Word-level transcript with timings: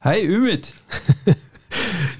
Hi 0.00 0.24
Ümit. 0.24 0.74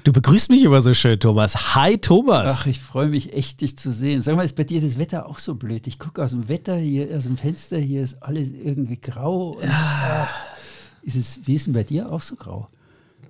Du 0.03 0.13
begrüßt 0.13 0.49
mich 0.49 0.63
immer 0.63 0.81
so 0.81 0.93
schön, 0.93 1.19
Thomas. 1.19 1.75
Hi, 1.75 1.97
Thomas. 1.97 2.59
Ach, 2.59 2.65
ich 2.67 2.79
freue 2.79 3.07
mich 3.07 3.33
echt, 3.33 3.61
dich 3.61 3.77
zu 3.77 3.91
sehen. 3.91 4.21
Sag 4.21 4.35
mal, 4.35 4.43
ist 4.43 4.55
bei 4.55 4.63
dir 4.63 4.79
das 4.79 4.97
Wetter 4.97 5.27
auch 5.27 5.39
so 5.39 5.55
blöd? 5.55 5.87
Ich 5.87 5.99
gucke 5.99 6.23
aus 6.23 6.31
dem 6.31 6.47
Wetter 6.47 6.77
hier, 6.77 7.15
aus 7.15 7.23
dem 7.23 7.37
Fenster, 7.37 7.77
hier 7.77 8.03
ist 8.03 8.21
alles 8.23 8.51
irgendwie 8.51 8.97
grau. 8.97 9.51
Und, 9.51 9.67
ach, 9.69 10.29
ist 11.01 11.15
es, 11.15 11.39
wie 11.45 11.55
ist 11.55 11.67
denn 11.67 11.73
bei 11.73 11.83
dir 11.83 12.11
auch 12.11 12.21
so 12.21 12.35
grau? 12.35 12.69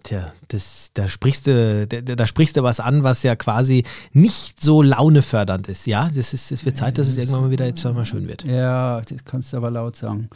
Tja, 0.04 0.32
das, 0.50 0.91
da, 0.93 1.07
sprichst 1.07 1.47
du, 1.47 1.88
da, 1.88 2.02
da, 2.02 2.27
sprichst 2.27 2.55
du 2.55 2.63
was 2.63 2.79
an, 2.79 3.04
was 3.04 3.23
ja 3.23 3.36
quasi 3.36 3.84
nicht 4.13 4.61
so 4.61 4.81
launefördernd 4.81 5.68
ist. 5.68 5.88
Ja, 5.88 6.09
das, 6.13 6.34
ist, 6.34 6.52
es 6.52 6.66
wird 6.66 6.77
Zeit, 6.77 6.97
dass 6.97 7.07
es 7.07 7.18
irgendwann 7.18 7.41
mal 7.41 7.52
wieder 7.52 7.66
jetzt 7.66 7.84
mal 7.84 8.05
schön 8.05 8.27
wird. 8.27 8.43
Ja, 8.43 9.02
das 9.02 9.25
kannst 9.25 9.54
du 9.54 9.57
aber 9.57 9.71
laut 9.71 9.95
sagen. 9.95 10.29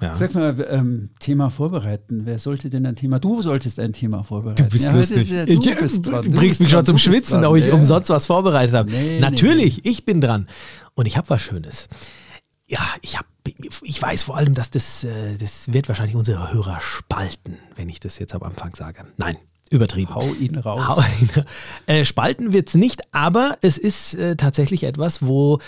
Ja. 0.00 0.14
Sag 0.14 0.34
mal, 0.34 0.66
ähm, 0.70 1.10
Thema 1.18 1.50
vorbereiten. 1.50 2.22
Wer 2.24 2.38
sollte 2.38 2.70
denn 2.70 2.86
ein 2.86 2.96
Thema? 2.96 3.18
Du 3.18 3.42
solltest 3.42 3.80
ein 3.80 3.92
Thema 3.92 4.22
vorbereiten. 4.22 4.64
Du 4.64 4.70
bist 4.70 4.84
ja, 4.84 4.92
lustig. 4.92 5.30
Ja, 5.30 5.44
du, 5.44 5.52
ich, 5.52 5.76
bist 5.76 6.06
dran, 6.06 6.22
du 6.22 6.30
bringst 6.30 6.60
mich 6.60 6.70
schon 6.70 6.84
zum 6.84 6.98
Schwitzen, 6.98 7.44
ob 7.44 7.56
ich 7.56 7.66
ja. 7.66 7.74
umsonst 7.74 8.10
was 8.10 8.26
vorbereitet 8.26 8.74
habe. 8.74 8.90
Nee, 8.90 9.18
Natürlich, 9.20 9.82
nee. 9.82 9.90
ich 9.90 10.04
bin 10.04 10.20
dran. 10.20 10.46
Und 10.94 11.06
ich 11.06 11.16
habe 11.16 11.28
was 11.30 11.42
Schönes. 11.42 11.88
Ja, 12.68 12.80
ich 13.02 13.16
habe 13.16 13.26
ich 13.82 14.02
weiß 14.02 14.24
vor 14.24 14.36
allem, 14.36 14.54
dass 14.54 14.70
das, 14.70 15.04
äh, 15.04 15.36
das 15.38 15.72
wird 15.72 15.88
wahrscheinlich 15.88 16.16
unsere 16.16 16.52
Hörer 16.52 16.80
spalten, 16.80 17.56
wenn 17.76 17.88
ich 17.88 17.98
das 17.98 18.18
jetzt 18.18 18.34
am 18.34 18.42
Anfang 18.42 18.74
sage. 18.74 19.06
Nein, 19.16 19.36
übertrieben. 19.68 20.14
Hau 20.14 20.32
ihn 20.34 20.56
raus. 20.56 20.88
Hau 20.88 21.02
ihn, 21.20 21.30
äh, 21.86 22.04
spalten 22.04 22.52
wird 22.52 22.68
es 22.68 22.74
nicht, 22.74 23.02
aber 23.12 23.58
es 23.62 23.78
ist 23.78 24.14
äh, 24.14 24.36
tatsächlich 24.36 24.84
etwas, 24.84 25.26
wo 25.26 25.58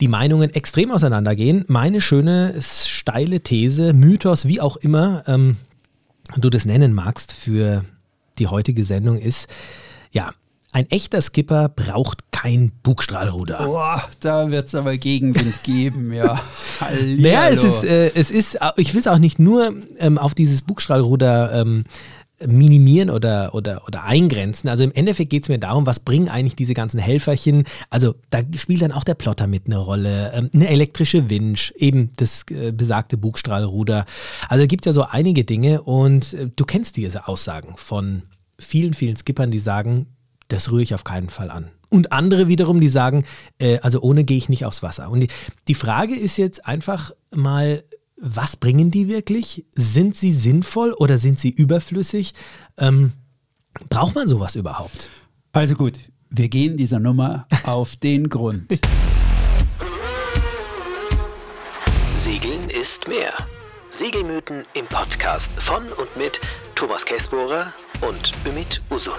die 0.00 0.08
Meinungen 0.08 0.50
extrem 0.54 0.90
auseinandergehen. 0.90 1.64
Meine 1.68 2.00
schöne, 2.00 2.54
steile 2.60 3.40
These, 3.40 3.92
Mythos, 3.92 4.46
wie 4.46 4.60
auch 4.60 4.76
immer 4.76 5.24
ähm, 5.26 5.56
du 6.36 6.50
das 6.50 6.64
nennen 6.64 6.92
magst 6.92 7.32
für 7.32 7.84
die 8.38 8.46
heutige 8.46 8.84
Sendung 8.84 9.18
ist, 9.18 9.48
ja, 10.10 10.32
ein 10.72 10.90
echter 10.90 11.22
Skipper 11.22 11.68
braucht 11.68 12.32
kein 12.32 12.72
Bugstrahlruder. 12.82 13.64
Boah, 13.64 14.02
da 14.18 14.50
wird 14.50 14.66
es 14.66 14.74
aber 14.74 14.96
Gegenwind 14.96 15.62
geben, 15.62 16.12
ja. 16.12 16.40
Hallihallo. 16.80 17.22
Naja, 17.22 17.48
es 17.48 17.62
ist, 17.62 17.84
äh, 17.84 18.10
es 18.14 18.30
ist, 18.32 18.58
ich 18.76 18.92
will 18.92 19.00
es 19.00 19.06
auch 19.06 19.18
nicht 19.18 19.38
nur 19.38 19.72
ähm, 19.98 20.18
auf 20.18 20.34
dieses 20.34 20.62
Bugstrahlruder 20.62 21.60
ähm, 21.60 21.84
minimieren 22.46 23.10
oder, 23.10 23.54
oder, 23.54 23.82
oder 23.86 24.04
eingrenzen. 24.04 24.68
Also 24.68 24.84
im 24.84 24.92
Endeffekt 24.92 25.30
geht 25.30 25.44
es 25.44 25.48
mir 25.48 25.58
darum, 25.58 25.86
was 25.86 26.00
bringen 26.00 26.28
eigentlich 26.28 26.56
diese 26.56 26.74
ganzen 26.74 26.98
Helferchen. 26.98 27.64
Also 27.90 28.14
da 28.30 28.40
spielt 28.56 28.82
dann 28.82 28.92
auch 28.92 29.04
der 29.04 29.14
Plotter 29.14 29.46
mit 29.46 29.66
eine 29.66 29.78
Rolle, 29.78 30.32
ähm, 30.34 30.50
eine 30.54 30.68
elektrische 30.68 31.30
Winch, 31.30 31.72
eben 31.76 32.10
das 32.16 32.44
äh, 32.50 32.72
besagte 32.72 33.16
Bugstrahlruder. 33.16 34.04
Also 34.48 34.62
es 34.62 34.68
gibt 34.68 34.86
ja 34.86 34.92
so 34.92 35.04
einige 35.04 35.44
Dinge 35.44 35.82
und 35.82 36.34
äh, 36.34 36.48
du 36.54 36.64
kennst 36.64 36.96
diese 36.96 37.28
Aussagen 37.28 37.74
von 37.76 38.22
vielen, 38.58 38.94
vielen 38.94 39.16
Skippern, 39.16 39.50
die 39.50 39.58
sagen, 39.58 40.06
das 40.48 40.70
rühre 40.70 40.82
ich 40.82 40.94
auf 40.94 41.04
keinen 41.04 41.30
Fall 41.30 41.50
an. 41.50 41.70
Und 41.88 42.12
andere 42.12 42.48
wiederum, 42.48 42.80
die 42.80 42.88
sagen, 42.88 43.24
äh, 43.58 43.78
also 43.80 44.00
ohne 44.00 44.24
gehe 44.24 44.36
ich 44.36 44.48
nicht 44.48 44.64
aufs 44.64 44.82
Wasser. 44.82 45.10
Und 45.10 45.20
die, 45.20 45.28
die 45.68 45.74
Frage 45.74 46.14
ist 46.14 46.36
jetzt 46.36 46.66
einfach 46.66 47.12
mal, 47.34 47.84
was 48.24 48.56
bringen 48.56 48.90
die 48.90 49.08
wirklich? 49.08 49.66
Sind 49.74 50.16
sie 50.16 50.32
sinnvoll 50.32 50.94
oder 50.94 51.18
sind 51.18 51.38
sie 51.38 51.50
überflüssig? 51.50 52.32
Ähm, 52.78 53.12
braucht 53.90 54.14
man 54.14 54.26
sowas 54.26 54.54
überhaupt? 54.54 55.08
Also 55.52 55.74
gut, 55.74 55.98
wir 56.30 56.48
gehen 56.48 56.78
dieser 56.78 56.98
Nummer 56.98 57.46
auf 57.64 57.96
den 57.96 58.30
Grund. 58.30 58.80
Segeln 62.16 62.70
ist 62.70 63.06
mehr. 63.08 63.34
Segelmythen 63.90 64.64
im 64.72 64.86
Podcast 64.86 65.50
von 65.58 65.92
und 65.92 66.16
mit 66.16 66.40
Thomas 66.74 67.04
Kessbohrer 67.04 67.72
und 68.00 68.32
Ümit 68.46 68.80
Usun. 68.90 69.12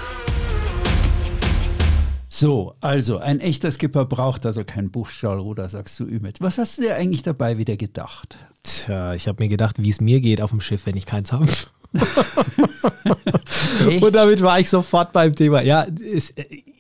So, 2.38 2.76
also 2.82 3.20
ein 3.20 3.40
echter 3.40 3.72
Skipper 3.72 4.04
braucht 4.04 4.46
also 4.46 4.66
kein 4.66 4.92
Buchstahlruder, 4.92 5.70
sagst 5.70 5.98
du 6.02 6.04
Ümit. 6.04 6.42
Was 6.42 6.58
hast 6.58 6.78
du 6.78 6.82
dir 6.82 6.96
eigentlich 6.96 7.24
dabei 7.24 7.58
wieder 7.58 7.78
gedacht? 7.78 8.38
Tja, 8.62 9.14
ich 9.14 9.30
habe 9.30 9.42
mir 9.42 9.48
gedacht, 9.48 9.82
wie 9.82 9.90
es 9.90 10.02
mir 10.02 10.20
geht 10.20 10.42
auf 10.42 10.50
dem 10.50 10.60
Schiff, 10.60 10.86
wenn 10.86 10.98
ich 10.98 11.06
keins 11.06 11.32
habe. 11.32 11.48
Und 14.02 14.14
damit 14.14 14.42
war 14.42 14.60
ich 14.60 14.70
sofort 14.70 15.14
beim 15.14 15.34
Thema. 15.34 15.62
Ja, 15.62 15.86
es, 15.86 16.34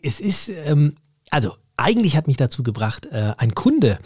es 0.03 0.19
ist, 0.19 0.49
ähm, 0.49 0.95
also 1.29 1.53
eigentlich 1.77 2.17
hat 2.17 2.27
mich 2.27 2.35
dazu 2.35 2.61
gebracht, 2.61 3.05
äh, 3.13 3.31
ein 3.37 3.55
Kunde, 3.55 3.99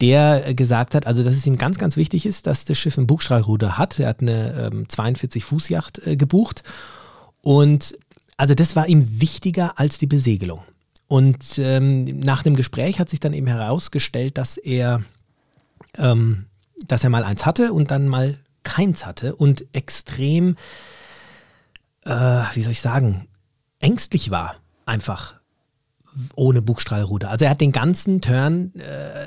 der 0.00 0.54
gesagt 0.54 0.94
hat, 0.94 1.04
also 1.04 1.24
dass 1.24 1.34
es 1.34 1.48
ihm 1.48 1.58
ganz, 1.58 1.78
ganz 1.78 1.96
wichtig 1.96 2.26
ist, 2.26 2.46
dass 2.46 2.64
das 2.64 2.78
Schiff 2.78 2.96
ein 2.96 3.08
Bugstrahlruder 3.08 3.76
hat. 3.76 3.98
Er 3.98 4.10
hat 4.10 4.20
eine 4.20 4.70
ähm, 4.72 4.86
42-Fuß-Yacht 4.86 6.06
äh, 6.06 6.14
gebucht 6.14 6.62
und 7.42 7.96
also 8.40 8.54
das 8.54 8.74
war 8.74 8.88
ihm 8.88 9.20
wichtiger 9.20 9.78
als 9.78 9.98
die 9.98 10.06
Besegelung. 10.06 10.62
Und 11.08 11.58
ähm, 11.58 12.04
nach 12.20 12.42
dem 12.42 12.56
Gespräch 12.56 12.98
hat 12.98 13.10
sich 13.10 13.20
dann 13.20 13.34
eben 13.34 13.46
herausgestellt, 13.46 14.38
dass 14.38 14.56
er, 14.56 15.02
ähm, 15.98 16.46
dass 16.86 17.04
er 17.04 17.10
mal 17.10 17.22
eins 17.22 17.44
hatte 17.44 17.74
und 17.74 17.90
dann 17.90 18.08
mal 18.08 18.38
keins 18.62 19.04
hatte 19.04 19.36
und 19.36 19.66
extrem, 19.74 20.56
äh, 22.06 22.10
wie 22.54 22.62
soll 22.62 22.72
ich 22.72 22.80
sagen, 22.80 23.28
ängstlich 23.78 24.30
war, 24.30 24.56
einfach 24.86 25.34
ohne 26.34 26.62
Bugstrahlruder. 26.62 27.28
Also 27.28 27.44
er 27.44 27.50
hat 27.50 27.60
den 27.60 27.72
ganzen 27.72 28.22
Turn 28.22 28.72
äh, 28.76 29.26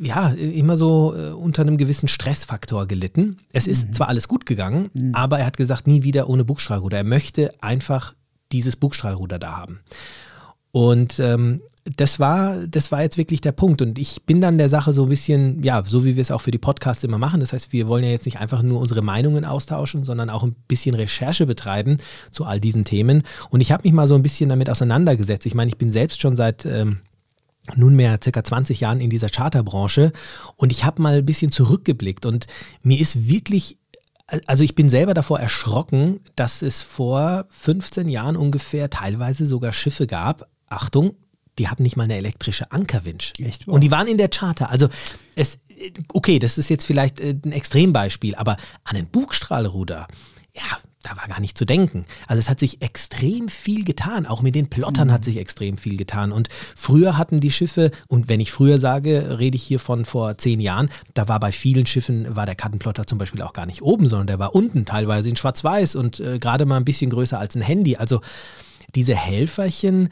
ja, 0.00 0.28
immer 0.30 0.76
so 0.76 1.14
äh, 1.16 1.30
unter 1.30 1.62
einem 1.62 1.76
gewissen 1.76 2.08
Stressfaktor 2.08 2.86
gelitten. 2.86 3.38
Es 3.52 3.66
ist 3.66 3.88
mhm. 3.88 3.92
zwar 3.94 4.08
alles 4.08 4.28
gut 4.28 4.46
gegangen, 4.46 4.90
mhm. 4.94 5.14
aber 5.14 5.38
er 5.38 5.46
hat 5.46 5.56
gesagt, 5.56 5.86
nie 5.86 6.02
wieder 6.02 6.28
ohne 6.28 6.44
Bugstrahlruder. 6.44 6.98
Er 6.98 7.04
möchte 7.04 7.52
einfach 7.62 8.14
dieses 8.52 8.76
Bugstrahlruder 8.76 9.38
da 9.38 9.56
haben. 9.56 9.80
Und 10.72 11.18
ähm, 11.20 11.62
das 11.96 12.18
war, 12.18 12.66
das 12.66 12.90
war 12.90 13.02
jetzt 13.02 13.16
wirklich 13.16 13.40
der 13.40 13.52
Punkt. 13.52 13.80
Und 13.80 13.98
ich 13.98 14.24
bin 14.24 14.40
dann 14.40 14.58
der 14.58 14.68
Sache 14.68 14.92
so 14.92 15.04
ein 15.04 15.08
bisschen, 15.08 15.62
ja, 15.62 15.82
so 15.86 16.04
wie 16.04 16.16
wir 16.16 16.22
es 16.22 16.30
auch 16.30 16.40
für 16.40 16.50
die 16.50 16.58
Podcasts 16.58 17.04
immer 17.04 17.18
machen. 17.18 17.40
Das 17.40 17.52
heißt, 17.52 17.72
wir 17.72 17.86
wollen 17.86 18.04
ja 18.04 18.10
jetzt 18.10 18.26
nicht 18.26 18.40
einfach 18.40 18.62
nur 18.62 18.80
unsere 18.80 19.02
Meinungen 19.02 19.44
austauschen, 19.44 20.04
sondern 20.04 20.28
auch 20.28 20.42
ein 20.42 20.56
bisschen 20.68 20.94
Recherche 20.94 21.46
betreiben 21.46 21.98
zu 22.32 22.44
all 22.44 22.60
diesen 22.60 22.84
Themen. 22.84 23.22
Und 23.50 23.60
ich 23.60 23.72
habe 23.72 23.84
mich 23.84 23.92
mal 23.92 24.08
so 24.08 24.16
ein 24.16 24.22
bisschen 24.22 24.48
damit 24.48 24.68
auseinandergesetzt. 24.68 25.46
Ich 25.46 25.54
meine, 25.54 25.68
ich 25.68 25.78
bin 25.78 25.90
selbst 25.90 26.20
schon 26.20 26.36
seit 26.36 26.66
ähm, 26.66 26.98
nunmehr 27.74 28.18
circa 28.22 28.44
20 28.44 28.80
Jahren 28.80 29.00
in 29.00 29.10
dieser 29.10 29.28
Charterbranche 29.28 30.12
und 30.56 30.72
ich 30.72 30.84
habe 30.84 31.02
mal 31.02 31.18
ein 31.18 31.26
bisschen 31.26 31.50
zurückgeblickt 31.50 32.26
und 32.26 32.46
mir 32.82 33.00
ist 33.00 33.28
wirklich 33.28 33.78
also 34.46 34.64
ich 34.64 34.74
bin 34.74 34.88
selber 34.88 35.14
davor 35.14 35.38
erschrocken, 35.38 36.18
dass 36.34 36.60
es 36.62 36.82
vor 36.82 37.46
15 37.50 38.08
Jahren 38.08 38.36
ungefähr 38.36 38.90
teilweise 38.90 39.46
sogar 39.46 39.72
Schiffe 39.72 40.08
gab. 40.08 40.48
Achtung, 40.68 41.14
die 41.58 41.68
hatten 41.68 41.84
nicht 41.84 41.96
mal 41.96 42.04
eine 42.04 42.16
elektrische 42.16 42.72
Ankerwinch. 42.72 43.34
Echt? 43.38 43.68
Und 43.68 43.82
die 43.82 43.90
waren 43.90 44.08
in 44.08 44.18
der 44.18 44.28
Charter. 44.28 44.70
Also 44.70 44.88
es, 45.36 45.60
okay, 46.12 46.38
das 46.38 46.58
ist 46.58 46.68
jetzt 46.68 46.84
vielleicht 46.84 47.20
äh, 47.20 47.36
ein 47.44 47.52
Extrembeispiel, 47.52 48.34
aber 48.34 48.56
an 48.84 48.96
ein 48.96 49.06
Bugstrahlruder, 49.06 50.08
ja, 50.54 50.78
da 51.06 51.16
war 51.16 51.28
gar 51.28 51.40
nicht 51.40 51.56
zu 51.56 51.64
denken. 51.64 52.04
Also 52.26 52.40
es 52.40 52.48
hat 52.48 52.58
sich 52.58 52.82
extrem 52.82 53.48
viel 53.48 53.84
getan. 53.84 54.26
Auch 54.26 54.42
mit 54.42 54.54
den 54.54 54.68
Plottern 54.68 55.08
mhm. 55.08 55.12
hat 55.12 55.24
sich 55.24 55.36
extrem 55.36 55.78
viel 55.78 55.96
getan. 55.96 56.32
Und 56.32 56.48
früher 56.74 57.16
hatten 57.16 57.40
die 57.40 57.52
Schiffe, 57.52 57.92
und 58.08 58.28
wenn 58.28 58.40
ich 58.40 58.50
früher 58.50 58.78
sage, 58.78 59.38
rede 59.38 59.56
ich 59.56 59.62
hier 59.62 59.78
von 59.78 60.04
vor 60.04 60.36
zehn 60.38 60.60
Jahren, 60.60 60.90
da 61.14 61.28
war 61.28 61.38
bei 61.38 61.52
vielen 61.52 61.86
Schiffen, 61.86 62.34
war 62.34 62.44
der 62.44 62.56
Kartenplotter 62.56 63.06
zum 63.06 63.18
Beispiel 63.18 63.42
auch 63.42 63.52
gar 63.52 63.66
nicht 63.66 63.82
oben, 63.82 64.08
sondern 64.08 64.26
der 64.26 64.38
war 64.40 64.54
unten, 64.54 64.84
teilweise 64.84 65.28
in 65.28 65.36
Schwarz-Weiß 65.36 65.94
und 65.94 66.18
äh, 66.18 66.38
gerade 66.40 66.66
mal 66.66 66.76
ein 66.76 66.84
bisschen 66.84 67.10
größer 67.10 67.38
als 67.38 67.54
ein 67.54 67.62
Handy. 67.62 67.96
Also 67.96 68.20
diese 68.96 69.14
Helferchen 69.14 70.08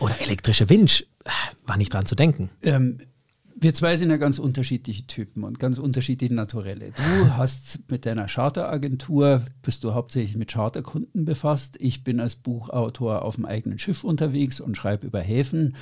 oder 0.00 0.20
elektrische 0.20 0.68
Winch, 0.68 1.06
äh, 1.24 1.30
war 1.66 1.76
nicht 1.76 1.92
dran 1.92 2.06
zu 2.06 2.16
denken. 2.16 2.50
Ähm, 2.62 2.98
wir 3.56 3.74
zwei 3.74 3.96
sind 3.96 4.10
ja 4.10 4.16
ganz 4.16 4.38
unterschiedliche 4.38 5.06
Typen 5.06 5.44
und 5.44 5.58
ganz 5.58 5.78
unterschiedliche 5.78 6.34
Naturelle. 6.34 6.92
Du 6.92 7.36
hast 7.36 7.80
mit 7.90 8.06
deiner 8.06 8.26
Charteragentur, 8.26 9.42
bist 9.62 9.84
du 9.84 9.94
hauptsächlich 9.94 10.36
mit 10.36 10.52
Charterkunden 10.52 11.24
befasst. 11.24 11.76
Ich 11.80 12.04
bin 12.04 12.20
als 12.20 12.36
Buchautor 12.36 13.22
auf 13.22 13.36
dem 13.36 13.44
eigenen 13.44 13.78
Schiff 13.78 14.04
unterwegs 14.04 14.60
und 14.60 14.76
schreibe 14.76 15.06
über 15.06 15.20
Häfen. 15.20 15.76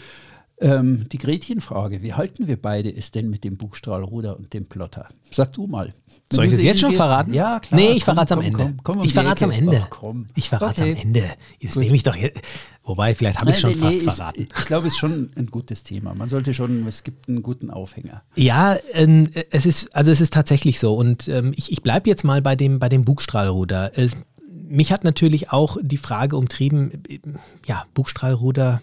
Ähm, 0.63 1.07
die 1.11 1.17
Gretchenfrage, 1.17 2.03
wie 2.03 2.13
halten 2.13 2.47
wir 2.47 2.61
beide 2.61 2.95
es 2.95 3.11
denn 3.11 3.31
mit 3.31 3.45
dem 3.45 3.57
Buchstrahlruder 3.57 4.37
und 4.37 4.53
dem 4.53 4.67
Plotter? 4.67 5.09
Sag 5.31 5.55
du 5.55 5.67
mal. 5.67 5.93
Soll 6.31 6.45
ich 6.45 6.53
das 6.53 6.63
jetzt 6.63 6.81
schon 6.81 6.93
verraten? 6.93 7.33
Ja, 7.33 7.61
klar. 7.61 7.81
Nee, 7.81 7.93
ich 7.93 8.05
verrate 8.05 8.35
es 8.35 8.39
am 8.39 8.45
Ende. 8.45 8.59
Komm, 8.59 8.81
komm, 8.83 9.03
ich 9.03 9.15
verrate 9.15 9.37
es 9.37 9.43
am 9.43 9.51
Ende. 9.51 9.87
Ach, 9.91 10.15
ich 10.35 10.51
verrate 10.51 10.83
es 10.83 10.91
okay. 10.91 10.93
am 10.93 11.07
Ende. 11.07 11.25
Jetzt 11.61 11.77
nehme 11.77 11.95
ich 11.95 12.03
doch 12.03 12.15
jetzt. 12.15 12.43
Wobei, 12.85 13.15
vielleicht 13.15 13.41
habe 13.41 13.53
ich 13.53 13.59
schon 13.59 13.71
nee, 13.71 13.77
fast 13.77 13.99
nee, 14.03 14.11
verraten. 14.11 14.43
Ich, 14.43 14.59
ich 14.59 14.67
glaube, 14.67 14.87
es 14.87 14.93
ist 14.95 14.99
schon 14.99 15.31
ein 15.37 15.47
gutes 15.47 15.83
Thema. 15.83 16.15
Man 16.15 16.29
sollte 16.29 16.53
schon, 16.53 16.87
es 16.87 17.05
gibt 17.05 17.29
einen 17.29 17.43
guten 17.43 17.71
Aufhänger. 17.71 18.23
Ja, 18.37 18.75
äh, 18.93 19.25
es 19.51 19.65
ist, 19.65 19.95
also 19.95 20.11
es 20.11 20.21
ist 20.21 20.35
tatsächlich 20.35 20.79
so. 20.79 20.95
Und 20.95 21.27
ähm, 21.29 21.53
ich, 21.57 21.73
ich 21.73 21.83
bleibe 21.83 22.11
jetzt 22.11 22.23
mal 22.23 22.43
bei 22.43 22.55
dem, 22.55 22.79
bei 22.79 22.91
dem 22.91 23.05
Bugstrahlruder. 23.05 23.93
Es, 23.97 24.13
mich 24.47 24.93
hat 24.93 25.05
natürlich 25.05 25.51
auch 25.53 25.79
die 25.81 25.97
Frage 25.97 26.37
umtrieben, 26.37 27.03
äh, 27.09 27.19
ja, 27.67 27.87
Bugstrahlruder, 27.95 28.83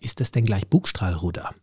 ist 0.00 0.20
das 0.20 0.30
denn 0.30 0.44
gleich 0.44 0.66
Bugstrahlruder? 0.68 1.54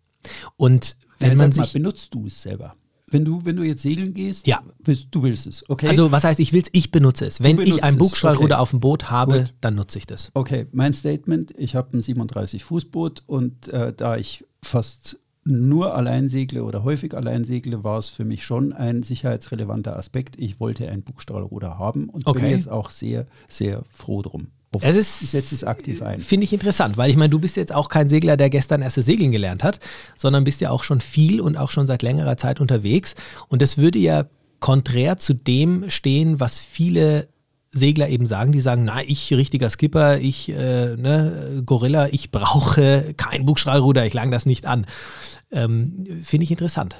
Und 0.57 0.95
wenn 1.19 1.31
ja, 1.31 1.37
man 1.37 1.51
sich. 1.51 1.73
Mal, 1.73 1.79
benutzt 1.79 2.13
du 2.13 2.27
es 2.27 2.41
selber? 2.41 2.75
Wenn 3.11 3.23
du, 3.23 3.45
wenn 3.45 3.55
du 3.55 3.63
jetzt 3.63 3.83
segeln 3.83 4.13
gehst, 4.13 4.47
Ja. 4.47 4.63
willst, 4.83 5.07
du 5.11 5.21
willst 5.21 5.45
es, 5.45 5.69
okay? 5.69 5.89
Also, 5.89 6.11
was 6.11 6.23
heißt, 6.23 6.39
ich 6.39 6.53
will's, 6.53 6.69
ich 6.71 6.89
benutze 6.89 7.25
es. 7.25 7.41
Wenn 7.41 7.59
ich 7.59 7.83
ein 7.83 7.93
es, 7.93 7.97
Bugstrahlruder 7.99 8.55
okay. 8.55 8.61
auf 8.61 8.71
dem 8.71 8.79
Boot 8.79 9.11
habe, 9.11 9.41
Gut. 9.41 9.53
dann 9.61 9.75
nutze 9.75 9.99
ich 9.99 10.07
das. 10.07 10.31
Okay, 10.33 10.65
mein 10.71 10.91
Statement, 10.91 11.53
ich 11.57 11.75
habe 11.75 11.95
ein 11.95 12.01
37-Fuß-Boot 12.01 13.23
und 13.27 13.67
äh, 13.67 13.93
da 13.93 14.17
ich 14.17 14.43
fast 14.63 15.19
nur 15.43 15.95
allein 15.95 16.27
segle 16.27 16.63
oder 16.63 16.83
häufig 16.83 17.13
allein 17.13 17.43
segle, 17.43 17.83
war 17.83 17.99
es 17.99 18.09
für 18.09 18.25
mich 18.25 18.43
schon 18.43 18.73
ein 18.73 19.03
sicherheitsrelevanter 19.03 19.95
Aspekt. 19.95 20.35
Ich 20.39 20.59
wollte 20.59 20.89
ein 20.89 21.03
Bugstrahlruder 21.03 21.77
haben 21.77 22.09
und 22.09 22.25
Okay. 22.25 22.41
bin 22.41 22.49
jetzt 22.49 22.67
auch 22.67 22.89
sehr, 22.89 23.27
sehr 23.47 23.83
froh 23.91 24.23
drum. 24.23 24.47
Es 24.83 24.95
ist- 24.95 25.21
ich 25.21 25.29
setze 25.31 25.55
es 25.55 25.63
aktiv 25.63 26.01
ein. 26.01 26.19
Finde 26.19 26.43
ich 26.45 26.53
interessant, 26.53 26.97
weil 26.97 27.09
ich 27.09 27.15
meine, 27.17 27.29
du 27.29 27.39
bist 27.39 27.55
jetzt 27.57 27.73
auch 27.73 27.89
kein 27.89 28.09
Segler, 28.09 28.37
der 28.37 28.49
gestern 28.49 28.81
erst 28.81 28.97
das 28.97 29.05
Segeln 29.05 29.31
gelernt 29.31 29.63
hat, 29.63 29.79
sondern 30.15 30.43
bist 30.43 30.61
ja 30.61 30.71
auch 30.71 30.83
schon 30.83 31.01
viel 31.01 31.39
und 31.41 31.57
auch 31.57 31.69
schon 31.69 31.87
seit 31.87 32.01
längerer 32.01 32.37
Zeit 32.37 32.59
unterwegs. 32.59 33.15
Und 33.47 33.61
das 33.61 33.77
würde 33.77 33.99
ja 33.99 34.25
konträr 34.59 35.17
zu 35.17 35.33
dem 35.33 35.89
stehen, 35.89 36.39
was 36.39 36.59
viele 36.59 37.27
Segler 37.71 38.07
eben 38.07 38.25
sagen, 38.25 38.53
die 38.53 38.61
sagen, 38.61 38.85
na, 38.85 39.03
ich 39.05 39.33
richtiger 39.33 39.69
Skipper, 39.69 40.17
ich 40.19 40.47
äh, 40.49 40.95
ne, 40.95 41.61
Gorilla, 41.65 42.07
ich 42.09 42.31
brauche 42.31 43.13
kein 43.17 43.45
Bugstrahlruder, 43.45 44.05
ich 44.05 44.13
lang 44.13 44.31
das 44.31 44.45
nicht 44.45 44.65
an. 44.65 44.85
Ähm, 45.51 46.05
Finde 46.23 46.45
ich 46.45 46.51
interessant. 46.51 46.95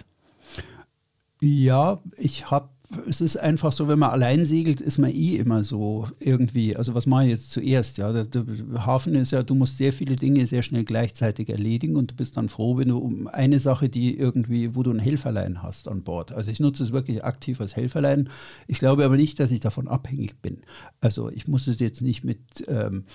Ja, 1.41 2.01
ich 2.17 2.51
habe, 2.51 2.69
es 3.07 3.21
ist 3.21 3.37
einfach 3.37 3.71
so, 3.71 3.87
wenn 3.87 3.99
man 3.99 4.11
allein 4.11 4.45
segelt, 4.45 4.81
ist 4.81 4.97
man 4.97 5.11
eh 5.11 5.35
immer 5.35 5.63
so 5.63 6.07
irgendwie, 6.19 6.75
also 6.75 6.93
was 6.93 7.05
mache 7.05 7.23
ich 7.25 7.29
jetzt 7.29 7.51
zuerst? 7.51 7.97
Ja, 7.97 8.11
der, 8.11 8.25
der 8.25 8.85
Hafen 8.85 9.15
ist 9.15 9.31
ja, 9.31 9.43
du 9.43 9.55
musst 9.55 9.77
sehr 9.77 9.93
viele 9.93 10.15
Dinge 10.15 10.45
sehr 10.47 10.63
schnell 10.63 10.83
gleichzeitig 10.83 11.49
erledigen 11.49 11.95
und 11.95 12.11
du 12.11 12.15
bist 12.15 12.37
dann 12.37 12.49
froh, 12.49 12.77
wenn 12.77 12.89
du 12.89 12.97
um 12.97 13.27
eine 13.27 13.59
Sache, 13.59 13.89
die 13.89 14.17
irgendwie, 14.17 14.75
wo 14.75 14.83
du 14.83 14.91
ein 14.91 14.99
Helferlein 14.99 15.61
hast 15.61 15.87
an 15.87 16.03
Bord. 16.03 16.31
Also 16.31 16.51
ich 16.51 16.59
nutze 16.59 16.83
es 16.83 16.91
wirklich 16.91 17.23
aktiv 17.23 17.61
als 17.61 17.75
Helferlein. 17.75 18.29
Ich 18.67 18.79
glaube 18.79 19.05
aber 19.05 19.17
nicht, 19.17 19.39
dass 19.39 19.51
ich 19.51 19.59
davon 19.59 19.87
abhängig 19.87 20.41
bin. 20.41 20.59
Also 21.01 21.29
ich 21.29 21.47
muss 21.47 21.67
es 21.67 21.79
jetzt 21.79 22.01
nicht 22.01 22.23
mit 22.23 22.39
ähm, 22.67 23.05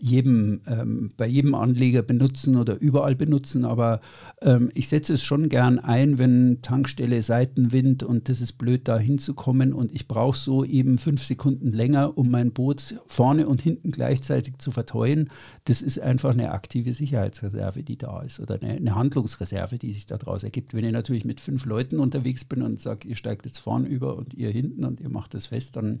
jedem, 0.00 0.60
ähm, 0.68 1.10
bei 1.16 1.26
jedem 1.26 1.56
Anleger 1.56 2.02
benutzen 2.02 2.56
oder 2.56 2.78
überall 2.78 3.16
benutzen, 3.16 3.64
aber 3.64 4.00
ähm, 4.40 4.70
ich 4.72 4.88
setze 4.88 5.14
es 5.14 5.24
schon 5.24 5.48
gern 5.48 5.80
ein, 5.80 6.18
wenn 6.18 6.62
Tankstelle 6.62 7.20
Seitenwind 7.24 8.04
und 8.04 8.28
das 8.28 8.40
ist 8.40 8.58
blöd, 8.58 8.86
da 8.86 8.96
hinzukommen 8.96 9.72
und 9.72 9.92
ich 9.92 10.06
brauche 10.06 10.38
so 10.38 10.64
eben 10.64 10.98
fünf 10.98 11.24
Sekunden 11.24 11.72
länger, 11.72 12.16
um 12.16 12.30
mein 12.30 12.52
Boot 12.52 12.94
vorne 13.06 13.48
und 13.48 13.60
hinten 13.60 13.90
gleichzeitig 13.90 14.58
zu 14.58 14.70
verteuen. 14.70 15.30
Das 15.64 15.82
ist 15.82 15.98
einfach 15.98 16.32
eine 16.32 16.52
aktive 16.52 16.94
Sicherheitsreserve, 16.94 17.82
die 17.82 17.98
da 17.98 18.22
ist 18.22 18.38
oder 18.38 18.62
eine, 18.62 18.74
eine 18.74 18.94
Handlungsreserve, 18.94 19.78
die 19.78 19.90
sich 19.90 20.06
daraus 20.06 20.44
ergibt. 20.44 20.74
Wenn 20.74 20.84
ich 20.84 20.92
natürlich 20.92 21.24
mit 21.24 21.40
fünf 21.40 21.64
Leuten 21.64 21.98
unterwegs 21.98 22.44
bin 22.44 22.62
und 22.62 22.80
sage, 22.80 23.08
ihr 23.08 23.16
steigt 23.16 23.46
jetzt 23.46 23.58
vorne 23.58 23.88
über 23.88 24.16
und 24.16 24.32
ihr 24.34 24.50
hinten 24.50 24.84
und 24.84 25.00
ihr 25.00 25.10
macht 25.10 25.34
das 25.34 25.46
fest, 25.46 25.74
dann 25.74 25.98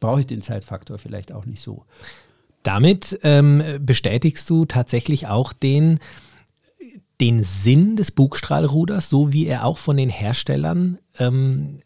brauche 0.00 0.20
ich 0.20 0.26
den 0.26 0.40
Zeitfaktor 0.40 0.98
vielleicht 0.98 1.30
auch 1.30 1.46
nicht 1.46 1.62
so. 1.62 1.84
Damit 2.62 3.18
ähm, 3.22 3.62
bestätigst 3.80 4.48
du 4.48 4.64
tatsächlich 4.64 5.26
auch 5.26 5.52
den, 5.52 5.98
den 7.20 7.42
Sinn 7.44 7.96
des 7.96 8.10
Bugstrahlruders, 8.10 9.08
so 9.08 9.32
wie 9.32 9.46
er 9.46 9.64
auch 9.64 9.78
von 9.78 9.96
den 9.96 10.10
Herstellern 10.10 10.98
ähm, 11.18 11.80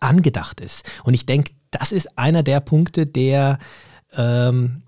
angedacht 0.00 0.60
ist. 0.60 0.84
Und 1.04 1.14
ich 1.14 1.26
denke, 1.26 1.52
das 1.70 1.92
ist 1.92 2.18
einer 2.18 2.42
der 2.42 2.60
Punkte, 2.60 3.06
der 3.06 3.58
ähm, 4.16 4.82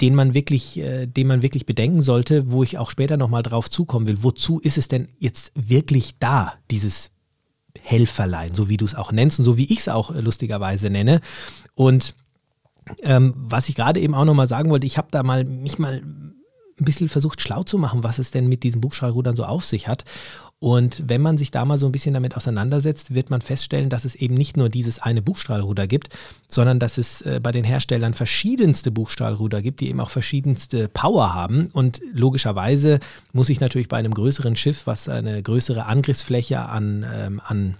den 0.00 0.14
man 0.14 0.34
wirklich, 0.34 0.78
äh, 0.78 1.06
den 1.06 1.26
man 1.26 1.42
wirklich 1.42 1.66
bedenken 1.66 2.02
sollte, 2.02 2.50
wo 2.50 2.62
ich 2.62 2.78
auch 2.78 2.90
später 2.90 3.16
nochmal 3.16 3.42
drauf 3.42 3.70
zukommen 3.70 4.06
will. 4.06 4.22
Wozu 4.22 4.58
ist 4.60 4.78
es 4.78 4.88
denn 4.88 5.08
jetzt 5.18 5.52
wirklich 5.54 6.18
da, 6.18 6.54
dieses 6.70 7.10
Helferlein, 7.80 8.54
so 8.54 8.68
wie 8.68 8.76
du 8.76 8.84
es 8.84 8.94
auch 8.94 9.12
nennst 9.12 9.38
und 9.38 9.44
so 9.44 9.56
wie 9.56 9.72
ich 9.72 9.80
es 9.80 9.88
auch 9.88 10.14
äh, 10.14 10.20
lustigerweise 10.20 10.90
nenne. 10.90 11.20
Und 11.74 12.14
ähm, 13.02 13.32
was 13.36 13.68
ich 13.68 13.74
gerade 13.74 14.00
eben 14.00 14.14
auch 14.14 14.24
nochmal 14.24 14.48
sagen 14.48 14.70
wollte, 14.70 14.86
ich 14.86 14.98
habe 14.98 15.08
da 15.10 15.22
mal 15.22 15.44
mich 15.44 15.78
mal 15.78 16.02
ein 16.80 16.84
bisschen 16.84 17.08
versucht 17.08 17.40
schlau 17.40 17.62
zu 17.62 17.78
machen, 17.78 18.02
was 18.02 18.18
es 18.18 18.30
denn 18.30 18.48
mit 18.48 18.62
diesen 18.62 18.80
Bugstrahlrudern 18.80 19.36
so 19.36 19.44
auf 19.44 19.64
sich 19.64 19.88
hat. 19.88 20.04
Und 20.62 21.04
wenn 21.06 21.22
man 21.22 21.38
sich 21.38 21.50
da 21.50 21.64
mal 21.64 21.78
so 21.78 21.86
ein 21.86 21.92
bisschen 21.92 22.12
damit 22.12 22.36
auseinandersetzt, 22.36 23.14
wird 23.14 23.30
man 23.30 23.40
feststellen, 23.40 23.88
dass 23.88 24.04
es 24.04 24.14
eben 24.14 24.34
nicht 24.34 24.58
nur 24.58 24.68
dieses 24.68 24.98
eine 24.98 25.22
Bugstrahlruder 25.22 25.86
gibt, 25.86 26.10
sondern 26.48 26.78
dass 26.78 26.98
es 26.98 27.22
äh, 27.22 27.40
bei 27.42 27.50
den 27.50 27.64
Herstellern 27.64 28.12
verschiedenste 28.12 28.90
Bugstrahlruder 28.90 29.62
gibt, 29.62 29.80
die 29.80 29.88
eben 29.88 30.00
auch 30.00 30.10
verschiedenste 30.10 30.88
Power 30.88 31.32
haben. 31.32 31.68
Und 31.72 32.02
logischerweise 32.12 33.00
muss 33.32 33.48
ich 33.48 33.60
natürlich 33.60 33.88
bei 33.88 33.96
einem 33.96 34.12
größeren 34.12 34.54
Schiff, 34.54 34.86
was 34.86 35.08
eine 35.08 35.42
größere 35.42 35.86
Angriffsfläche 35.86 36.60
an, 36.60 37.06
ähm, 37.10 37.40
an 37.42 37.76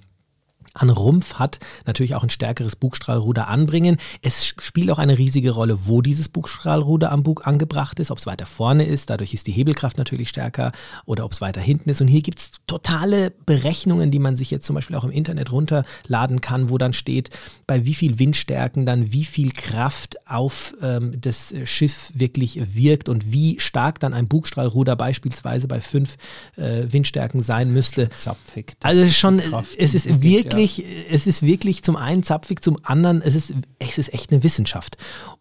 an 0.74 0.90
Rumpf 0.90 1.34
hat, 1.34 1.58
natürlich 1.86 2.14
auch 2.14 2.22
ein 2.22 2.30
stärkeres 2.30 2.76
Bugstrahlruder 2.76 3.48
anbringen. 3.48 3.98
Es 4.22 4.46
spielt 4.46 4.90
auch 4.90 4.98
eine 4.98 5.18
riesige 5.18 5.50
Rolle, 5.50 5.86
wo 5.86 6.00
dieses 6.00 6.28
Bugstrahlruder 6.28 7.10
am 7.10 7.22
Bug 7.22 7.46
angebracht 7.46 7.98
ist, 7.98 8.10
ob 8.10 8.18
es 8.18 8.26
weiter 8.26 8.46
vorne 8.46 8.84
ist, 8.84 9.10
dadurch 9.10 9.34
ist 9.34 9.46
die 9.46 9.52
Hebelkraft 9.52 9.98
natürlich 9.98 10.28
stärker 10.28 10.72
oder 11.06 11.24
ob 11.24 11.32
es 11.32 11.40
weiter 11.40 11.60
hinten 11.60 11.90
ist. 11.90 12.00
Und 12.00 12.08
hier 12.08 12.22
gibt 12.22 12.38
es 12.38 12.50
totale 12.66 13.32
Berechnungen, 13.46 14.10
die 14.10 14.18
man 14.18 14.36
sich 14.36 14.50
jetzt 14.50 14.66
zum 14.66 14.74
Beispiel 14.74 14.96
auch 14.96 15.04
im 15.04 15.10
Internet 15.10 15.50
runterladen 15.50 16.40
kann, 16.40 16.70
wo 16.70 16.78
dann 16.78 16.92
steht, 16.92 17.30
bei 17.66 17.84
wie 17.84 17.94
viel 17.94 18.18
Windstärken 18.18 18.86
dann 18.86 19.12
wie 19.12 19.24
viel 19.24 19.52
Kraft 19.52 20.16
auf 20.28 20.74
ähm, 20.82 21.12
das 21.20 21.52
Schiff 21.64 22.12
wirklich 22.14 22.60
wirkt 22.74 23.08
und 23.08 23.32
wie 23.32 23.58
stark 23.58 23.98
dann 24.00 24.14
ein 24.14 24.28
Bugstrahlruder 24.28 24.94
beispielsweise 24.94 25.66
bei 25.66 25.80
fünf 25.80 26.16
äh, 26.56 26.84
Windstärken 26.90 27.40
sein 27.40 27.72
müsste. 27.72 28.10
Zapfig. 28.10 28.74
Also 28.82 29.02
es 29.02 29.10
ist 29.10 29.18
schon, 29.18 29.38
Kraft 29.38 29.76
es 29.76 29.94
ist 29.94 30.06
entwickelt, 30.06 30.59
wirklich, 30.60 30.84
es 31.10 31.26
ist 31.26 31.42
wirklich 31.42 31.82
zum 31.82 31.96
einen 31.96 32.22
zapfig, 32.22 32.62
zum 32.62 32.78
anderen, 32.82 33.22
es 33.22 33.34
ist, 33.34 33.54
es 33.78 33.98
ist 33.98 34.12
echt 34.12 34.30
eine 34.32 34.42
Wissenschaft. 34.42 34.96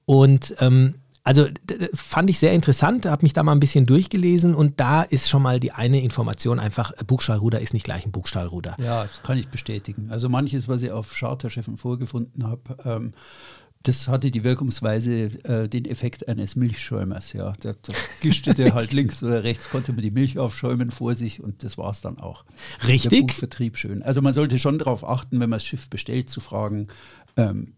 Und 0.06 0.56
ähm, 0.60 0.95
also 1.24 1.48
fand 1.94 2.30
ich 2.30 2.39
sehr 2.39 2.54
interessant, 2.54 3.06
habe 3.06 3.24
mich 3.24 3.33
da 3.33 3.44
mal 3.44 3.51
ein 3.51 3.60
bisschen 3.60 3.86
durchgelesen 3.86 4.56
und 4.56 4.80
da 4.80 5.04
ist 5.04 5.30
schon 5.30 5.44
mal 5.44 5.60
die 5.60 5.71
eine 5.71 6.01
Information 6.01 6.60
einfach, 6.60 6.92
äh, 6.94 7.04
Bugstrahlruder 7.06 7.60
ist 7.60 7.74
nicht 7.74 7.83
gleich 7.83 8.06
ein 8.06 8.12
Bugstrahlruder. 8.12 8.75
Ja, 8.80 9.04
das 9.04 9.21
kann 9.21 9.38
ich 9.38 9.48
bestätigen. 9.50 10.07
Also 10.10 10.30
manches, 10.30 10.68
was 10.68 10.81
ich 10.81 10.92
auf 10.92 11.13
Charterschiffen 11.13 11.77
vorgefunden 11.77 12.48
habe, 12.48 12.62
ähm, 12.83 13.13
das 13.84 14.10
hatte 14.10 14.30
die 14.30 14.44
Wirkungsweise, 14.44 15.44
äh, 15.46 15.70
den 15.70 15.86
Effekt 15.86 16.28
eines 16.28 16.56
Milchschäumers. 16.58 17.31
Ja, 17.31 17.54
da, 17.62 17.74
da 17.74 17.94
gischte 18.22 18.54
der 18.54 18.74
halt 18.76 18.92
links 18.92 19.24
oder 19.24 19.44
rechts, 19.44 19.70
konnte 19.70 19.94
man 19.94 20.02
die 20.02 20.12
Milch 20.12 20.38
aufschäumen 20.38 20.92
vor 20.92 21.16
sich 21.16 21.42
und 21.42 21.64
das 21.64 21.78
war 21.78 21.92
es 21.92 22.02
dann 22.02 22.20
auch. 22.20 22.44
Der 22.81 22.90
Richtig? 22.90 23.28
Bugvertrieb 23.28 23.78
schön. 23.78 24.04
Also 24.04 24.22
man 24.22 24.34
sollte 24.34 24.60
schon 24.60 24.80
darauf 24.80 25.08
achten, 25.08 25.40
wenn 25.40 25.50
man 25.50 25.58
das 25.58 25.66
Schiff 25.66 25.90
bestellt, 25.90 26.30
zu 26.30 26.42
fragen, 26.42 26.88
ähm, 27.38 27.74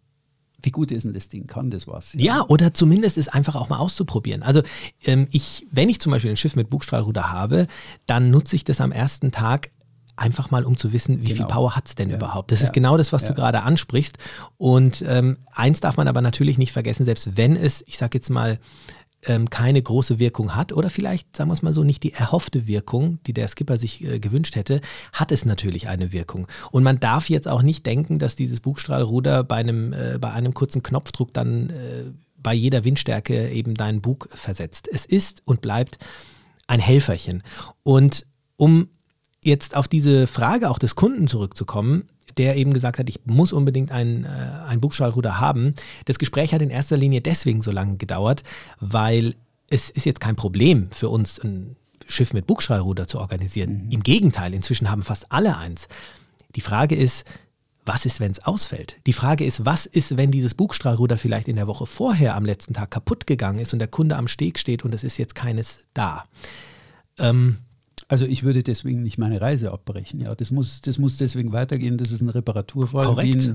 wie 0.64 0.72
gut 0.72 0.92
ist 0.92 1.04
denn 1.04 1.14
das 1.14 1.30
Ding? 1.30 1.48
Kann 1.48 1.70
das 1.70 1.88
was? 1.88 2.14
Ja, 2.14 2.46
oder 2.48 2.74
zumindest 2.74 3.18
es 3.18 3.28
einfach 3.28 3.56
auch 3.56 3.70
mal 3.70 3.78
auszuprobieren. 3.78 4.44
Also 4.44 4.62
ähm, 5.04 5.28
ich, 5.32 5.66
wenn 5.72 5.90
ich 5.90 6.00
zum 6.00 6.12
Beispiel 6.12 6.32
ein 6.32 6.38
Schiff 6.38 6.56
mit 6.56 6.70
Bugstrahlruder 6.70 7.32
habe, 7.32 7.68
dann 8.06 8.32
nutze 8.32 8.56
ich 8.56 8.64
das 8.64 8.82
am 8.82 8.92
ersten 8.92 9.32
Tag 9.32 9.72
einfach 10.22 10.52
mal, 10.52 10.64
um 10.64 10.78
zu 10.78 10.94
wissen, 10.94 11.22
wie 11.22 11.28
viel 11.28 11.36
Genau. 11.38 11.48
Power 11.48 11.76
hat 11.76 11.88
es 11.88 11.96
denn 11.96 12.10
Ja. 12.10 12.16
überhaupt. 12.18 12.52
Das 12.52 12.60
Ja. 12.60 12.66
ist 12.68 12.74
genau 12.74 12.96
das, 12.98 13.12
was 13.12 13.24
Ja. 13.24 13.30
du 13.30 13.34
gerade 13.36 13.64
ansprichst. 13.64 14.18
Und 14.58 15.04
ähm, 15.08 15.38
eins 15.52 15.80
darf 15.80 15.98
man 15.98 16.08
aber 16.08 16.22
natürlich 16.22 16.58
nicht 16.58 16.72
vergessen, 16.72 17.06
selbst 17.06 17.36
wenn 17.38 17.56
es, 17.56 17.84
ich 17.88 17.98
sage 17.98 18.18
jetzt 18.18 18.30
mal, 18.30 18.60
ähm, 19.28 19.50
keine 19.52 19.82
große 19.82 20.18
Wirkung 20.18 20.56
hat 20.56 20.74
oder 20.74 20.90
vielleicht, 20.90 21.36
sagen 21.36 21.50
wir 21.50 21.54
es 21.54 21.62
mal 21.62 21.74
so, 21.74 21.84
nicht 21.84 22.02
die 22.02 22.14
erhoffte 22.14 22.66
Wirkung, 22.66 23.20
die 23.28 23.34
der 23.34 23.48
Skipper 23.48 23.78
sich 23.78 24.04
äh, 24.04 24.20
gewünscht 24.20 24.56
hätte, 24.56 24.82
hat 25.14 25.32
es 25.32 25.46
natürlich 25.46 25.88
eine 25.88 26.12
Wirkung. 26.12 26.48
Und 26.72 26.82
man 26.84 27.00
darf 27.00 27.30
jetzt 27.30 27.48
auch 27.48 27.62
nicht 27.62 27.86
denken, 27.86 28.18
dass 28.18 28.36
dieses 28.36 28.62
Bugstrahlruder 28.62 29.44
bei 29.44 29.58
einem, 29.58 29.94
äh, 29.94 30.18
bei 30.20 30.32
einem 30.32 30.54
kurzen 30.56 30.82
Knopfdruck 30.82 31.34
dann 31.36 31.70
äh, 31.70 32.04
bei 32.38 32.54
jeder 32.56 32.84
Windstärke 32.84 33.50
eben 33.52 33.76
deinen 33.76 34.02
Bug 34.02 34.28
versetzt. 34.32 34.88
Es 34.92 35.06
ist 35.06 35.44
und 35.46 35.62
bleibt 35.62 36.00
ein 36.66 36.80
Helferchen. 36.80 37.44
Und 37.84 38.26
um 38.56 38.88
jetzt 39.44 39.76
auf 39.76 39.88
diese 39.88 40.28
Frage 40.28 40.70
auch 40.70 40.80
des 40.80 40.96
Kunden 40.96 41.28
zurückzukommen, 41.28 42.08
der 42.38 42.56
eben 42.56 42.74
gesagt 42.74 43.00
hat, 43.00 43.10
ich 43.10 43.20
muss 43.26 43.54
unbedingt 43.54 43.92
ein, 43.92 44.26
äh, 44.26 44.28
ein 44.68 44.80
Bugstrahlruder 44.80 45.40
haben. 45.40 45.76
Das 46.06 46.20
Gespräch 46.20 46.54
hat 46.54 46.62
in 46.62 46.70
erster 46.70 46.98
Linie 46.98 47.22
deswegen 47.22 47.62
so 47.62 47.72
lange 47.72 47.98
gedauert, 47.98 48.44
weil 48.80 49.36
es 49.70 49.90
ist 49.90 50.06
jetzt 50.06 50.20
kein 50.20 50.36
Problem 50.36 50.90
für 50.92 51.10
uns, 51.10 51.40
ein 51.40 51.76
Schiff 52.08 52.34
mit 52.34 52.48
Bugstrahlruder 52.48 53.08
zu 53.08 53.20
organisieren. 53.20 53.88
Im 53.90 54.04
Gegenteil, 54.04 54.54
inzwischen 54.54 54.90
haben 54.90 55.04
fast 55.04 55.32
alle 55.32 55.58
eins. 55.58 55.88
Die 56.56 56.62
Frage 56.62 56.96
ist, 56.96 57.26
was 57.86 58.06
ist, 58.06 58.20
wenn 58.20 58.32
es 58.32 58.44
ausfällt? 58.46 58.98
Die 59.08 59.14
Frage 59.14 59.46
ist, 59.46 59.66
was 59.66 59.86
ist, 59.86 60.18
wenn 60.18 60.30
dieses 60.30 60.54
Bugstrahlruder 60.54 61.18
vielleicht 61.18 61.48
in 61.48 61.56
der 61.56 61.68
Woche 61.68 61.86
vorher 61.86 62.36
am 62.36 62.46
letzten 62.46 62.74
Tag 62.74 62.92
kaputt 62.92 63.26
gegangen 63.26 63.60
ist 63.60 63.74
und 63.74 63.80
der 63.80 63.88
Kunde 63.88 64.18
am 64.18 64.28
Steg 64.28 64.60
steht 64.60 64.84
und 64.86 64.94
es 64.94 65.04
ist 65.04 65.18
jetzt 65.18 65.36
keines 65.36 65.88
da? 65.94 66.26
Ähm, 67.18 67.58
Also 68.12 68.26
ich 68.26 68.44
würde 68.44 68.62
deswegen 68.62 69.04
nicht 69.04 69.18
meine 69.18 69.40
Reise 69.40 69.72
abbrechen. 69.72 70.20
Ja, 70.20 70.36
das 70.36 70.52
muss, 70.52 70.82
das 70.82 70.98
muss 70.98 71.16
deswegen 71.16 71.54
weitergehen. 71.54 71.98
Das 71.98 72.12
ist 72.12 72.20
ein 72.20 72.28
Reparaturfall. 72.28 73.06
Korrekt. 73.06 73.54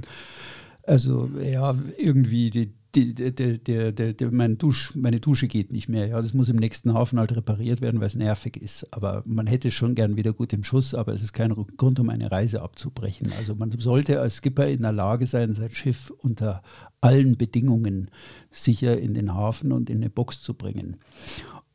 Also 0.83 1.29
ja, 1.39 1.75
irgendwie 1.99 2.49
die, 2.49 2.73
die, 2.95 3.13
die, 3.13 4.17
die, 4.17 4.25
mein 4.31 4.57
Dusch, 4.57 4.97
meine 4.97 5.21
Dusche 5.21 5.47
geht 5.47 5.75
nicht 5.75 5.91
mehr. 5.91 6.07
Ja, 6.07 6.23
das 6.23 6.33
muss 6.33 6.49
im 6.49 6.57
nächsten 6.57 6.95
Hafen 6.95 7.19
halt 7.19 7.37
repariert 7.37 7.83
werden, 7.83 8.01
weil 8.01 8.07
es 8.07 8.15
nervig 8.15 8.57
ist. 8.57 8.91
Aber 8.95 9.23
man 9.27 9.47
hätte 9.47 9.71
schon 9.71 9.95
gern 9.95 10.17
wieder 10.17 10.33
gut 10.33 10.55
im 10.55 10.65
Schuss, 10.65 10.95
aber 10.95 11.13
es 11.13 11.23
ist 11.23 11.35
kein 11.35 11.53
Grund, 11.53 12.01
um 12.01 12.09
eine 12.09 12.33
Reise 12.33 12.63
abzubrechen. 12.63 13.35
Also 13.37 13.55
man 13.57 13.73
sollte 13.73 14.23
als 14.23 14.37
Skipper 14.37 14.69
in 14.69 14.81
der 14.81 14.93
Lage 14.93 15.27
sein, 15.27 15.55
sein 15.55 15.69
Schiff 15.69 16.11
unter 16.17 16.63
allen 17.03 17.37
Bedingungen 17.37 18.11
sicher 18.51 18.99
in 18.99 19.13
den 19.13 19.35
Hafen 19.35 19.71
und 19.71 19.91
in 19.91 19.99
eine 19.99 20.09
Box 20.09 20.41
zu 20.41 20.55
bringen. 20.55 20.97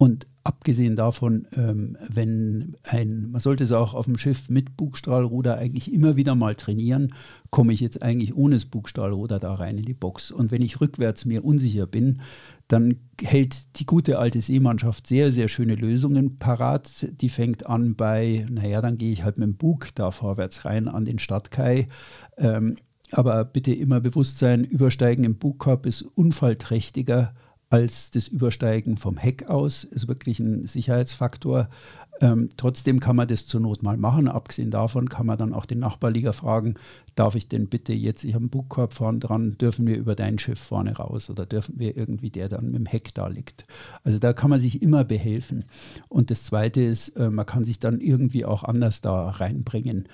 Und 0.02 0.26
abgesehen 0.44 0.96
davon, 0.96 1.46
ähm, 1.56 1.96
wenn 2.10 2.76
ein, 2.82 3.30
man 3.30 3.40
sollte 3.40 3.66
es 3.66 3.72
auch 3.72 3.94
auf 3.94 4.06
dem 4.06 4.18
Schiff 4.18 4.50
mit 4.50 4.76
Bugstrahlruder 4.76 5.60
eigentlich 5.60 5.94
immer 5.94 6.16
wieder 6.16 6.34
mal 6.34 6.56
trainieren, 6.56 7.14
komme 7.52 7.72
ich 7.72 7.82
jetzt 7.82 8.02
eigentlich 8.02 8.36
ohne 8.36 8.56
das 8.56 8.66
Bugstrahlruder 8.66 9.38
da 9.38 9.54
rein 9.54 9.78
in 9.78 9.86
die 9.86 9.94
Box. 9.94 10.32
Und 10.32 10.50
wenn 10.50 10.64
ich 10.64 10.82
rückwärts 10.82 11.26
mir 11.26 11.46
unsicher 11.46 11.86
bin, 11.86 12.22
dann 12.68 12.96
hält 13.22 13.78
die 13.78 13.86
gute 13.86 14.18
alte 14.18 14.42
Seemannschaft 14.42 15.06
sehr, 15.06 15.32
sehr 15.32 15.48
schöne 15.48 15.76
Lösungen 15.76 16.38
parat. 16.38 17.06
Die 17.22 17.30
fängt 17.30 17.68
an 17.68 17.96
bei, 17.96 18.48
naja, 18.50 18.82
dann 18.82 18.98
gehe 18.98 19.12
ich 19.12 19.24
halt 19.24 19.38
mit 19.38 19.50
dem 19.50 19.58
Bug 19.58 19.90
da 19.94 20.10
vorwärts 20.10 20.66
rein 20.66 20.88
an 20.88 21.06
den 21.06 21.20
Stadtkai. 21.20 21.90
Ähm, 22.38 22.76
aber 23.12 23.46
bitte 23.46 23.72
immer 23.72 24.00
bewusst 24.00 24.40
sein, 24.40 24.64
Übersteigen 24.64 25.26
im 25.26 25.36
Bugkorb 25.36 25.86
ist 25.86 26.02
unfallträchtiger 26.02 27.36
als 27.72 28.12
das 28.12 28.28
Übersteigen 28.28 28.98
vom 28.98 29.16
Heck 29.16 29.50
aus, 29.50 29.86
ist 29.86 30.10
wirklich 30.10 30.40
ein 30.40 30.68
Sicherheitsfaktor. 30.68 31.70
Ähm, 32.20 32.50
trotzdem 32.58 33.00
kann 33.00 33.16
man 33.16 33.30
das 33.30 33.48
zur 33.48 33.62
Not 33.62 33.82
mal 33.82 33.96
machen. 33.96 34.28
Abgesehen 34.28 34.72
davon 34.72 35.08
kann 35.08 35.26
man 35.26 35.38
dann 35.38 35.54
auch 35.54 35.66
den 35.66 35.80
Nachbarlieger 35.80 36.34
fragen, 36.34 36.76
darf 37.16 37.36
ich 37.36 37.48
denn 37.48 37.70
bitte 37.70 37.94
jetzt, 37.94 38.26
ich 38.26 38.34
habe 38.34 38.44
einen 38.44 38.50
Bugkorb 38.50 38.92
vorne 38.92 39.20
dran, 39.20 39.58
dürfen 39.58 39.88
wir 39.88 39.98
über 39.98 40.16
dein 40.16 40.38
Schiff 40.38 40.60
vorne 40.60 40.98
raus 40.98 41.30
oder 41.30 41.46
dürfen 41.46 41.80
wir 41.80 41.96
irgendwie, 41.96 42.30
der 42.30 42.50
dann 42.50 42.66
mit 42.66 42.76
dem 42.76 42.86
Heck 42.86 43.14
da 43.14 43.28
liegt. 43.28 43.64
Also 44.04 44.20
da 44.20 44.34
kann 44.34 44.50
man 44.50 44.60
sich 44.60 44.82
immer 44.82 45.06
behelfen. 45.06 45.64
Und 46.10 46.30
das 46.30 46.44
Zweite 46.44 46.82
ist, 46.82 47.10
äh, 47.16 47.30
man 47.30 47.46
kann 47.46 47.64
sich 47.64 47.80
dann 47.80 48.02
irgendwie 48.02 48.44
auch 48.44 48.66
anders 48.66 49.00
da 49.00 49.30
reinbringen. 49.30 50.10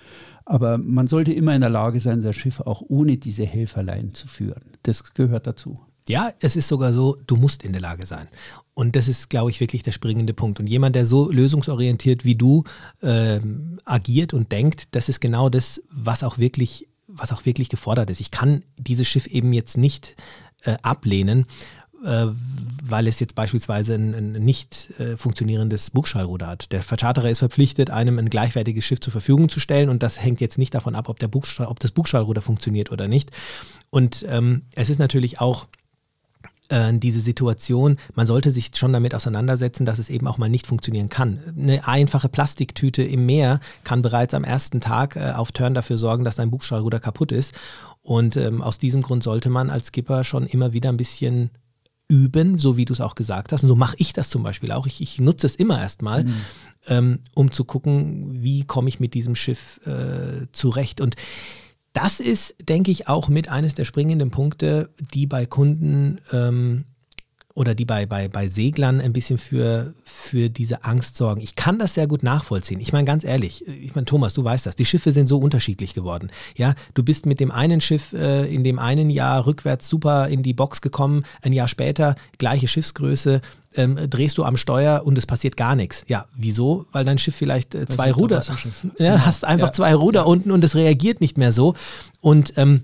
Aber 0.45 0.77
man 0.77 1.07
sollte 1.07 1.33
immer 1.33 1.55
in 1.55 1.61
der 1.61 1.71
Lage 1.71 1.99
sein, 1.99 2.21
sein 2.21 2.33
Schiff 2.33 2.61
auch 2.61 2.83
ohne 2.87 3.17
diese 3.17 3.47
Helferlein 3.47 4.13
zu 4.13 4.27
führen. 4.27 4.77
Das 4.83 5.15
gehört 5.15 5.47
dazu. 5.47 5.73
Ja, 6.07 6.31
es 6.39 6.55
ist 6.55 6.67
sogar 6.67 6.93
so, 6.93 7.17
du 7.27 7.35
musst 7.35 7.63
in 7.63 7.73
der 7.73 7.81
Lage 7.81 8.05
sein. 8.05 8.27
Und 8.73 8.95
das 8.95 9.07
ist, 9.07 9.29
glaube 9.29 9.49
ich, 9.51 9.59
wirklich 9.59 9.83
der 9.83 9.91
springende 9.91 10.33
Punkt. 10.33 10.59
Und 10.59 10.67
jemand, 10.67 10.95
der 10.95 11.05
so 11.05 11.29
lösungsorientiert 11.31 12.23
wie 12.23 12.35
du 12.35 12.63
ähm, 13.01 13.79
agiert 13.85 14.33
und 14.33 14.51
denkt, 14.51 14.89
das 14.91 15.09
ist 15.09 15.19
genau 15.19 15.49
das, 15.49 15.81
was 15.89 16.23
auch 16.23 16.37
wirklich, 16.37 16.87
was 17.07 17.31
auch 17.33 17.45
wirklich 17.45 17.69
gefordert 17.69 18.09
ist. 18.09 18.21
Ich 18.21 18.31
kann 18.31 18.63
dieses 18.77 19.07
Schiff 19.07 19.27
eben 19.27 19.51
jetzt 19.51 19.77
nicht 19.77 20.15
äh, 20.63 20.77
ablehnen, 20.81 21.45
äh, 22.05 22.27
weil 22.83 23.07
es 23.07 23.19
jetzt 23.19 23.35
beispielsweise 23.35 23.95
ein, 23.95 24.13
ein 24.13 24.31
nicht 24.33 24.91
äh, 24.99 25.17
funktionierendes 25.17 25.91
Bugschallruder 25.91 26.47
hat. 26.47 26.71
Der 26.71 26.83
Vercharterer 26.83 27.29
ist 27.29 27.39
verpflichtet, 27.39 27.89
einem 27.89 28.19
ein 28.19 28.29
gleichwertiges 28.29 28.85
Schiff 28.85 28.99
zur 28.99 29.11
Verfügung 29.11 29.49
zu 29.49 29.59
stellen 29.59 29.89
und 29.89 30.03
das 30.03 30.21
hängt 30.21 30.39
jetzt 30.39 30.57
nicht 30.57 30.73
davon 30.73 30.95
ab, 30.95 31.09
ob, 31.09 31.19
der 31.19 31.29
ob 31.33 31.79
das 31.79 31.91
Bugschallruder 31.91 32.41
funktioniert 32.41 32.91
oder 32.91 33.07
nicht. 33.07 33.31
Und 33.89 34.25
ähm, 34.29 34.63
es 34.75 34.89
ist 34.89 34.99
natürlich 34.99 35.41
auch 35.41 35.67
äh, 36.69 36.93
diese 36.93 37.19
Situation, 37.19 37.97
man 38.15 38.27
sollte 38.27 38.51
sich 38.51 38.71
schon 38.75 38.93
damit 38.93 39.15
auseinandersetzen, 39.15 39.85
dass 39.85 39.99
es 39.99 40.09
eben 40.09 40.27
auch 40.27 40.37
mal 40.37 40.49
nicht 40.49 40.67
funktionieren 40.67 41.09
kann. 41.09 41.39
Eine 41.57 41.87
einfache 41.87 42.29
Plastiktüte 42.29 43.03
im 43.03 43.25
Meer 43.25 43.59
kann 43.83 44.01
bereits 44.01 44.33
am 44.33 44.43
ersten 44.43 44.81
Tag 44.81 45.15
äh, 45.15 45.31
auf 45.35 45.51
Turn 45.51 45.73
dafür 45.73 45.97
sorgen, 45.97 46.23
dass 46.23 46.37
dein 46.37 46.51
Bugstrahlruder 46.51 46.99
kaputt 46.99 47.31
ist. 47.31 47.53
Und 48.01 48.37
ähm, 48.37 48.61
aus 48.61 48.77
diesem 48.77 49.01
Grund 49.01 49.23
sollte 49.23 49.49
man 49.49 49.69
als 49.69 49.87
Skipper 49.87 50.23
schon 50.23 50.45
immer 50.45 50.73
wieder 50.73 50.89
ein 50.89 50.97
bisschen 50.97 51.51
üben, 52.09 52.57
so 52.57 52.77
wie 52.77 52.85
du 52.85 52.93
es 52.93 53.01
auch 53.01 53.15
gesagt 53.15 53.51
hast. 53.51 53.63
Und 53.63 53.69
so 53.69 53.75
mache 53.75 53.95
ich 53.99 54.13
das 54.13 54.29
zum 54.29 54.43
Beispiel 54.43 54.71
auch. 54.71 54.85
Ich, 54.87 55.01
ich 55.01 55.19
nutze 55.19 55.47
es 55.47 55.55
immer 55.55 55.81
erstmal, 55.81 56.23
mhm. 56.23 56.33
ähm, 56.87 57.19
um 57.35 57.51
zu 57.51 57.65
gucken, 57.65 58.41
wie 58.43 58.63
komme 58.63 58.89
ich 58.89 58.99
mit 58.99 59.13
diesem 59.13 59.35
Schiff 59.35 59.81
äh, 59.85 60.47
zurecht. 60.53 61.01
Und 61.01 61.15
das 61.97 62.19
ist, 62.19 62.55
denke 62.69 62.91
ich, 62.91 63.07
auch 63.07 63.27
mit 63.27 63.49
eines 63.49 63.73
der 63.73 63.85
springenden 63.85 64.29
Punkte, 64.29 64.89
die 65.13 65.25
bei 65.25 65.45
Kunden 65.47 66.21
ähm, 66.31 66.85
oder 67.57 67.73
die 67.73 67.85
bei, 67.85 68.05
bei, 68.05 68.27
bei 68.27 68.49
Seglern 68.49 69.01
ein 69.01 69.13
bisschen 69.13 69.39
für, 69.39 69.95
für 70.03 70.47
diese 70.47 70.83
Angst 70.83 71.17
sorgen. 71.17 71.41
Ich 71.41 71.55
kann 71.55 71.79
das 71.79 71.95
sehr 71.95 72.05
gut 72.05 72.21
nachvollziehen. 72.21 72.79
Ich 72.79 72.93
meine, 72.93 73.05
ganz 73.05 73.23
ehrlich, 73.23 73.67
ich 73.67 73.95
meine, 73.95 74.05
Thomas, 74.05 74.35
du 74.35 74.43
weißt 74.43 74.67
das, 74.67 74.75
die 74.75 74.85
Schiffe 74.85 75.11
sind 75.11 75.25
so 75.25 75.39
unterschiedlich 75.39 75.95
geworden. 75.95 76.29
Ja, 76.55 76.75
du 76.93 77.01
bist 77.01 77.25
mit 77.25 77.39
dem 77.39 77.49
einen 77.49 77.81
Schiff 77.81 78.13
äh, 78.13 78.45
in 78.45 78.63
dem 78.63 78.77
einen 78.77 79.09
Jahr 79.09 79.47
rückwärts 79.47 79.89
super 79.89 80.27
in 80.27 80.43
die 80.43 80.53
Box 80.53 80.81
gekommen, 80.81 81.23
ein 81.41 81.51
Jahr 81.51 81.67
später 81.67 82.15
gleiche 82.37 82.67
Schiffsgröße, 82.67 83.41
ähm, 83.75 83.97
drehst 84.07 84.37
du 84.37 84.43
am 84.43 84.55
Steuer 84.55 85.01
und 85.03 85.17
es 85.17 85.25
passiert 85.25 85.57
gar 85.57 85.75
nichts. 85.75 86.05
Ja, 86.07 86.25
wieso? 86.35 86.85
Weil 86.91 87.05
dein 87.05 87.17
Schiff 87.17 87.35
vielleicht 87.35 87.73
äh, 87.73 87.87
zwei 87.87 88.11
Ruder, 88.11 88.43
ja, 88.99 89.25
hast 89.25 89.45
einfach 89.45 89.69
ja. 89.69 89.73
zwei 89.73 89.95
Ruder 89.95 90.21
ja. 90.21 90.25
unten 90.27 90.51
und 90.51 90.63
es 90.63 90.75
reagiert 90.75 91.21
nicht 91.21 91.39
mehr 91.39 91.51
so. 91.51 91.73
Und 92.21 92.53
ähm, 92.57 92.83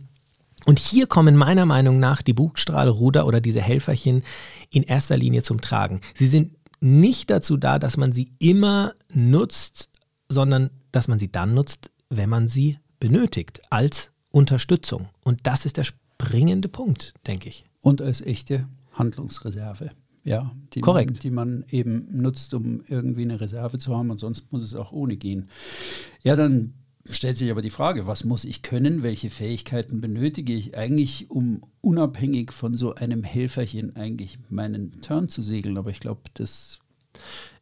und 0.65 0.79
hier 0.79 1.07
kommen 1.07 1.35
meiner 1.35 1.65
Meinung 1.65 1.99
nach 1.99 2.21
die 2.21 2.33
Bugstrahlruder 2.33 3.25
oder 3.25 3.41
diese 3.41 3.61
Helferchen 3.61 4.23
in 4.69 4.83
erster 4.83 5.17
Linie 5.17 5.43
zum 5.43 5.61
Tragen. 5.61 6.01
Sie 6.15 6.27
sind 6.27 6.55
nicht 6.79 7.29
dazu 7.29 7.57
da, 7.57 7.79
dass 7.79 7.97
man 7.97 8.11
sie 8.11 8.33
immer 8.39 8.93
nutzt, 9.09 9.89
sondern 10.29 10.69
dass 10.91 11.07
man 11.07 11.19
sie 11.19 11.31
dann 11.31 11.53
nutzt, 11.53 11.91
wenn 12.09 12.29
man 12.29 12.47
sie 12.47 12.79
benötigt, 12.99 13.61
als 13.69 14.11
Unterstützung. 14.31 15.09
Und 15.23 15.41
das 15.43 15.65
ist 15.65 15.77
der 15.77 15.83
springende 15.83 16.69
Punkt, 16.69 17.13
denke 17.27 17.49
ich. 17.49 17.65
Und 17.81 18.01
als 18.01 18.21
echte 18.21 18.67
Handlungsreserve. 18.93 19.89
Ja, 20.23 20.51
die 20.73 20.79
Korrekt. 20.81 21.11
Man, 21.11 21.19
die 21.19 21.29
man 21.31 21.65
eben 21.69 22.07
nutzt, 22.09 22.53
um 22.53 22.81
irgendwie 22.87 23.23
eine 23.23 23.41
Reserve 23.41 23.77
zu 23.77 23.95
haben 23.95 24.09
und 24.09 24.19
sonst 24.19 24.51
muss 24.53 24.63
es 24.63 24.73
auch 24.73 24.93
ohne 24.93 25.17
gehen. 25.17 25.49
Ja, 26.21 26.35
dann 26.37 26.73
stellt 27.09 27.37
sich 27.37 27.51
aber 27.51 27.61
die 27.61 27.69
Frage, 27.69 28.07
was 28.07 28.23
muss 28.23 28.45
ich 28.45 28.61
können, 28.61 29.03
welche 29.03 29.29
Fähigkeiten 29.29 29.99
benötige 29.99 30.53
ich 30.53 30.77
eigentlich, 30.77 31.29
um 31.29 31.63
unabhängig 31.81 32.53
von 32.53 32.77
so 32.77 32.95
einem 32.95 33.23
Helferchen 33.23 33.95
eigentlich 33.95 34.39
meinen 34.49 35.01
Turn 35.01 35.27
zu 35.27 35.41
segeln. 35.41 35.77
Aber 35.77 35.89
ich 35.89 35.99
glaube, 35.99 36.21
das 36.33 36.79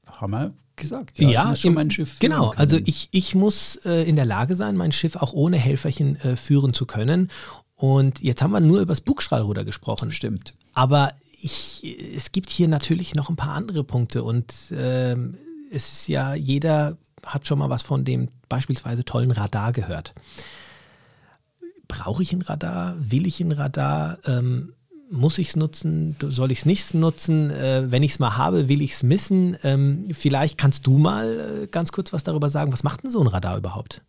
haben 0.06 0.32
wir 0.32 0.54
gesagt. 0.76 1.20
Ja, 1.20 1.30
ja 1.30 1.56
schon 1.56 1.74
mein 1.74 1.90
Schiff. 1.90 2.20
Genau, 2.20 2.52
also 2.56 2.78
ich, 2.86 3.10
ich 3.12 3.34
muss 3.34 3.78
äh, 3.86 4.08
in 4.08 4.16
der 4.16 4.26
Lage 4.26 4.56
sein, 4.56 4.78
mein 4.78 4.92
Schiff 4.92 5.16
auch 5.16 5.34
ohne 5.34 5.58
Helferchen 5.58 6.18
äh, 6.18 6.36
führen 6.36 6.74
zu 6.74 6.86
können. 6.86 7.30
Und 7.76 8.22
jetzt 8.22 8.44
haben 8.44 8.52
wir 8.52 8.60
nur 8.60 8.80
über 8.80 8.92
das 8.92 9.02
Bugstrahlruder 9.02 9.66
gesprochen. 9.66 10.12
Stimmt. 10.12 10.54
Aber 10.76 11.14
ich, 11.42 11.84
es 12.16 12.32
gibt 12.32 12.52
hier 12.52 12.68
natürlich 12.68 13.16
noch 13.16 13.30
ein 13.30 13.36
paar 13.36 13.56
andere 13.56 13.84
Punkte 13.84 14.24
und 14.24 14.54
äh, 14.72 15.16
es 15.72 15.92
ist 15.92 16.08
ja 16.08 16.36
jeder 16.36 16.98
hat 17.26 17.48
schon 17.48 17.60
mal 17.60 17.70
was 17.70 17.82
von 17.82 18.06
dem 18.06 18.30
beispielsweise 18.52 19.06
tollen 19.06 19.32
Radar 19.32 19.72
gehört. 19.72 20.14
Brauche 21.88 22.22
ich 22.22 22.34
ein 22.34 22.42
Radar? 22.42 22.96
Will 23.00 23.26
ich 23.26 23.40
ein 23.40 23.54
Radar? 23.54 24.20
Ähm, 24.26 24.74
muss 25.10 25.38
ich 25.38 25.50
es 25.50 25.56
nutzen? 25.56 26.16
Soll 26.22 26.52
ich 26.52 26.60
es 26.60 26.66
nicht 26.66 26.94
nutzen? 26.94 27.50
Äh, 27.50 27.92
wenn 27.92 28.04
ich 28.04 28.12
es 28.12 28.20
mal 28.20 28.38
habe, 28.38 28.68
will 28.68 28.82
ich 28.82 28.92
es 28.92 29.04
missen? 29.04 29.58
Ähm, 29.64 30.08
vielleicht 30.12 30.58
kannst 30.58 30.86
du 30.86 30.98
mal 30.98 31.64
äh, 31.64 31.68
ganz 31.68 31.92
kurz 31.92 32.12
was 32.14 32.24
darüber 32.24 32.50
sagen. 32.50 32.74
Was 32.74 32.84
macht 32.84 33.04
denn 33.04 33.12
so 33.12 33.22
ein 33.22 33.28
Radar 33.28 33.58
überhaupt? 33.58 34.02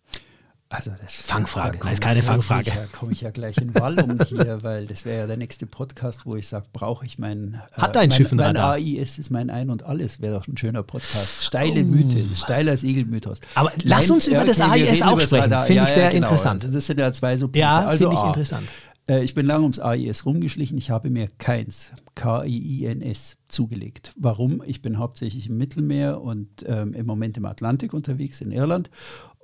Also 0.73 0.91
das 1.03 1.17
Fangfrage, 1.17 1.79
da 1.83 1.91
ist 1.91 2.01
keine 2.01 2.23
Fangfrage. 2.23 2.71
Da 2.71 2.87
komme 2.99 3.13
ich 3.13 3.21
ja 3.21 3.31
gleich 3.31 3.59
in 3.59 3.75
Wallung 3.75 4.19
hier, 4.27 4.59
weil 4.63 4.87
das 4.87 5.05
wäre 5.05 5.19
ja 5.19 5.27
der 5.27 5.37
nächste 5.37 5.67
Podcast, 5.67 6.25
wo 6.25 6.35
ich 6.35 6.49
sage, 6.49 6.65
brauche 6.73 7.05
ich 7.05 7.19
mein 7.19 7.61
Hat 7.73 7.95
dein 7.95 8.09
mein, 8.09 8.11
Schiff 8.17 8.33
ein 8.33 8.37
mein 8.37 8.57
Radar? 8.57 8.73
AIS 8.77 9.19
ist 9.19 9.29
mein 9.29 9.51
Ein 9.51 9.69
und 9.69 9.83
Alles, 9.83 10.23
wäre 10.23 10.39
doch 10.39 10.49
ein 10.49 10.57
schöner 10.57 10.83
Podcast. 10.83 11.45
Steile 11.45 11.83
oh. 11.83 11.85
Mythe, 11.85 12.25
steiler 12.35 12.79
Segelmythos. 12.79 13.43
Aber 13.55 13.69
Nein, 13.69 13.81
lass 13.85 14.11
uns 14.11 14.27
über 14.27 14.47
das 14.47 14.61
AIS 14.61 15.03
auch 15.03 15.21
sprechen, 15.21 15.51
finde 15.51 15.75
ja, 15.75 15.85
ich 15.85 15.91
sehr 15.91 16.05
ja, 16.05 16.11
genau. 16.11 16.29
interessant. 16.29 16.67
Das 16.73 16.87
sind 16.87 16.99
ja 16.99 17.13
zwei 17.13 17.37
so 17.37 17.49
Punkte. 17.49 17.61
Ja, 17.61 17.85
also, 17.85 18.09
finde 18.09 18.23
ich 18.23 18.27
interessant. 18.27 18.69
Äh, 19.09 19.25
ich 19.25 19.35
bin 19.35 19.45
lange 19.45 19.65
ums 19.65 19.79
AIS 19.79 20.25
rumgeschlichen. 20.25 20.79
Ich 20.79 20.89
habe 20.89 21.11
mir 21.11 21.29
keins, 21.37 21.93
K-I-I-N-S, 22.15 23.37
zugelegt. 23.49 24.13
Warum? 24.17 24.63
Ich 24.65 24.81
bin 24.81 24.99
hauptsächlich 24.99 25.51
im 25.51 25.59
Mittelmeer 25.59 26.23
und 26.23 26.49
ähm, 26.67 26.95
im 26.95 27.05
Moment 27.05 27.37
im 27.37 27.45
Atlantik 27.45 27.93
unterwegs, 27.93 28.41
in 28.41 28.53
Irland. 28.53 28.89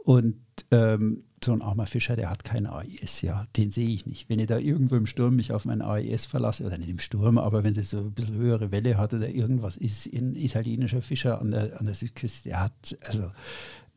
Und 0.04 0.36
ähm, 0.70 1.24
so 1.44 1.52
ein 1.52 1.62
armer 1.62 1.86
Fischer, 1.86 2.16
der 2.16 2.30
hat 2.30 2.44
kein 2.44 2.66
AIS, 2.66 3.22
ja, 3.22 3.46
den 3.56 3.70
sehe 3.70 3.88
ich 3.88 4.06
nicht. 4.06 4.28
Wenn 4.28 4.40
ich 4.40 4.46
da 4.46 4.58
irgendwo 4.58 4.96
im 4.96 5.06
Sturm 5.06 5.36
mich 5.36 5.52
auf 5.52 5.64
mein 5.64 5.82
AIS 5.82 6.26
verlasse, 6.26 6.64
oder 6.64 6.78
nicht 6.78 6.88
im 6.88 6.98
Sturm, 6.98 7.38
aber 7.38 7.64
wenn 7.64 7.76
es 7.76 7.90
so 7.90 7.98
ein 7.98 8.12
bisschen 8.12 8.36
höhere 8.36 8.72
Welle 8.72 8.96
hat 8.96 9.14
oder 9.14 9.28
irgendwas 9.28 9.76
ist, 9.76 10.06
ein 10.06 10.34
italienischer 10.34 11.02
Fischer 11.02 11.40
an 11.40 11.52
der, 11.52 11.78
an 11.78 11.86
der 11.86 11.94
Südküste, 11.94 12.48
der 12.48 12.60
hat, 12.60 12.98
also 13.06 13.30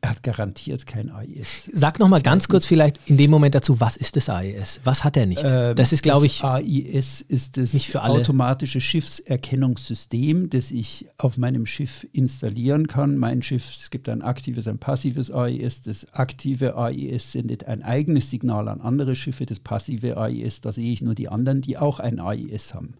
er 0.02 0.10
hat 0.10 0.22
garantiert 0.24 0.84
kein 0.84 1.10
AIS. 1.10 1.70
Sag 1.72 2.00
noch 2.00 2.08
mal 2.08 2.20
ganz 2.20 2.48
kurz 2.48 2.66
vielleicht 2.66 2.98
in 3.06 3.16
dem 3.16 3.30
Moment 3.30 3.54
dazu, 3.54 3.78
was 3.78 3.96
ist 3.96 4.16
das 4.16 4.28
AIS? 4.28 4.80
Was 4.82 5.04
hat 5.04 5.16
er 5.16 5.26
nicht? 5.26 5.44
Ähm, 5.44 5.76
das 5.76 5.92
ist, 5.92 6.02
glaube 6.02 6.26
ich, 6.26 6.42
AIS 6.42 7.20
ist 7.20 7.56
das 7.56 7.72
nicht 7.72 7.86
für 7.86 8.02
alle. 8.02 8.14
automatische 8.14 8.80
Schiffserkennungssystem, 8.80 10.50
das 10.50 10.72
ich 10.72 11.06
auf 11.18 11.38
meinem 11.38 11.66
Schiff 11.66 12.04
installieren 12.12 12.88
kann. 12.88 13.16
Mein 13.16 13.42
Schiff, 13.42 13.70
es 13.80 13.90
gibt 13.90 14.08
ein 14.08 14.22
aktives, 14.22 14.66
ein 14.66 14.78
passives 14.78 15.30
AIS. 15.30 15.82
Das 15.82 16.12
aktive 16.12 16.76
AIS 16.76 17.30
sendet 17.30 17.68
ein 17.68 17.84
eigenes 17.84 18.28
Signal 18.28 18.66
an 18.66 18.80
andere 18.80 19.14
Schiffe. 19.14 19.46
Das 19.46 19.60
passive 19.60 20.16
AIS, 20.16 20.62
da 20.62 20.72
sehe 20.72 20.92
ich 20.92 21.00
nur 21.02 21.14
die 21.14 21.28
anderen, 21.28 21.60
die 21.62 21.78
auch 21.78 22.00
ein 22.00 22.18
AIS 22.18 22.74
haben. 22.74 22.94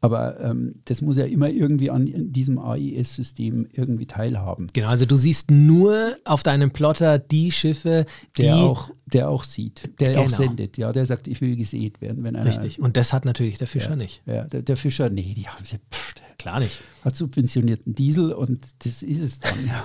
Aber 0.00 0.38
ähm, 0.40 0.76
das 0.84 1.02
muss 1.02 1.16
ja 1.16 1.24
immer 1.24 1.48
irgendwie 1.50 1.90
an 1.90 2.06
diesem 2.32 2.58
AIS-System 2.58 3.66
irgendwie 3.72 4.06
teilhaben. 4.06 4.68
Genau, 4.72 4.88
also 4.88 5.06
du 5.06 5.16
siehst 5.16 5.50
nur 5.50 6.16
auf 6.24 6.44
deinem 6.44 6.70
Plotter 6.70 7.18
die 7.18 7.50
Schiffe, 7.50 8.06
die 8.36 8.42
Der 8.42 8.56
auch, 8.56 8.90
der 9.06 9.28
auch 9.28 9.42
sieht, 9.42 9.90
der 9.98 10.20
auch 10.20 10.26
Genau. 10.26 10.36
sendet. 10.36 10.76
Ja, 10.78 10.92
der 10.92 11.04
sagt, 11.04 11.26
ich 11.26 11.40
will 11.40 11.56
gesät 11.56 12.00
werden. 12.00 12.22
Wenn 12.22 12.36
einer, 12.36 12.48
richtig. 12.48 12.78
Und 12.80 12.96
das 12.96 13.12
hat 13.12 13.24
natürlich 13.24 13.58
der 13.58 13.66
Fischer 13.66 13.90
ja, 13.90 13.96
nicht. 13.96 14.22
Ja, 14.26 14.44
der, 14.44 14.62
der 14.62 14.76
Fischer, 14.76 15.10
nee, 15.10 15.34
die 15.36 15.48
haben 15.48 15.64
sie, 15.64 15.78
pff, 15.90 16.14
Klar 16.38 16.60
nicht. 16.60 16.80
hat 17.04 17.16
subventionierten 17.16 17.94
Diesel 17.94 18.32
und 18.32 18.64
das 18.84 19.02
ist 19.02 19.20
es 19.20 19.40
dann. 19.40 19.66
Ja. 19.66 19.82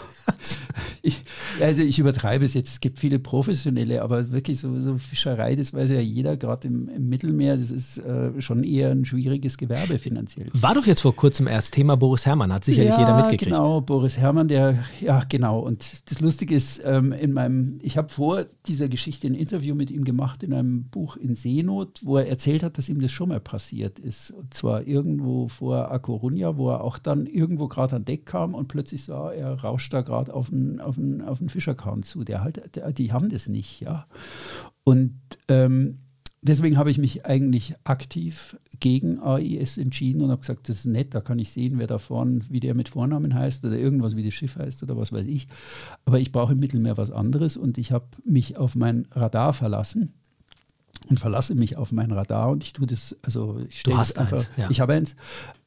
ich, 1.02 1.24
also 1.62 1.82
ich 1.82 2.00
übertreibe 2.00 2.46
es 2.46 2.54
jetzt, 2.54 2.74
es 2.74 2.80
gibt 2.80 3.00
viele 3.00 3.20
professionelle, 3.20 4.02
aber 4.02 4.32
wirklich 4.32 4.60
so, 4.60 4.78
so 4.80 4.98
Fischerei, 4.98 5.56
das 5.56 5.74
weiß 5.74 5.92
ja 5.92 6.00
jeder, 6.00 6.38
gerade 6.38 6.68
im, 6.68 6.90
im 6.90 7.10
Mittelmeer, 7.10 7.58
das 7.58 7.72
ist 7.72 7.98
äh, 8.00 8.42
schon 8.42 8.64
eher 8.64 8.92
ein 8.92 9.06
schwieriges 9.06 9.58
Gewerbe 9.58 9.98
finanziell. 10.00 10.50
War 10.54 10.74
doch 10.76 10.86
jetzt 10.86 11.02
vor 11.02 11.16
kurzem 11.16 11.48
erst 11.48 11.74
Thema 11.74 11.96
Boris 11.96 12.26
Herrmann, 12.26 12.52
hat 12.52 12.66
sicherlich 12.66 12.98
jeder 12.98 13.16
mitgekriegt. 13.16 13.52
Genau, 13.52 13.82
Boris 13.82 14.18
Herrmann, 14.18 14.48
der, 14.48 14.84
ja, 15.02 15.24
genau. 15.28 15.60
Und 15.60 16.10
das 16.10 16.20
Lustige 16.20 16.56
ist, 16.56 16.82
ähm, 16.86 17.14
in 17.14 17.34
meinem, 17.34 17.80
ich 17.82 17.98
habe 17.98 18.10
vor 18.10 18.46
dieser 18.68 18.90
Geschichte 18.90 19.28
ein 19.28 19.36
Interview 19.36 19.76
mit 19.76 19.92
ihm 19.92 20.04
gemacht 20.04 20.44
in 20.44 20.54
einem 20.54 20.86
Buch 20.86 21.16
in 21.16 21.36
Seenot, 21.36 22.00
wo 22.04 22.18
er 22.18 22.28
erzählt 22.28 22.64
hat, 22.64 22.78
dass 22.78 22.90
ihm 22.90 23.02
das 23.02 23.12
schon 23.12 23.30
mal 23.30 23.40
passiert 23.40 24.00
ist. 24.00 24.32
Und 24.32 24.54
zwar 24.54 24.88
irgendwo 24.88 25.48
vor 25.48 25.92
A 25.92 25.98
Coruña, 25.98 26.43
wo 26.58 26.70
er 26.70 26.82
auch 26.82 27.00
dann 27.00 27.26
irgendwo 27.26 27.68
gerade 27.68 27.96
an 27.96 28.06
Deck 28.06 28.26
kam 28.26 28.54
und 28.54 28.68
plötzlich 28.68 29.04
sah, 29.04 29.32
er 29.32 29.54
rauscht 29.62 29.94
da 29.94 30.02
gerade 30.02 30.34
auf 30.34 30.52
einen, 30.52 30.80
auf 30.80 30.98
auf 31.26 31.40
Fischerkahn 31.48 32.04
zu. 32.04 32.24
Der 32.24 32.44
halt, 32.44 32.76
der, 32.76 32.92
die 32.92 33.12
haben 33.12 33.30
das 33.30 33.48
nicht, 33.48 33.82
ja. 33.82 34.08
Und 34.84 35.20
ähm, 35.48 36.00
deswegen 36.42 36.78
habe 36.78 36.92
ich 36.92 36.98
mich 36.98 37.26
eigentlich 37.26 37.76
aktiv 37.84 38.58
gegen 38.80 39.20
AIS 39.20 39.78
entschieden 39.78 40.22
und 40.22 40.30
habe 40.30 40.42
gesagt, 40.42 40.70
das 40.70 40.80
ist 40.80 40.86
nett, 40.86 41.14
da 41.14 41.22
kann 41.22 41.40
ich 41.40 41.52
sehen, 41.52 41.80
wer 41.80 41.88
da 41.88 41.98
vorne, 41.98 42.42
wie 42.50 42.60
der 42.60 42.76
mit 42.76 42.90
Vornamen 42.90 43.34
heißt 43.34 43.64
oder 43.66 43.78
irgendwas, 43.78 44.16
wie 44.16 44.24
das 44.24 44.34
Schiff 44.34 44.58
heißt 44.58 44.84
oder 44.84 44.98
was 44.98 45.12
weiß 45.12 45.26
ich. 45.26 45.48
Aber 46.06 46.20
ich 46.20 46.32
brauche 46.32 46.54
im 46.54 46.60
Mittelmeer 46.60 46.98
was 46.98 47.12
anderes 47.12 47.58
und 47.58 47.78
ich 47.78 47.92
habe 47.92 48.08
mich 48.26 48.58
auf 48.58 48.76
mein 48.76 49.08
Radar 49.12 49.54
verlassen 49.54 50.14
und 51.10 51.20
verlasse 51.20 51.56
mich 51.56 51.78
auf 51.78 51.92
mein 51.92 52.12
Radar 52.12 52.50
und 52.50 52.64
ich 52.64 52.74
tue 52.74 52.88
das, 52.88 53.16
also 53.22 53.60
ich 53.68 53.82
stelle 53.82 53.98
hast 53.98 54.18
einfach, 54.18 54.38
eins, 54.38 54.52
ja. 54.58 54.70
ich 54.70 54.80
habe 54.80 54.94
eins 54.94 55.16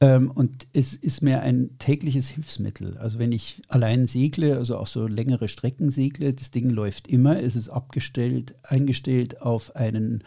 ähm, 0.01 0.31
und 0.31 0.67
es 0.73 0.93
ist 0.93 1.21
mir 1.21 1.41
ein 1.41 1.77
tägliches 1.79 2.29
Hilfsmittel. 2.29 2.97
Also 2.97 3.19
wenn 3.19 3.31
ich 3.31 3.61
allein 3.67 4.07
segle, 4.07 4.57
also 4.57 4.77
auch 4.77 4.87
so 4.87 5.07
längere 5.07 5.47
Strecken 5.47 5.91
segle, 5.91 6.33
das 6.33 6.51
Ding 6.51 6.69
läuft 6.69 7.07
immer, 7.07 7.41
es 7.41 7.55
ist 7.55 7.69
abgestellt, 7.69 8.55
eingestellt 8.63 9.41
auf 9.41 9.75
einen 9.75 10.23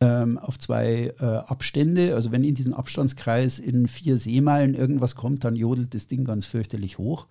ähm, 0.00 0.38
auf 0.38 0.58
zwei 0.58 1.12
äh, 1.20 1.24
Abstände. 1.24 2.14
Also 2.14 2.32
wenn 2.32 2.42
in 2.42 2.54
diesen 2.54 2.72
Abstandskreis 2.72 3.58
in 3.58 3.86
vier 3.86 4.16
Seemeilen 4.16 4.74
irgendwas 4.74 5.14
kommt, 5.14 5.44
dann 5.44 5.56
jodelt 5.56 5.94
das 5.94 6.06
Ding 6.06 6.24
ganz 6.24 6.46
fürchterlich 6.46 6.98
hoch. 6.98 7.26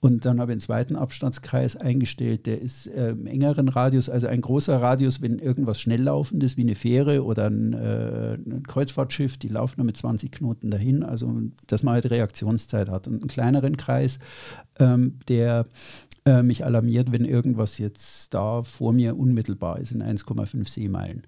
Und 0.00 0.24
dann 0.24 0.38
habe 0.38 0.52
ich 0.52 0.54
einen 0.54 0.60
zweiten 0.60 0.96
Abstandskreis 0.96 1.74
eingestellt, 1.76 2.46
der 2.46 2.60
ist 2.62 2.86
äh, 2.86 3.10
im 3.10 3.26
engeren 3.26 3.68
Radius, 3.68 4.08
also 4.08 4.28
ein 4.28 4.40
großer 4.40 4.80
Radius, 4.80 5.20
wenn 5.22 5.40
irgendwas 5.40 5.80
schnelllaufendes 5.80 6.56
wie 6.56 6.62
eine 6.62 6.76
Fähre 6.76 7.24
oder 7.24 7.46
ein, 7.46 7.72
äh, 7.72 8.34
ein 8.34 8.62
Kreuzfahrtschiff, 8.66 9.38
die 9.38 9.48
laufen 9.48 9.74
nur 9.78 9.86
mit 9.86 9.96
20 9.96 10.30
Knoten 10.30 10.70
dahin, 10.70 11.02
also 11.02 11.40
dass 11.66 11.82
man 11.82 11.94
halt 11.94 12.10
Reaktionszeit 12.10 12.88
hat. 12.88 13.08
Und 13.08 13.20
einen 13.20 13.28
kleineren 13.28 13.76
Kreis, 13.76 14.20
ähm, 14.78 15.18
der 15.26 15.64
äh, 16.24 16.42
mich 16.42 16.64
alarmiert, 16.64 17.10
wenn 17.10 17.24
irgendwas 17.24 17.78
jetzt 17.78 18.34
da 18.34 18.62
vor 18.62 18.92
mir 18.92 19.16
unmittelbar 19.16 19.80
ist 19.80 19.92
in 19.92 20.02
1,5 20.02 20.68
Seemeilen. 20.68 21.22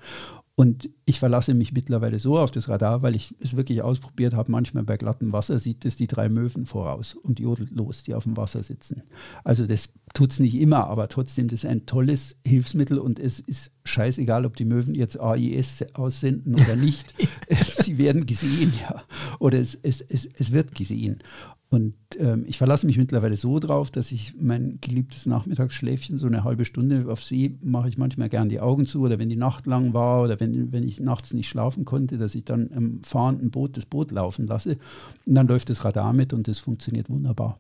Und 0.57 0.90
ich 1.07 1.19
verlasse 1.19 1.54
mich 1.54 1.73
mittlerweile 1.73 2.19
so 2.19 2.38
auf 2.38 2.50
das 2.50 2.69
Radar, 2.69 3.00
weil 3.02 3.16
ich 3.16 3.35
es 3.40 3.57
wirklich 3.57 3.80
ausprobiert 3.80 4.35
habe. 4.35 4.52
Manchmal 4.52 4.85
bei 4.85 4.99
glattem 4.99 5.33
Wasser 5.33 5.59
sieht 5.59 5.87
es 5.87 5.97
die 5.97 6.07
drei 6.07 6.28
Möwen 6.28 6.66
voraus 6.66 7.14
und 7.14 7.40
jodelt 7.40 7.71
los, 7.71 8.02
die 8.02 8.14
auf 8.14 8.25
dem 8.25 8.37
Wasser 8.37 8.62
sitzen. 8.62 9.02
Also 9.42 9.66
das 9.66 9.88
tut 10.12 10.33
es 10.33 10.40
nicht 10.40 10.54
immer, 10.54 10.87
aber 10.88 11.09
trotzdem, 11.09 11.49
das 11.49 11.64
ist 11.64 11.71
ein 11.71 11.87
tolles 11.87 12.37
Hilfsmittel 12.47 12.99
und 12.99 13.19
es 13.19 13.40
ist 13.40 13.73
scheißegal, 13.85 14.45
ob 14.45 14.57
die 14.57 14.66
Möwen 14.66 14.95
jetzt 14.95 15.19
AIS 15.19 15.83
aussenden 15.95 16.57
oder 16.57 16.76
nicht. 16.76 17.14
Sie 17.66 17.97
werden 17.97 18.26
gesehen, 18.26 18.73
ja. 18.83 19.02
Oder 19.38 19.61
es, 19.61 19.75
es, 19.76 20.02
es, 20.02 20.26
es 20.26 20.52
wird 20.52 20.75
gesehen. 20.75 21.23
Und 21.70 21.94
ähm, 22.18 22.44
ich 22.48 22.59
verlasse 22.59 22.85
mich 22.85 22.98
mittlerweile 22.98 23.37
so 23.37 23.61
drauf, 23.61 23.92
dass 23.92 24.11
ich 24.11 24.35
mein 24.37 24.78
geliebtes 24.80 25.24
Nachmittagsschläfchen, 25.24 26.18
so 26.18 26.26
eine 26.26 26.42
halbe 26.42 26.64
Stunde 26.64 27.06
auf 27.09 27.22
See, 27.22 27.52
mache 27.62 27.88
ich 27.88 27.96
manchmal 27.96 28.28
gern 28.28 28.48
die 28.48 28.59
Augen 28.59 28.87
zu 28.87 29.02
oder 29.02 29.20
wenn 29.20 29.28
die 29.28 29.37
Nacht 29.37 29.68
lang 29.68 29.94
war 29.94 30.22
oder 30.22 30.40
wenn, 30.40 30.72
wenn 30.72 30.88
ich 30.88 30.98
nachts 30.98 31.33
nicht 31.33 31.48
schlafen 31.48 31.85
konnte, 31.85 32.18
dass 32.18 32.35
ich 32.35 32.44
dann 32.44 32.66
im 32.70 33.04
fahrenden 33.04 33.52
Boot 33.52 33.76
das 33.76 33.87
Boot 33.87 34.11
laufen 34.11 34.48
lasse. 34.48 34.78
Und 35.26 35.37
dann 35.37 35.46
läuft 35.46 35.70
das 35.70 35.85
Radar 35.85 36.12
mit 36.12 36.33
und 36.33 36.48
das 36.48 36.59
funktioniert 36.59 37.09
wunderbar. 37.09 37.56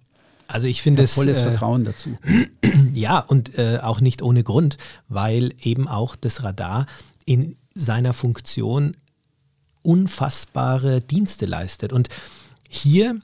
Also 0.48 0.66
ich 0.66 0.82
finde 0.82 1.04
es 1.04 1.14
volles 1.14 1.38
äh, 1.38 1.42
Vertrauen 1.44 1.84
dazu. 1.84 2.10
Ja, 2.92 3.20
und 3.20 3.56
äh, 3.58 3.78
auch 3.80 4.00
nicht 4.00 4.20
ohne 4.20 4.42
Grund, 4.42 4.76
weil 5.08 5.52
eben 5.62 5.88
auch 5.88 6.16
das 6.16 6.42
Radar 6.42 6.86
in 7.24 7.56
seiner 7.74 8.12
Funktion 8.12 8.96
unfassbare 9.82 11.00
Dienste 11.00 11.46
leistet. 11.46 11.92
Und 11.92 12.08
hier 12.68 13.20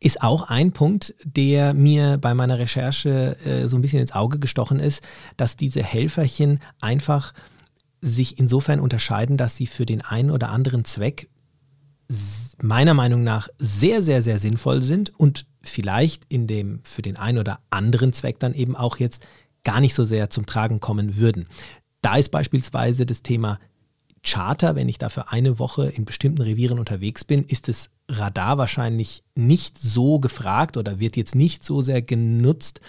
ist 0.00 0.22
auch 0.22 0.48
ein 0.48 0.72
Punkt, 0.72 1.14
der 1.24 1.74
mir 1.74 2.18
bei 2.18 2.34
meiner 2.34 2.58
Recherche 2.58 3.36
äh, 3.44 3.68
so 3.68 3.76
ein 3.76 3.82
bisschen 3.82 4.00
ins 4.00 4.12
Auge 4.12 4.38
gestochen 4.38 4.80
ist, 4.80 5.02
dass 5.36 5.56
diese 5.56 5.82
Helferchen 5.82 6.60
einfach 6.80 7.32
sich 8.00 8.38
insofern 8.38 8.80
unterscheiden, 8.80 9.36
dass 9.36 9.56
sie 9.56 9.66
für 9.66 9.86
den 9.86 10.02
einen 10.02 10.30
oder 10.30 10.50
anderen 10.50 10.84
Zweck 10.84 11.28
meiner 12.62 12.94
Meinung 12.94 13.24
nach 13.24 13.48
sehr, 13.58 14.02
sehr, 14.02 14.22
sehr 14.22 14.38
sinnvoll 14.38 14.82
sind 14.82 15.12
und 15.18 15.46
vielleicht 15.62 16.24
in 16.28 16.46
dem 16.46 16.80
für 16.84 17.02
den 17.02 17.16
einen 17.16 17.38
oder 17.38 17.58
anderen 17.70 18.12
Zweck 18.12 18.38
dann 18.38 18.54
eben 18.54 18.76
auch 18.76 18.98
jetzt 18.98 19.26
gar 19.64 19.80
nicht 19.80 19.94
so 19.94 20.04
sehr 20.04 20.30
zum 20.30 20.46
Tragen 20.46 20.78
kommen 20.78 21.16
würden. 21.16 21.48
Da 22.00 22.16
ist 22.16 22.30
beispielsweise 22.30 23.04
das 23.04 23.22
Thema 23.22 23.58
Charter, 24.26 24.74
wenn 24.74 24.88
ich 24.88 24.98
da 24.98 25.08
für 25.08 25.30
eine 25.30 25.58
Woche 25.58 25.86
in 25.86 26.04
bestimmten 26.04 26.42
Revieren 26.42 26.78
unterwegs 26.78 27.24
bin, 27.24 27.44
ist 27.44 27.68
das 27.68 27.90
Radar 28.08 28.58
wahrscheinlich 28.58 29.22
nicht 29.34 29.78
so 29.78 30.18
gefragt 30.18 30.76
oder 30.76 30.98
wird 30.98 31.16
jetzt 31.16 31.34
nicht 31.34 31.64
so 31.64 31.80
sehr 31.80 32.02
genutzt, 32.02 32.80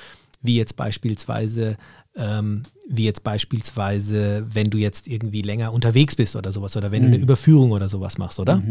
wie 0.41 0.57
jetzt 0.57 0.75
beispielsweise, 0.75 1.77
ähm, 2.15 2.63
wie 2.89 3.05
jetzt 3.05 3.23
beispielsweise, 3.23 4.47
wenn 4.51 4.71
du 4.71 4.79
jetzt 4.79 5.07
irgendwie 5.07 5.43
länger 5.43 5.73
unterwegs 5.73 6.15
bist 6.15 6.35
oder 6.35 6.51
sowas 6.51 6.75
oder 6.75 6.91
wenn 6.91 7.03
du 7.03 7.07
eine 7.09 7.17
Überführung 7.17 7.71
oder 7.71 7.87
sowas 7.87 8.17
machst, 8.17 8.39
oder? 8.39 8.61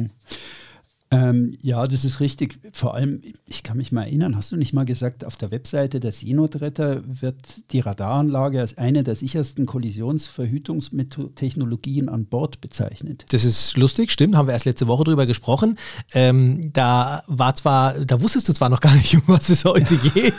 Ähm, 1.12 1.56
ja, 1.62 1.86
das 1.86 2.04
ist 2.04 2.18
richtig. 2.18 2.58
Vor 2.72 2.94
allem, 2.94 3.20
ich 3.46 3.62
kann 3.62 3.76
mich 3.76 3.92
mal 3.92 4.02
erinnern, 4.02 4.34
hast 4.36 4.50
du 4.50 4.56
nicht 4.56 4.72
mal 4.72 4.84
gesagt, 4.84 5.24
auf 5.24 5.36
der 5.36 5.52
Webseite 5.52 6.00
der 6.00 6.10
Seenotretter 6.10 7.02
wird 7.06 7.36
die 7.70 7.78
Radaranlage 7.78 8.58
als 8.60 8.76
eine 8.76 9.04
der 9.04 9.14
sichersten 9.14 9.66
Kollisionsverhütungstechnologien 9.66 12.08
an 12.08 12.26
Bord 12.26 12.60
bezeichnet? 12.60 13.24
Das 13.30 13.44
ist 13.44 13.76
lustig, 13.76 14.10
stimmt, 14.10 14.36
haben 14.36 14.48
wir 14.48 14.52
erst 14.52 14.66
letzte 14.66 14.86
Woche 14.86 15.04
drüber 15.04 15.26
gesprochen. 15.26 15.78
Ähm, 16.12 16.72
da 16.72 17.22
war 17.26 17.54
zwar, 17.54 17.94
da 18.04 18.20
wusstest 18.20 18.48
du 18.48 18.52
zwar 18.52 18.68
noch 18.68 18.80
gar 18.80 18.94
nicht, 18.94 19.14
um 19.14 19.22
was 19.26 19.48
es 19.48 19.64
heute 19.64 19.96
geht, 20.14 20.34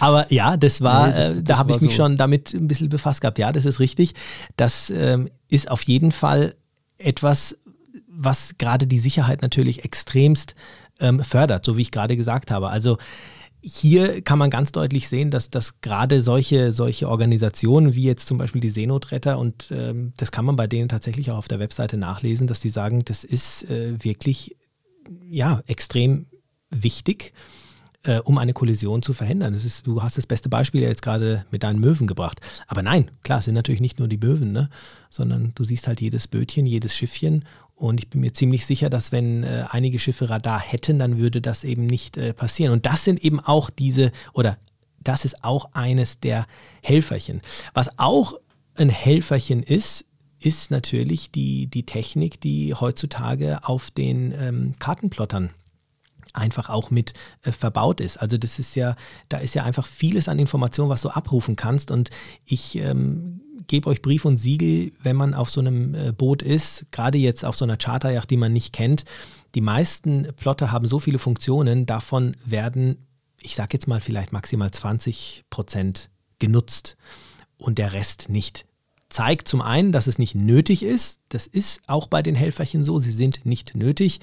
aber 0.00 0.32
ja, 0.32 0.56
das 0.56 0.80
war, 0.80 1.08
Nee, 1.08 1.12
das- 1.14 1.30
äh, 1.30 1.34
das 1.34 1.44
da 1.44 1.58
habe 1.58 1.72
ich 1.72 1.80
mich 1.80 1.96
so. 1.96 2.02
schon 2.02 2.16
damit 2.16 2.54
ein 2.54 2.68
bisschen 2.68 2.88
befasst 2.88 3.20
gehabt. 3.20 3.38
Ja, 3.38 3.52
das 3.52 3.64
ist 3.64 3.80
richtig. 3.80 4.14
Das 4.56 4.90
ähm, 4.90 5.28
ist 5.48 5.70
auf 5.70 5.82
jeden 5.82 6.12
Fall 6.12 6.54
etwas, 6.98 7.58
was 8.14 8.54
gerade 8.58 8.86
die 8.86 8.98
Sicherheit 8.98 9.42
natürlich 9.42 9.84
extremst 9.84 10.54
ähm, 11.00 11.20
fördert, 11.20 11.64
so 11.64 11.76
wie 11.76 11.82
ich 11.82 11.90
gerade 11.90 12.16
gesagt 12.16 12.50
habe. 12.50 12.68
Also 12.68 12.98
hier 13.62 14.22
kann 14.22 14.38
man 14.38 14.50
ganz 14.50 14.72
deutlich 14.72 15.08
sehen, 15.08 15.30
dass, 15.30 15.48
dass 15.48 15.80
gerade 15.80 16.20
solche, 16.20 16.72
solche 16.72 17.08
Organisationen 17.08 17.94
wie 17.94 18.02
jetzt 18.02 18.26
zum 18.26 18.36
Beispiel 18.36 18.60
die 18.60 18.70
Seenotretter 18.70 19.38
und 19.38 19.70
ähm, 19.70 20.12
das 20.16 20.32
kann 20.32 20.44
man 20.44 20.56
bei 20.56 20.66
denen 20.66 20.88
tatsächlich 20.88 21.30
auch 21.30 21.38
auf 21.38 21.48
der 21.48 21.60
Webseite 21.60 21.96
nachlesen, 21.96 22.48
dass 22.48 22.60
die 22.60 22.70
sagen, 22.70 23.04
das 23.04 23.22
ist 23.22 23.70
äh, 23.70 24.02
wirklich 24.02 24.56
ja, 25.28 25.62
extrem 25.66 26.26
wichtig, 26.70 27.32
äh, 28.04 28.18
um 28.18 28.38
eine 28.38 28.52
Kollision 28.52 29.02
zu 29.02 29.12
verhindern. 29.12 29.52
Das 29.52 29.64
ist, 29.64 29.86
du 29.86 30.02
hast 30.02 30.18
das 30.18 30.26
beste 30.26 30.48
Beispiel 30.48 30.82
ja 30.82 30.88
jetzt 30.88 31.02
gerade 31.02 31.46
mit 31.50 31.62
deinen 31.62 31.80
Möwen 31.80 32.06
gebracht. 32.06 32.40
Aber 32.66 32.82
nein, 32.82 33.10
klar, 33.22 33.38
es 33.38 33.44
sind 33.44 33.54
natürlich 33.54 33.80
nicht 33.80 33.98
nur 33.98 34.08
die 34.08 34.18
Möwen, 34.18 34.52
ne? 34.52 34.70
sondern 35.08 35.52
du 35.54 35.62
siehst 35.62 35.86
halt 35.86 36.00
jedes 36.00 36.26
Bötchen, 36.26 36.66
jedes 36.66 36.96
Schiffchen. 36.96 37.44
Und 37.82 37.98
ich 37.98 38.08
bin 38.08 38.20
mir 38.20 38.32
ziemlich 38.32 38.64
sicher, 38.64 38.90
dass 38.90 39.10
wenn 39.10 39.42
äh, 39.42 39.64
einige 39.68 39.98
Schiffe 39.98 40.30
Radar 40.30 40.60
hätten, 40.60 41.00
dann 41.00 41.18
würde 41.18 41.40
das 41.40 41.64
eben 41.64 41.84
nicht 41.84 42.16
äh, 42.16 42.32
passieren. 42.32 42.72
Und 42.72 42.86
das 42.86 43.04
sind 43.04 43.24
eben 43.24 43.40
auch 43.40 43.70
diese, 43.70 44.12
oder 44.32 44.56
das 45.00 45.24
ist 45.24 45.42
auch 45.42 45.70
eines 45.72 46.20
der 46.20 46.46
Helferchen. 46.80 47.40
Was 47.74 47.98
auch 47.98 48.34
ein 48.76 48.88
Helferchen 48.88 49.64
ist, 49.64 50.04
ist 50.38 50.70
natürlich 50.70 51.32
die, 51.32 51.66
die 51.66 51.82
Technik, 51.82 52.40
die 52.40 52.72
heutzutage 52.72 53.58
auf 53.64 53.90
den 53.90 54.32
ähm, 54.32 54.72
Kartenplottern 54.78 55.50
einfach 56.32 56.70
auch 56.70 56.90
mit 56.90 57.14
äh, 57.42 57.52
verbaut 57.52 58.00
ist. 58.00 58.16
Also 58.16 58.36
das 58.38 58.58
ist 58.58 58.74
ja, 58.74 58.96
da 59.28 59.38
ist 59.38 59.54
ja 59.54 59.64
einfach 59.64 59.86
vieles 59.86 60.28
an 60.28 60.38
Informationen, 60.38 60.90
was 60.90 61.02
du 61.02 61.10
abrufen 61.10 61.56
kannst. 61.56 61.90
Und 61.90 62.10
ich 62.44 62.76
ähm, 62.76 63.40
gebe 63.66 63.88
euch 63.88 64.02
Brief 64.02 64.24
und 64.24 64.36
Siegel, 64.36 64.92
wenn 65.02 65.16
man 65.16 65.34
auf 65.34 65.50
so 65.50 65.60
einem 65.60 65.94
äh, 65.94 66.12
Boot 66.12 66.42
ist, 66.42 66.86
gerade 66.90 67.18
jetzt 67.18 67.44
auf 67.44 67.56
so 67.56 67.64
einer 67.64 67.76
Charterjacht, 67.76 68.30
die 68.30 68.36
man 68.36 68.52
nicht 68.52 68.72
kennt. 68.72 69.04
Die 69.54 69.60
meisten 69.60 70.28
Plotter 70.36 70.72
haben 70.72 70.88
so 70.88 70.98
viele 70.98 71.18
Funktionen, 71.18 71.86
davon 71.86 72.36
werden, 72.44 73.06
ich 73.40 73.54
sage 73.54 73.70
jetzt 73.74 73.86
mal 73.86 74.00
vielleicht 74.00 74.32
maximal 74.32 74.70
20 74.70 75.44
Prozent 75.50 76.10
genutzt 76.38 76.96
und 77.58 77.78
der 77.78 77.92
Rest 77.92 78.28
nicht 78.28 78.66
zeigt 79.12 79.46
zum 79.46 79.60
einen, 79.60 79.92
dass 79.92 80.06
es 80.06 80.18
nicht 80.18 80.34
nötig 80.34 80.82
ist. 80.82 81.20
Das 81.28 81.46
ist 81.46 81.82
auch 81.86 82.06
bei 82.06 82.22
den 82.22 82.34
Helferchen 82.34 82.82
so. 82.82 82.98
Sie 82.98 83.10
sind 83.10 83.44
nicht 83.44 83.74
nötig. 83.74 84.20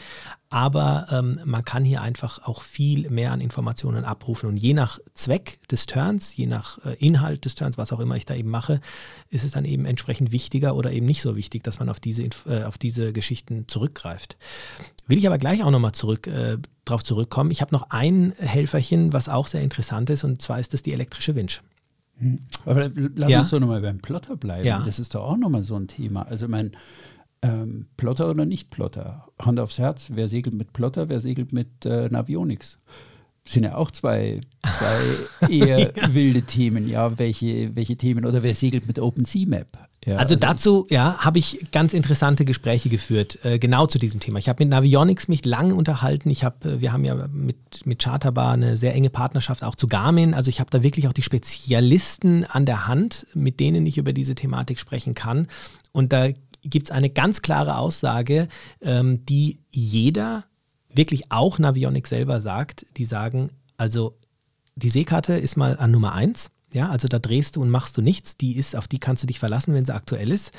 Aber 0.49 1.05
ähm, 1.11 1.39
man 1.45 1.63
kann 1.63 1.85
hier 1.85 2.01
einfach 2.01 2.41
auch 2.41 2.63
viel 2.63 3.07
mehr 3.11 3.31
an 3.31 3.39
Informationen 3.39 4.03
abrufen. 4.03 4.49
Und 4.49 4.57
je 4.57 4.73
nach 4.73 4.97
Zweck 5.13 5.59
des 5.69 5.85
Turns, 5.85 6.35
je 6.35 6.47
nach 6.47 6.83
äh, 6.83 6.95
Inhalt 6.95 7.45
des 7.45 7.53
Turns, 7.53 7.77
was 7.77 7.93
auch 7.93 7.99
immer 7.99 8.15
ich 8.15 8.25
da 8.25 8.33
eben 8.33 8.49
mache, 8.49 8.81
ist 9.29 9.43
es 9.43 9.51
dann 9.51 9.63
eben 9.63 9.85
entsprechend 9.85 10.31
wichtiger 10.31 10.75
oder 10.75 10.91
eben 10.91 11.05
nicht 11.05 11.21
so 11.21 11.35
wichtig, 11.35 11.63
dass 11.63 11.77
man 11.77 11.87
auf 11.89 11.99
diese, 11.99 12.23
äh, 12.23 12.63
auf 12.63 12.79
diese 12.79 13.13
Geschichten 13.13 13.67
zurückgreift. 13.67 14.37
Will 15.05 15.19
ich 15.19 15.27
aber 15.27 15.37
gleich 15.37 15.63
auch 15.63 15.71
nochmal 15.71 15.91
zurück, 15.91 16.25
äh, 16.25 16.57
drauf 16.85 17.03
zurückkommen. 17.03 17.51
Ich 17.51 17.61
habe 17.61 17.75
noch 17.75 17.91
ein 17.91 18.33
Helferchen, 18.39 19.13
was 19.13 19.29
auch 19.29 19.47
sehr 19.47 19.61
interessant 19.61 20.09
ist. 20.09 20.23
Und 20.23 20.41
zwar 20.41 20.59
ist 20.59 20.73
das 20.73 20.81
die 20.81 20.93
elektrische 20.93 21.35
Winch. 21.35 21.61
Aber 22.65 22.89
lass 23.15 23.29
ja. 23.29 23.39
uns 23.39 23.49
doch 23.49 23.59
nochmal 23.59 23.81
beim 23.81 23.99
Plotter 23.99 24.35
bleiben. 24.35 24.65
Ja. 24.65 24.81
Das 24.85 24.99
ist 24.99 25.15
doch 25.15 25.23
auch 25.23 25.37
nochmal 25.37 25.63
so 25.63 25.75
ein 25.75 25.87
Thema. 25.87 26.23
Also 26.23 26.47
mein 26.47 26.71
ähm, 27.41 27.87
Plotter 27.97 28.29
oder 28.29 28.45
nicht 28.45 28.69
Plotter? 28.69 29.27
Hand 29.39 29.59
aufs 29.59 29.79
Herz, 29.79 30.09
wer 30.13 30.27
segelt 30.27 30.55
mit 30.55 30.73
Plotter, 30.73 31.09
wer 31.09 31.21
segelt 31.21 31.53
mit 31.53 31.85
äh, 31.85 32.09
Navionics? 32.09 32.79
Sind 33.51 33.63
ja 33.63 33.75
auch 33.75 33.91
zwei, 33.91 34.41
zwei 34.61 35.47
eher 35.49 35.95
ja. 35.95 36.13
wilde 36.13 36.43
Themen. 36.43 36.87
Ja, 36.87 37.17
welche, 37.17 37.75
welche 37.75 37.95
Themen 37.95 38.25
oder 38.25 38.43
wer 38.43 38.55
segelt 38.55 38.87
mit 38.87 38.99
OpenSeaMap? 38.99 39.67
Ja, 40.05 40.15
also, 40.15 40.35
also, 40.35 40.35
dazu 40.35 40.87
ja, 40.89 41.17
habe 41.17 41.39
ich 41.39 41.71
ganz 41.71 41.93
interessante 41.93 42.45
Gespräche 42.45 42.89
geführt, 42.89 43.39
äh, 43.43 43.59
genau 43.59 43.85
zu 43.85 43.99
diesem 43.99 44.19
Thema. 44.19 44.39
Ich 44.39 44.47
habe 44.47 44.63
mit 44.63 44.69
Navionics 44.69 45.27
mich 45.27 45.43
lange 45.43 45.75
unterhalten. 45.75 46.29
Ich 46.29 46.43
hab, 46.43 46.63
äh, 46.65 46.79
wir 46.79 46.93
haben 46.93 47.03
ja 47.03 47.27
mit, 47.27 47.85
mit 47.85 48.01
Charterbar 48.01 48.53
eine 48.53 48.77
sehr 48.77 48.93
enge 48.93 49.09
Partnerschaft 49.09 49.63
auch 49.63 49.75
zu 49.75 49.87
Garmin. 49.87 50.33
Also 50.33 50.49
ich 50.49 50.59
habe 50.59 50.69
da 50.69 50.83
wirklich 50.83 51.07
auch 51.07 51.13
die 51.13 51.23
Spezialisten 51.23 52.45
an 52.45 52.65
der 52.65 52.87
Hand, 52.87 53.27
mit 53.33 53.59
denen 53.59 53.85
ich 53.85 53.97
über 53.97 54.13
diese 54.13 54.35
Thematik 54.35 54.79
sprechen 54.79 55.15
kann. 55.15 55.47
Und 55.91 56.13
da 56.13 56.29
gibt 56.63 56.85
es 56.85 56.91
eine 56.91 57.09
ganz 57.09 57.41
klare 57.41 57.77
Aussage, 57.77 58.47
ähm, 58.81 59.25
die 59.25 59.59
jeder 59.71 60.45
wirklich 60.93 61.31
auch 61.31 61.59
Navionics 61.59 62.09
selber 62.09 62.41
sagt, 62.41 62.85
die 62.97 63.05
sagen, 63.05 63.51
also 63.77 64.17
die 64.75 64.89
Seekarte 64.89 65.33
ist 65.33 65.57
mal 65.57 65.77
an 65.77 65.91
Nummer 65.91 66.13
eins, 66.13 66.49
ja, 66.73 66.89
also 66.89 67.07
da 67.07 67.19
drehst 67.19 67.55
du 67.55 67.61
und 67.61 67.69
machst 67.69 67.97
du 67.97 68.01
nichts, 68.01 68.37
die 68.37 68.55
ist, 68.55 68.75
auf 68.75 68.87
die 68.87 68.99
kannst 68.99 69.23
du 69.23 69.27
dich 69.27 69.39
verlassen, 69.39 69.73
wenn 69.73 69.85
sie 69.85 69.93
aktuell 69.93 70.31
ist. 70.31 70.51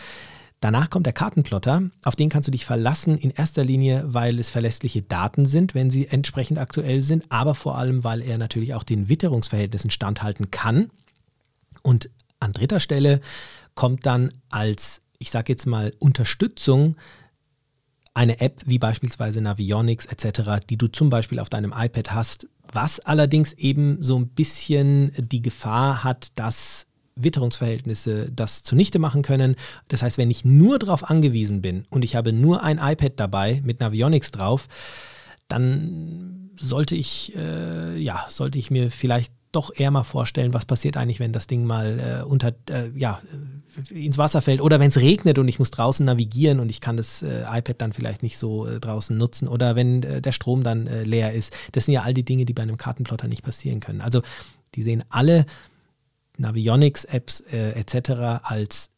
Danach 0.61 0.91
kommt 0.91 1.07
der 1.07 1.15
Kartenplotter, 1.15 1.85
auf 2.05 2.17
den 2.17 2.29
kannst 2.29 2.47
du 2.47 2.51
dich 2.51 2.67
verlassen, 2.67 3.17
in 3.17 3.31
erster 3.31 3.65
Linie, 3.65 4.05
weil 4.09 4.39
es 4.39 4.51
verlässliche 4.51 5.01
Daten 5.01 5.47
sind, 5.47 5.75
wenn 5.75 5.91
sie 5.91 6.07
entsprechend 6.09 6.59
aktuell 6.59 7.03
sind, 7.03 7.25
aber 7.31 7.55
vor 7.55 7.79
allem, 7.79 8.05
weil 8.05 8.21
er 8.21 8.37
natürlich 8.37 8.75
auch 8.75 8.85
den 8.85 9.09
Witterungsverhältnissen 9.09 9.91
standhalten 9.91 10.51
kann. 10.51 10.91
Und 11.83 12.11
an 12.41 12.53
dritter 12.53 12.81
Stelle 12.81 13.21
kommt 13.75 14.05
dann 14.05 14.33
als, 14.51 15.01
ich 15.19 15.31
sage 15.31 15.53
jetzt 15.53 15.67
mal, 15.67 15.95
Unterstützung 15.99 16.97
eine 18.21 18.39
App 18.43 18.61
wie 18.67 18.79
beispielsweise 18.79 19.41
Navionics 19.41 20.05
etc., 20.05 20.63
die 20.69 20.77
du 20.77 20.89
zum 20.89 21.09
Beispiel 21.09 21.39
auf 21.39 21.49
deinem 21.49 21.73
iPad 21.75 22.13
hast, 22.13 22.47
was 22.71 23.01
allerdings 23.01 23.55
eben 23.55 24.03
so 24.03 24.19
ein 24.19 24.29
bisschen 24.29 25.11
die 25.17 25.41
Gefahr 25.41 26.05
hat, 26.05 26.29
dass 26.35 26.87
Witterungsverhältnisse 27.17 28.31
das 28.31 28.63
zunichte 28.63 28.99
machen 28.99 29.23
können. 29.23 29.57
Das 29.89 30.03
heißt, 30.03 30.19
wenn 30.19 30.31
ich 30.31 30.45
nur 30.45 30.79
darauf 30.79 31.09
angewiesen 31.09 31.63
bin 31.63 31.85
und 31.89 32.05
ich 32.05 32.15
habe 32.15 32.35
nur 32.35 32.63
ein 32.63 32.77
iPad 32.77 33.15
dabei 33.17 33.63
mit 33.65 33.81
Navionics 33.81 34.31
drauf, 34.33 34.69
dann 35.49 36.51
sollte 36.59 36.97
ich, 36.97 37.35
äh, 37.37 37.97
ja, 37.97 38.27
sollte 38.29 38.59
ich 38.59 38.71
mir 38.71 38.91
vielleicht 38.91 39.33
doch 39.53 39.73
eher 39.75 39.91
mal 39.91 40.05
vorstellen, 40.05 40.55
was 40.55 40.65
passiert 40.65 40.97
eigentlich, 40.97 41.21
wenn 41.21 41.33
das 41.33 41.47
Ding 41.47 41.65
mal 41.65 42.21
äh, 42.21 42.25
unter, 42.25 42.53
äh, 42.69 42.91
ja, 42.95 43.21
ins 43.91 44.19
Wasser 44.19 44.43
fällt 44.43 44.61
oder 44.61 44.81
wenn 44.81 44.89
es 44.89 44.99
regnet 44.99 45.39
und 45.39 45.49
ich 45.49 45.59
muss 45.59 45.71
draußen 45.71 46.05
navigieren 46.07 46.61
und 46.61 46.71
ich 46.71 46.81
kann 46.81 46.97
das 46.97 47.23
äh, 47.23 47.43
iPad 47.43 47.81
dann 47.81 47.93
vielleicht 47.93 48.23
nicht 48.23 48.39
so 48.39 48.67
äh, 48.67 48.81
draußen 48.81 49.17
nutzen 49.17 49.49
oder 49.49 49.77
wenn 49.77 50.03
äh, 50.03 50.23
der 50.23 50.33
Strom 50.33 50.63
dann 50.63 50.87
äh, 50.87 51.03
leer 51.03 51.33
ist. 51.33 51.53
Das 51.73 51.87
sind 51.87 51.95
ja 51.95 52.03
all 52.03 52.15
die 52.15 52.25
Dinge, 52.25 52.45
die 52.45 52.53
bei 52.53 52.63
einem 52.63 52.77
Kartenplotter 52.77 53.29
nicht 53.29 53.43
passieren 53.43 53.81
können. 53.81 54.01
Also 54.01 54.23
die 54.75 54.83
sehen 54.83 55.05
alle 55.09 55.47
Navionics-Apps 56.39 57.41
etc. 57.41 58.11
als, 58.45 58.91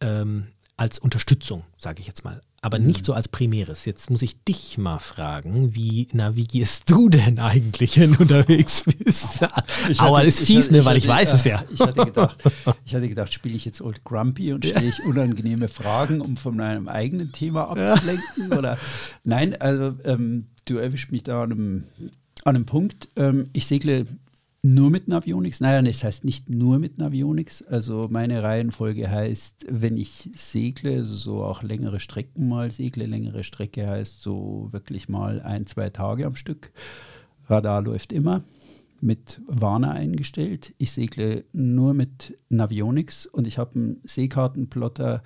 ähm, 0.00 0.48
als 0.76 0.98
Unterstützung, 0.98 1.62
sage 1.76 2.00
ich 2.00 2.06
jetzt 2.06 2.24
mal 2.24 2.40
aber 2.60 2.78
nicht 2.78 3.00
mhm. 3.00 3.04
so 3.04 3.12
als 3.12 3.28
Primäres. 3.28 3.84
Jetzt 3.84 4.10
muss 4.10 4.22
ich 4.22 4.42
dich 4.42 4.78
mal 4.78 4.98
fragen, 4.98 5.74
wie 5.74 6.08
navigierst 6.12 6.90
du 6.90 7.08
denn 7.08 7.38
eigentlich, 7.38 7.98
wenn 8.00 8.14
du 8.14 8.22
unterwegs 8.22 8.82
bist? 8.84 9.46
Ich 9.88 10.00
Aber 10.00 10.24
ist 10.24 10.40
fies, 10.40 10.66
hatte, 10.66 10.74
ne, 10.74 10.84
weil 10.84 10.96
ich, 10.96 11.04
ich 11.04 11.08
weiß 11.08 11.32
äh, 11.32 11.34
es 11.36 11.44
ja. 11.44 11.64
Ich 11.72 11.80
hatte 11.80 12.04
gedacht, 12.04 12.42
ich 12.84 12.94
hatte 12.94 13.08
gedacht, 13.08 13.32
spiele 13.32 13.56
ich 13.56 13.64
jetzt 13.64 13.80
Old 13.80 14.02
Grumpy 14.04 14.52
und 14.52 14.66
stelle 14.66 14.88
ich 14.88 15.04
unangenehme 15.04 15.68
Fragen, 15.68 16.20
um 16.20 16.36
von 16.36 16.56
meinem 16.56 16.88
eigenen 16.88 17.32
Thema 17.32 17.70
abzulenken? 17.70 18.50
Ja. 18.50 18.58
Oder 18.58 18.78
nein, 19.24 19.60
also 19.60 19.94
ähm, 20.04 20.48
du 20.66 20.78
erwischt 20.78 21.12
mich 21.12 21.22
da 21.22 21.44
an 21.44 21.52
einem, 21.52 21.84
an 22.44 22.56
einem 22.56 22.66
Punkt. 22.66 23.08
Ähm, 23.16 23.50
ich 23.52 23.66
segle 23.66 24.06
nur 24.62 24.90
mit 24.90 25.08
Navionics? 25.08 25.60
Naja, 25.60 25.80
das 25.82 26.02
heißt 26.02 26.24
nicht 26.24 26.50
nur 26.50 26.78
mit 26.78 26.98
Navionics. 26.98 27.62
Also 27.62 28.08
meine 28.10 28.42
Reihenfolge 28.42 29.10
heißt, 29.10 29.66
wenn 29.70 29.96
ich 29.96 30.30
segle, 30.34 31.04
so 31.04 31.44
auch 31.44 31.62
längere 31.62 32.00
Strecken 32.00 32.48
mal 32.48 32.70
segle, 32.70 33.06
längere 33.06 33.44
Strecke 33.44 33.86
heißt 33.86 34.20
so 34.20 34.68
wirklich 34.72 35.08
mal 35.08 35.40
ein, 35.40 35.66
zwei 35.66 35.90
Tage 35.90 36.26
am 36.26 36.34
Stück. 36.34 36.72
Radar 37.46 37.82
läuft 37.82 38.12
immer 38.12 38.42
mit 39.00 39.40
Warner 39.46 39.92
eingestellt. 39.92 40.74
Ich 40.78 40.92
segle 40.92 41.44
nur 41.52 41.94
mit 41.94 42.36
Navionics 42.48 43.26
und 43.26 43.46
ich 43.46 43.58
habe 43.58 43.76
einen 43.76 44.00
Seekartenplotter, 44.04 45.22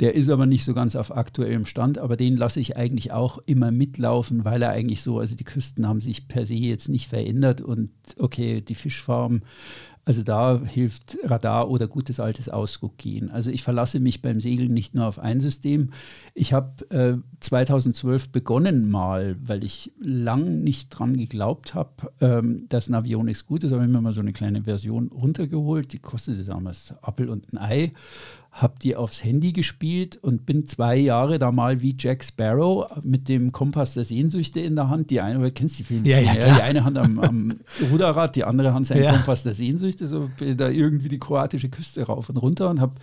der 0.00 0.14
ist 0.14 0.30
aber 0.30 0.46
nicht 0.46 0.64
so 0.64 0.74
ganz 0.74 0.94
auf 0.94 1.16
aktuellem 1.16 1.66
Stand, 1.66 1.98
aber 1.98 2.16
den 2.16 2.36
lasse 2.36 2.60
ich 2.60 2.76
eigentlich 2.76 3.12
auch 3.12 3.38
immer 3.46 3.72
mitlaufen, 3.72 4.44
weil 4.44 4.62
er 4.62 4.70
eigentlich 4.70 5.02
so, 5.02 5.18
also 5.18 5.34
die 5.34 5.44
Küsten 5.44 5.88
haben 5.88 6.00
sich 6.00 6.28
per 6.28 6.46
se 6.46 6.54
jetzt 6.54 6.88
nicht 6.88 7.08
verändert 7.08 7.60
und 7.60 7.90
okay, 8.16 8.60
die 8.60 8.76
Fischfarm, 8.76 9.42
also 10.08 10.22
da 10.22 10.62
hilft 10.64 11.18
Radar 11.24 11.68
oder 11.68 11.86
gutes 11.86 12.18
altes 12.18 12.48
Ausguckgehen. 12.48 13.30
Also 13.30 13.50
ich 13.50 13.62
verlasse 13.62 14.00
mich 14.00 14.22
beim 14.22 14.40
Segeln 14.40 14.72
nicht 14.72 14.94
nur 14.94 15.06
auf 15.06 15.18
ein 15.18 15.38
System. 15.38 15.90
Ich 16.32 16.54
habe 16.54 16.88
äh, 16.90 17.18
2012 17.40 18.30
begonnen 18.30 18.88
mal, 18.88 19.36
weil 19.42 19.62
ich 19.64 19.92
lang 20.00 20.62
nicht 20.62 20.88
dran 20.88 21.18
geglaubt 21.18 21.74
habe, 21.74 21.90
ähm, 22.22 22.64
dass 22.70 22.88
Navionics 22.88 23.44
gut 23.44 23.64
ist, 23.64 23.72
habe 23.72 23.84
ich 23.84 23.90
mir 23.90 24.00
mal 24.00 24.12
so 24.12 24.22
eine 24.22 24.32
kleine 24.32 24.62
Version 24.62 25.08
runtergeholt. 25.08 25.92
Die 25.92 25.98
kostete 25.98 26.42
damals 26.42 26.94
Apple 27.06 27.30
und 27.30 27.52
ein 27.52 27.58
Ei 27.58 27.92
habe 28.58 28.74
die 28.82 28.96
aufs 28.96 29.22
Handy 29.22 29.52
gespielt 29.52 30.16
und 30.16 30.44
bin 30.44 30.66
zwei 30.66 30.96
Jahre 30.96 31.38
da 31.38 31.52
mal 31.52 31.80
wie 31.80 31.94
Jack 31.96 32.24
Sparrow 32.24 32.90
mit 33.04 33.28
dem 33.28 33.52
Kompass 33.52 33.94
der 33.94 34.04
Sehnsüchte 34.04 34.58
in 34.58 34.74
der 34.74 34.88
Hand. 34.88 35.10
Die 35.10 35.20
eine, 35.20 35.38
du 35.38 35.50
kennst 35.52 35.78
die 35.78 35.84
Filme, 35.84 36.06
ja, 36.08 36.18
ja, 36.18 36.34
ja, 36.34 36.54
die 36.56 36.62
eine 36.62 36.84
Hand 36.84 36.98
am, 36.98 37.20
am 37.20 37.60
Ruderrad, 37.90 38.34
die 38.34 38.42
andere 38.42 38.74
Hand 38.74 38.88
sein 38.88 39.02
ja. 39.02 39.12
Kompass 39.12 39.44
der 39.44 39.54
Sehnsüchte, 39.54 40.06
so 40.06 40.28
da 40.56 40.68
irgendwie 40.68 41.08
die 41.08 41.20
kroatische 41.20 41.68
Küste 41.68 42.02
rauf 42.02 42.28
und 42.28 42.36
runter 42.36 42.68
und 42.68 42.80
habe 42.80 42.94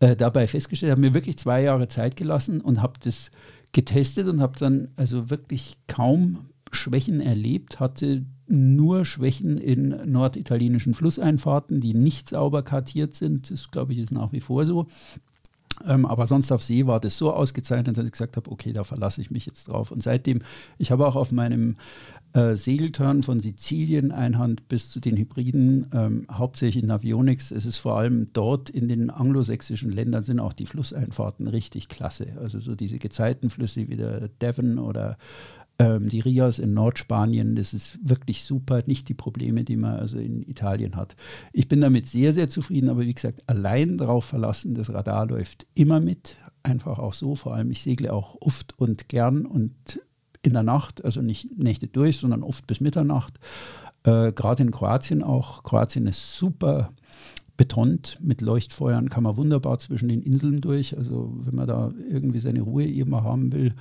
äh, 0.00 0.16
dabei 0.16 0.46
festgestellt, 0.46 0.92
habe 0.92 1.02
mir 1.02 1.14
wirklich 1.14 1.36
zwei 1.36 1.62
Jahre 1.62 1.88
Zeit 1.88 2.16
gelassen 2.16 2.62
und 2.62 2.80
habe 2.80 2.94
das 3.02 3.30
getestet 3.72 4.28
und 4.28 4.40
habe 4.40 4.58
dann 4.58 4.88
also 4.96 5.28
wirklich 5.28 5.76
kaum 5.88 6.46
Schwächen 6.72 7.20
erlebt, 7.20 7.80
hatte 7.80 8.24
nur 8.48 9.04
Schwächen 9.04 9.58
in 9.58 9.88
norditalienischen 10.04 10.94
Flusseinfahrten, 10.94 11.80
die 11.80 11.92
nicht 11.92 12.30
sauber 12.30 12.62
kartiert 12.62 13.14
sind. 13.14 13.50
Das, 13.50 13.70
glaube 13.70 13.92
ich, 13.92 13.98
ist 13.98 14.12
nach 14.12 14.32
wie 14.32 14.40
vor 14.40 14.64
so. 14.64 14.86
Ähm, 15.84 16.06
aber 16.06 16.26
sonst 16.26 16.50
auf 16.52 16.62
See 16.62 16.86
war 16.86 17.00
das 17.00 17.18
so 17.18 17.32
ausgezeichnet, 17.32 17.98
dass 17.98 18.06
ich 18.06 18.12
gesagt 18.12 18.36
habe, 18.36 18.50
okay, 18.50 18.72
da 18.72 18.84
verlasse 18.84 19.20
ich 19.20 19.30
mich 19.30 19.46
jetzt 19.46 19.68
drauf. 19.68 19.90
Und 19.90 20.02
seitdem, 20.02 20.40
ich 20.78 20.90
habe 20.90 21.06
auch 21.06 21.16
auf 21.16 21.32
meinem 21.32 21.76
äh, 22.32 22.56
Segelturn 22.56 23.22
von 23.22 23.40
Sizilien 23.40 24.10
Einhand 24.10 24.68
bis 24.68 24.90
zu 24.90 25.00
den 25.00 25.16
Hybriden, 25.16 25.88
ähm, 25.92 26.26
hauptsächlich 26.32 26.82
in 26.82 26.90
Avionics. 26.90 27.50
Es 27.50 27.66
ist 27.66 27.76
vor 27.76 27.98
allem 27.98 28.32
dort 28.32 28.70
in 28.70 28.88
den 28.88 29.10
anglosächsischen 29.10 29.92
Ländern 29.92 30.24
sind 30.24 30.40
auch 30.40 30.54
die 30.54 30.66
Flusseinfahrten 30.66 31.46
richtig 31.46 31.88
klasse. 31.88 32.28
Also 32.40 32.58
so 32.58 32.74
diese 32.74 32.98
Gezeitenflüsse 32.98 33.88
wie 33.88 33.96
der 33.96 34.28
Devon 34.28 34.78
oder 34.78 35.18
ähm, 35.78 36.08
die 36.08 36.20
Rias 36.20 36.58
in 36.58 36.74
Nordspanien, 36.74 37.54
das 37.54 37.74
ist 37.74 37.98
wirklich 38.02 38.44
super, 38.44 38.80
nicht 38.86 39.08
die 39.08 39.14
Probleme, 39.14 39.64
die 39.64 39.76
man 39.76 39.96
also 39.96 40.18
in 40.18 40.42
Italien 40.42 40.96
hat. 40.96 41.16
Ich 41.52 41.68
bin 41.68 41.80
damit 41.80 42.08
sehr, 42.08 42.32
sehr 42.32 42.48
zufrieden, 42.48 42.88
aber 42.88 43.02
wie 43.02 43.14
gesagt, 43.14 43.42
allein 43.46 43.98
darauf 43.98 44.24
verlassen, 44.24 44.74
das 44.74 44.92
Radar 44.92 45.26
läuft 45.26 45.66
immer 45.74 46.00
mit, 46.00 46.38
einfach 46.62 46.98
auch 46.98 47.12
so, 47.12 47.34
vor 47.34 47.54
allem 47.54 47.70
ich 47.70 47.82
segle 47.82 48.12
auch 48.12 48.36
oft 48.40 48.78
und 48.78 49.08
gern 49.08 49.44
und 49.44 50.00
in 50.42 50.52
der 50.52 50.62
Nacht, 50.62 51.04
also 51.04 51.20
nicht 51.20 51.58
Nächte 51.58 51.88
durch, 51.88 52.18
sondern 52.18 52.42
oft 52.42 52.66
bis 52.66 52.80
Mitternacht. 52.80 53.38
Äh, 54.04 54.32
Gerade 54.32 54.62
in 54.62 54.70
Kroatien 54.70 55.22
auch. 55.22 55.64
Kroatien 55.64 56.06
ist 56.06 56.36
super 56.36 56.90
betont 57.56 58.18
mit 58.22 58.40
Leuchtfeuern, 58.42 59.08
kann 59.08 59.24
man 59.24 59.36
wunderbar 59.36 59.78
zwischen 59.78 60.08
den 60.08 60.22
Inseln 60.22 60.60
durch. 60.60 60.96
Also 60.96 61.32
wenn 61.44 61.54
man 61.54 61.66
da 61.66 61.90
irgendwie 62.08 62.40
seine 62.40 62.60
Ruhe 62.60 62.84
immer 62.84 63.24
haben 63.24 63.52
will, 63.52 63.72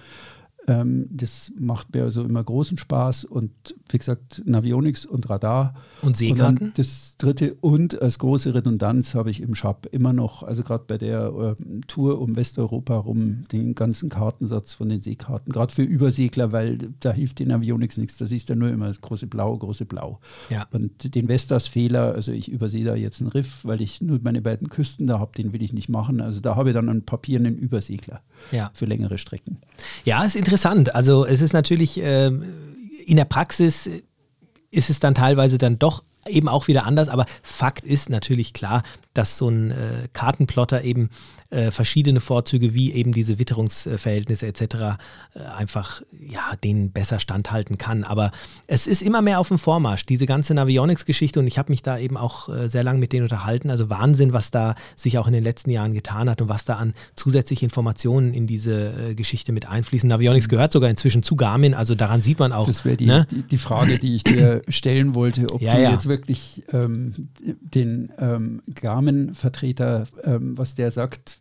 ähm, 0.67 1.07
das 1.11 1.51
macht 1.59 1.93
mir 1.93 2.03
also 2.03 2.23
immer 2.23 2.43
großen 2.43 2.77
Spaß 2.77 3.25
und 3.25 3.51
wie 3.89 3.97
gesagt, 3.99 4.41
Navionics 4.45 5.05
und 5.05 5.29
Radar. 5.29 5.75
Und 6.01 6.17
Seekarten? 6.17 6.69
Und 6.69 6.79
das 6.79 7.15
dritte 7.17 7.53
und 7.61 8.01
als 8.01 8.17
große 8.19 8.53
Redundanz 8.55 9.13
habe 9.13 9.29
ich 9.29 9.41
im 9.41 9.53
Shop 9.53 9.87
immer 9.91 10.11
noch, 10.11 10.41
also 10.43 10.63
gerade 10.63 10.85
bei 10.87 10.97
der 10.97 11.55
äh, 11.59 11.81
Tour 11.87 12.19
um 12.19 12.35
Westeuropa 12.35 12.97
rum, 12.97 13.43
den 13.51 13.75
ganzen 13.75 14.09
Kartensatz 14.09 14.73
von 14.73 14.89
den 14.89 15.01
Seekarten, 15.01 15.53
gerade 15.53 15.71
für 15.71 15.83
Übersegler, 15.83 16.51
weil 16.51 16.77
da 16.99 17.11
hilft 17.13 17.39
den 17.39 17.49
Navionics 17.49 17.97
nichts, 17.97 18.17
da 18.17 18.25
siehst 18.25 18.49
du 18.49 18.55
nur 18.55 18.69
immer 18.69 18.87
das 18.87 19.01
große 19.01 19.27
Blau, 19.27 19.55
große 19.57 19.85
Blau. 19.85 20.19
Ja. 20.49 20.65
Und 20.71 21.13
den 21.13 21.27
Vestas-Fehler, 21.27 22.13
also 22.15 22.31
ich 22.31 22.51
übersehe 22.51 22.83
da 22.83 22.95
jetzt 22.95 23.21
einen 23.21 23.29
Riff, 23.29 23.63
weil 23.63 23.81
ich 23.81 24.01
nur 24.01 24.19
meine 24.23 24.41
beiden 24.41 24.69
Küsten 24.69 25.05
da 25.05 25.19
habe, 25.19 25.31
den 25.37 25.53
will 25.53 25.61
ich 25.61 25.73
nicht 25.73 25.89
machen. 25.89 26.21
Also 26.21 26.41
da 26.41 26.55
habe 26.55 26.69
ich 26.69 26.73
dann 26.75 26.89
ein 26.89 27.03
Papier 27.05 27.39
einen 27.39 27.55
Übersegler 27.55 28.21
Ja. 28.51 28.71
für 28.73 28.85
längere 28.85 29.19
Strecken. 29.19 29.59
Ja, 30.05 30.23
ist 30.23 30.35
interessant. 30.35 30.54
Also 30.93 31.25
es 31.25 31.41
ist 31.41 31.53
natürlich 31.53 31.99
ähm, 32.01 32.43
in 33.05 33.17
der 33.17 33.25
Praxis 33.25 33.87
äh, 33.87 34.01
ist 34.71 34.89
es 34.89 34.99
dann 34.99 35.15
teilweise 35.15 35.57
dann 35.57 35.79
doch 35.79 36.03
eben 36.27 36.49
auch 36.49 36.67
wieder 36.67 36.85
anders, 36.85 37.09
aber 37.09 37.25
Fakt 37.43 37.85
ist 37.85 38.09
natürlich 38.09 38.53
klar, 38.53 38.83
dass 39.17 39.37
so 39.37 39.49
ein 39.49 39.71
äh, 39.71 40.07
Kartenplotter 40.13 40.83
eben 40.83 41.09
äh, 41.49 41.71
verschiedene 41.71 42.19
Vorzüge 42.19 42.73
wie 42.73 42.91
eben 42.93 43.11
diese 43.11 43.39
Witterungsverhältnisse 43.39 44.47
etc. 44.47 44.61
Äh, 44.61 45.39
einfach 45.57 46.01
ja 46.19 46.41
denen 46.63 46.91
besser 46.91 47.19
standhalten 47.19 47.77
kann. 47.77 48.03
Aber 48.03 48.31
es 48.67 48.87
ist 48.87 49.01
immer 49.01 49.21
mehr 49.21 49.39
auf 49.39 49.47
dem 49.49 49.57
Vormarsch, 49.57 50.05
diese 50.05 50.25
ganze 50.25 50.53
Navionics-Geschichte 50.53 51.39
und 51.39 51.47
ich 51.47 51.57
habe 51.57 51.71
mich 51.71 51.81
da 51.81 51.97
eben 51.97 52.17
auch 52.17 52.49
äh, 52.49 52.67
sehr 52.67 52.83
lange 52.83 52.99
mit 52.99 53.13
denen 53.13 53.23
unterhalten. 53.23 53.69
Also 53.69 53.89
Wahnsinn, 53.89 54.33
was 54.33 54.51
da 54.51 54.75
sich 54.95 55.17
auch 55.17 55.27
in 55.27 55.33
den 55.33 55.43
letzten 55.43 55.71
Jahren 55.71 55.93
getan 55.93 56.29
hat 56.29 56.41
und 56.41 56.49
was 56.49 56.65
da 56.65 56.75
an 56.75 56.93
zusätzlichen 57.15 57.65
Informationen 57.65 58.33
in 58.33 58.47
diese 58.47 59.09
äh, 59.11 59.15
Geschichte 59.15 59.51
mit 59.51 59.67
einfließen. 59.67 60.09
Navionics 60.09 60.49
gehört 60.49 60.71
sogar 60.71 60.89
inzwischen 60.89 61.23
zu 61.23 61.35
Garmin, 61.35 61.73
also 61.73 61.95
daran 61.95 62.21
sieht 62.21 62.39
man 62.39 62.51
auch. 62.51 62.67
Das 62.67 62.85
wäre 62.85 62.97
die, 62.97 63.05
ne? 63.05 63.27
die, 63.29 63.43
die 63.43 63.57
Frage, 63.57 63.99
die 63.99 64.15
ich 64.15 64.23
dir 64.23 64.61
stellen 64.67 65.15
wollte, 65.15 65.47
ob 65.53 65.61
Ja, 65.61 65.75
du 65.75 65.81
ja. 65.81 65.91
jetzt 65.91 66.07
wirklich 66.07 66.63
ähm, 66.73 67.29
den 67.61 68.11
ähm, 68.17 68.61
Garmin-Vertreter, 69.05 70.05
ähm, 70.23 70.57
was 70.57 70.75
der 70.75 70.91
sagt, 70.91 71.39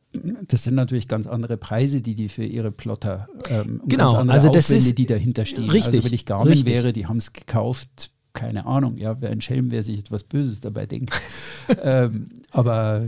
das 0.48 0.64
sind 0.64 0.74
natürlich 0.74 1.08
ganz 1.08 1.26
andere 1.26 1.56
Preise, 1.56 2.00
die 2.00 2.14
die 2.14 2.28
für 2.28 2.44
ihre 2.44 2.70
Plotter, 2.70 3.28
ähm, 3.50 3.80
Genau, 3.86 4.14
also 4.14 4.48
das 4.50 4.66
Aufwände, 4.66 4.88
ist- 4.88 4.98
die 4.98 5.06
dahinter 5.06 5.44
stehen. 5.44 5.68
richtig, 5.70 5.94
also 5.94 6.04
wenn 6.04 6.12
ich 6.14 6.26
Garmin 6.26 6.48
richtig. 6.48 6.66
wäre, 6.72 6.92
die 6.92 7.06
haben 7.06 7.16
es 7.18 7.32
gekauft, 7.32 8.10
keine 8.32 8.66
Ahnung, 8.66 8.96
ja, 8.98 9.20
wer 9.20 9.30
ein 9.30 9.40
Schelm, 9.40 9.70
wer 9.70 9.82
sich 9.84 9.98
etwas 9.98 10.24
Böses 10.24 10.60
dabei 10.60 10.86
denkt. 10.86 11.12
ähm, 11.82 12.30
aber 12.54 13.02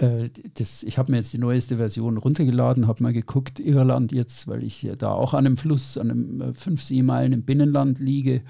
äh, 0.00 0.28
das, 0.54 0.82
ich 0.82 0.98
habe 0.98 1.12
mir 1.12 1.18
jetzt 1.18 1.32
die 1.32 1.38
neueste 1.38 1.76
Version 1.76 2.16
runtergeladen, 2.16 2.88
habe 2.88 3.00
mal 3.04 3.12
geguckt, 3.12 3.60
Irland 3.60 4.10
jetzt, 4.10 4.48
weil 4.48 4.64
ich 4.64 4.88
da 4.98 5.12
auch 5.12 5.34
an 5.34 5.46
einem 5.46 5.56
Fluss, 5.56 5.96
an 5.96 6.10
einem 6.10 6.40
äh, 6.40 6.52
fünf 6.52 6.82
Seemeilen 6.82 7.32
im 7.32 7.42
Binnenland 7.42 8.00
liege, 8.00 8.42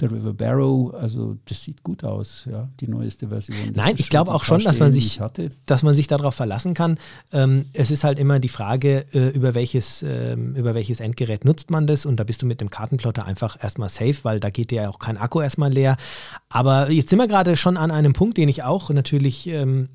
der 0.00 0.12
River 0.12 0.32
Barrow, 0.32 0.94
also 0.94 1.36
das 1.46 1.64
sieht 1.64 1.82
gut 1.82 2.04
aus, 2.04 2.46
ja, 2.48 2.68
die 2.78 2.86
neueste 2.86 3.28
Version. 3.28 3.56
Das 3.66 3.74
Nein, 3.74 3.96
ich 3.98 4.08
glaube 4.08 4.32
auch 4.32 4.44
schon, 4.44 4.62
dass 4.62 4.78
man 4.78 4.92
sich, 4.92 5.20
dass 5.66 5.82
man 5.82 5.94
sich 5.96 6.06
darauf 6.06 6.36
verlassen 6.36 6.74
kann. 6.74 6.98
Ähm, 7.32 7.64
es 7.72 7.90
ist 7.90 8.04
halt 8.04 8.20
immer 8.20 8.38
die 8.38 8.48
Frage, 8.48 9.04
äh, 9.12 9.30
über, 9.30 9.54
welches, 9.54 10.04
ähm, 10.04 10.54
über 10.54 10.74
welches 10.74 11.00
Endgerät 11.00 11.44
nutzt 11.44 11.70
man 11.70 11.88
das 11.88 12.06
und 12.06 12.20
da 12.20 12.24
bist 12.24 12.42
du 12.42 12.46
mit 12.46 12.60
dem 12.60 12.70
Kartenplotter 12.70 13.26
einfach 13.26 13.60
erstmal 13.60 13.88
safe, 13.88 14.18
weil 14.22 14.38
da 14.38 14.50
geht 14.50 14.70
dir 14.70 14.82
ja 14.82 14.88
auch 14.88 15.00
kein 15.00 15.16
Akku 15.16 15.40
erstmal 15.40 15.72
leer. 15.72 15.96
Aber 16.48 16.92
jetzt 16.92 17.10
sind 17.10 17.18
wir 17.18 17.26
gerade 17.26 17.56
schon 17.56 17.76
an 17.76 17.90
einem 17.90 18.12
Punkt, 18.12 18.36
den 18.36 18.48
ich 18.48 18.62
auch 18.62 18.90
natürlich 18.90 19.48
ähm, 19.48 19.87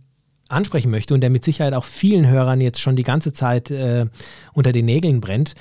ansprechen 0.50 0.92
möchte 0.92 1.14
und 1.14 1.22
der 1.22 1.30
mit 1.30 1.44
Sicherheit 1.44 1.74
auch 1.74 1.86
vielen 1.86 2.28
Hörern 2.28 2.62
jetzt 2.62 2.82
schon 2.82 2.96
die 2.96 3.04
ganze 3.04 3.34
Zeit 3.34 3.72
äh, 3.72 4.06
unter 4.54 4.72
den 4.72 4.86
Nägeln 4.86 5.22
brennt, 5.22 5.56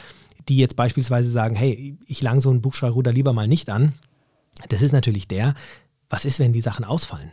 die 0.49 0.57
jetzt 0.57 0.77
beispielsweise 0.77 1.31
sagen, 1.31 1.55
hey, 1.55 1.97
ich 2.07 2.23
lang 2.23 2.41
so 2.41 2.51
einen 2.51 2.63
Buchstabenruder 2.63 3.13
lieber 3.13 3.33
mal 3.33 3.49
nicht 3.49 3.71
an. 3.71 3.95
Das 4.69 4.83
ist 4.83 4.93
natürlich 4.93 5.29
der, 5.29 5.55
was 6.11 6.25
ist, 6.25 6.39
wenn 6.39 6.53
die 6.53 6.61
Sachen 6.61 6.85
ausfallen? 6.85 7.31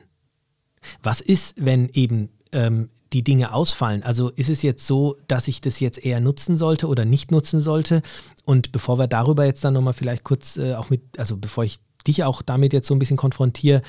Was 1.04 1.22
ist, 1.22 1.56
wenn 1.58 1.90
eben 1.90 2.30
ähm, 2.52 2.90
die 3.12 3.24
Dinge 3.24 3.54
ausfallen? 3.54 4.04
Also 4.04 4.30
ist 4.30 4.50
es 4.50 4.62
jetzt 4.62 4.86
so, 4.88 5.18
dass 5.28 5.48
ich 5.48 5.62
das 5.62 5.80
jetzt 5.80 6.04
eher 6.04 6.22
nutzen 6.22 6.56
sollte 6.56 6.88
oder 6.88 7.06
nicht 7.06 7.32
nutzen 7.32 7.60
sollte? 7.60 8.02
Und 8.46 8.72
bevor 8.72 8.98
wir 8.98 9.08
darüber 9.08 9.46
jetzt 9.46 9.64
dann 9.64 9.74
nochmal 9.74 9.94
vielleicht 9.94 10.24
kurz 10.24 10.58
äh, 10.58 10.76
auch 10.76 10.90
mit, 10.90 11.02
also 11.18 11.36
bevor 11.36 11.64
ich 11.64 11.80
dich 12.08 12.24
auch 12.24 12.42
damit 12.42 12.72
jetzt 12.72 12.88
so 12.88 12.96
ein 12.96 13.00
bisschen 13.00 13.18
konfrontiere, 13.18 13.82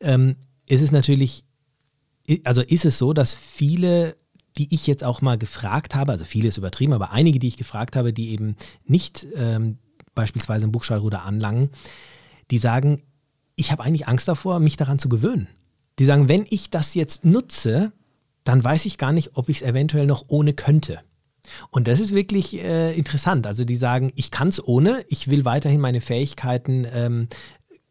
ähm, 0.00 0.36
ist 0.66 0.82
es 0.82 0.92
natürlich, 0.92 1.44
also 2.44 2.62
ist 2.62 2.84
es 2.84 2.98
so, 2.98 3.12
dass 3.12 3.34
viele 3.34 4.16
die 4.58 4.74
ich 4.74 4.86
jetzt 4.86 5.04
auch 5.04 5.22
mal 5.22 5.38
gefragt 5.38 5.94
habe, 5.94 6.12
also 6.12 6.24
viele 6.24 6.48
ist 6.48 6.58
übertrieben, 6.58 6.92
aber 6.92 7.12
einige, 7.12 7.38
die 7.38 7.48
ich 7.48 7.56
gefragt 7.56 7.96
habe, 7.96 8.12
die 8.12 8.30
eben 8.30 8.56
nicht 8.84 9.26
ähm, 9.36 9.78
beispielsweise 10.14 10.66
ein 10.66 10.72
Buchstabenruder 10.72 11.24
anlangen, 11.24 11.70
die 12.50 12.58
sagen, 12.58 13.02
ich 13.54 13.70
habe 13.70 13.84
eigentlich 13.84 14.08
Angst 14.08 14.26
davor, 14.26 14.58
mich 14.58 14.76
daran 14.76 14.98
zu 14.98 15.08
gewöhnen. 15.08 15.48
Die 15.98 16.04
sagen, 16.04 16.28
wenn 16.28 16.44
ich 16.50 16.70
das 16.70 16.94
jetzt 16.94 17.24
nutze, 17.24 17.92
dann 18.44 18.62
weiß 18.62 18.86
ich 18.86 18.98
gar 18.98 19.12
nicht, 19.12 19.32
ob 19.34 19.48
ich 19.48 19.58
es 19.58 19.62
eventuell 19.62 20.06
noch 20.06 20.24
ohne 20.28 20.54
könnte. 20.54 21.00
Und 21.70 21.88
das 21.88 22.00
ist 22.00 22.14
wirklich 22.14 22.58
äh, 22.58 22.94
interessant. 22.94 23.46
Also 23.46 23.64
die 23.64 23.76
sagen, 23.76 24.12
ich 24.16 24.30
kann 24.30 24.48
es 24.48 24.62
ohne, 24.62 25.04
ich 25.08 25.28
will 25.28 25.44
weiterhin 25.44 25.80
meine 25.80 26.00
Fähigkeiten 26.00 26.86
ähm, 26.92 27.28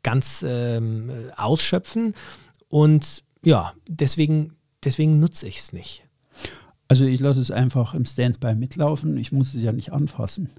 ganz 0.04 0.44
ähm, 0.48 1.10
äh, 1.10 1.32
ausschöpfen 1.36 2.14
und 2.70 3.24
ja, 3.48 3.72
deswegen, 3.88 4.58
deswegen 4.84 5.20
nutze 5.20 5.48
ich 5.48 5.60
es 5.60 5.72
nicht. 5.72 6.04
Also 6.90 7.06
ich 7.06 7.22
lasse 7.22 7.40
es 7.40 7.50
einfach 7.50 7.94
im 7.94 8.04
Standby 8.04 8.56
mitlaufen. 8.56 9.16
Ich 9.16 9.32
muss 9.32 9.54
es 9.54 9.64
ja 9.64 9.72
nicht 9.72 9.94
anfassen. 9.94 10.50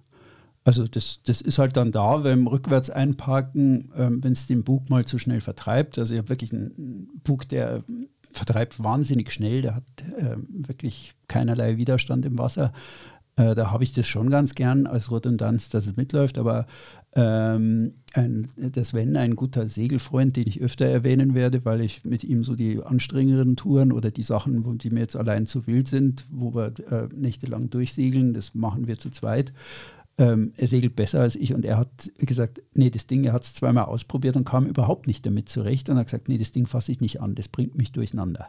Also 0.65 0.89
das, 0.89 1.21
das 1.23 1.43
ist 1.43 1.59
halt 1.59 1.77
dann 1.77 1.93
da, 1.93 2.17
beim 2.17 2.47
rückwärts 2.47 2.89
einparken, 2.89 3.93
ähm, 3.95 4.25
wenn 4.25 4.33
es 4.33 4.47
den 4.47 4.65
Bug 4.65 4.89
mal 4.89 5.05
zu 5.05 5.19
schnell 5.19 5.43
vertreibt. 5.43 5.99
Also 5.99 6.15
ich 6.15 6.19
habe 6.19 6.31
wirklich 6.31 6.51
einen 6.55 7.09
Bug, 7.25 7.47
der 7.51 7.85
vertreibt 8.33 8.83
wahnsinnig 8.83 9.33
schnell, 9.33 9.61
der 9.61 9.75
hat 9.75 9.85
ähm, 10.19 10.47
wirklich 10.49 11.13
keinerlei 11.29 11.77
Widerstand 11.77 12.25
im 12.25 12.39
Wasser. 12.39 12.73
Äh, 13.39 13.55
da 13.55 13.71
habe 13.71 13.85
ich 13.85 13.93
das 13.93 14.07
schon 14.07 14.31
ganz 14.31 14.55
gern 14.55 14.87
als 14.87 15.13
Redundanz, 15.13 15.69
dass 15.69 15.87
es 15.87 15.97
mitläuft, 15.97 16.39
aber 16.39 16.67
ähm, 17.15 17.95
ein, 18.15 18.49
der 18.57 18.85
Sven, 18.85 19.17
ein 19.17 19.37
guter 19.37 19.69
Segelfreund, 19.69 20.37
den 20.37 20.49
ich 20.49 20.61
öfter 20.61 20.87
erwähnen 20.87 21.35
werde, 21.35 21.65
weil 21.65 21.81
ich 21.81 22.05
mit 22.05 22.25
ihm 22.25 22.43
so 22.43 22.57
die 22.57 22.85
anstrengenderen 22.85 23.57
Touren 23.57 23.93
oder 23.93 24.11
die 24.11 24.25
Sachen, 24.25 24.65
wo, 24.65 24.73
die 24.73 24.91
mir 24.91 25.01
jetzt 25.01 25.17
allein 25.17 25.47
zu 25.47 25.67
wild 25.67 25.89
sind, 25.89 26.27
wo 26.31 26.55
wir 26.55 26.73
äh, 26.91 27.09
nächtelang 27.15 27.71
durchsegeln, 27.71 28.35
das 28.35 28.55
machen 28.55 28.89
wir 28.89 28.99
zu 28.99 29.11
zweit. 29.11 29.53
Ähm, 30.21 30.53
er 30.57 30.67
segelt 30.67 30.97
besser 30.97 31.21
als 31.21 31.37
ich 31.37 31.55
und 31.55 31.65
er 31.65 31.79
hat 31.79 32.11
gesagt, 32.19 32.61
nee, 32.75 32.91
das 32.91 33.07
Ding, 33.07 33.23
er 33.23 33.33
hat 33.33 33.45
es 33.45 33.55
zweimal 33.55 33.85
ausprobiert 33.85 34.35
und 34.35 34.45
kam 34.45 34.67
überhaupt 34.67 35.07
nicht 35.07 35.25
damit 35.25 35.49
zurecht 35.49 35.89
und 35.89 35.97
hat 35.97 36.07
gesagt, 36.07 36.29
nee, 36.29 36.39
das 36.39 36.51
Ding 36.51 36.67
fasse 36.67 36.91
ich 36.91 37.01
nicht 37.01 37.23
an, 37.23 37.37
das 37.37 37.47
bringt 37.47 37.79
mich 37.79 37.93
durcheinander. 37.93 38.49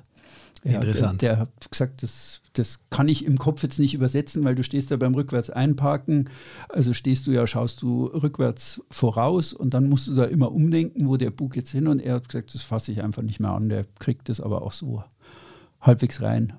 Ja, 0.64 0.74
Interessant. 0.82 1.22
Der, 1.22 1.34
der 1.34 1.40
hat 1.42 1.72
gesagt, 1.72 2.02
das, 2.02 2.42
das 2.54 2.80
kann 2.90 3.08
ich 3.08 3.24
im 3.24 3.38
Kopf 3.38 3.62
jetzt 3.62 3.78
nicht 3.78 3.94
übersetzen, 3.94 4.44
weil 4.44 4.56
du 4.56 4.64
stehst 4.64 4.90
ja 4.90 4.98
beim 4.98 5.14
rückwärts 5.14 5.52
einparken, 5.52 6.30
also 6.70 6.94
stehst 6.94 7.28
du 7.28 7.32
ja, 7.32 7.46
schaust 7.46 7.84
du 7.84 8.06
rückwärts 8.06 8.82
voraus 8.90 9.54
und 9.54 9.76
dann 9.76 9.90
musst 9.90 10.08
du 10.08 10.16
da 10.16 10.24
immer 10.26 10.52
umdenken, 10.52 11.08
wo 11.08 11.18
der 11.18 11.30
Bug 11.30 11.56
jetzt 11.56 11.72
hin 11.72 11.88
und 11.88 12.00
er 12.00 12.16
hat 12.16 12.30
gesagt, 12.30 12.56
das 12.56 12.64
fasse 12.64 12.92
ich 12.92 13.04
einfach 13.04 13.22
nicht 13.22 13.40
mehr 13.40 13.52
an, 13.52 13.70
der 13.70 13.86
kriegt 14.00 14.28
das 14.28 14.42
aber 14.42 14.64
auch 14.64 14.74
so 14.74 15.04
halbwegs 15.82 16.22
rein. 16.24 16.54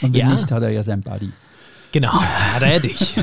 Und 0.00 0.14
wenn 0.14 0.20
Ja. 0.20 0.32
nicht, 0.32 0.50
hat 0.50 0.62
er 0.62 0.70
ja 0.70 0.82
sein 0.82 1.02
Buddy. 1.02 1.30
Genau, 1.94 2.12
hat 2.12 2.62
er 2.62 2.80
dich. 2.80 3.14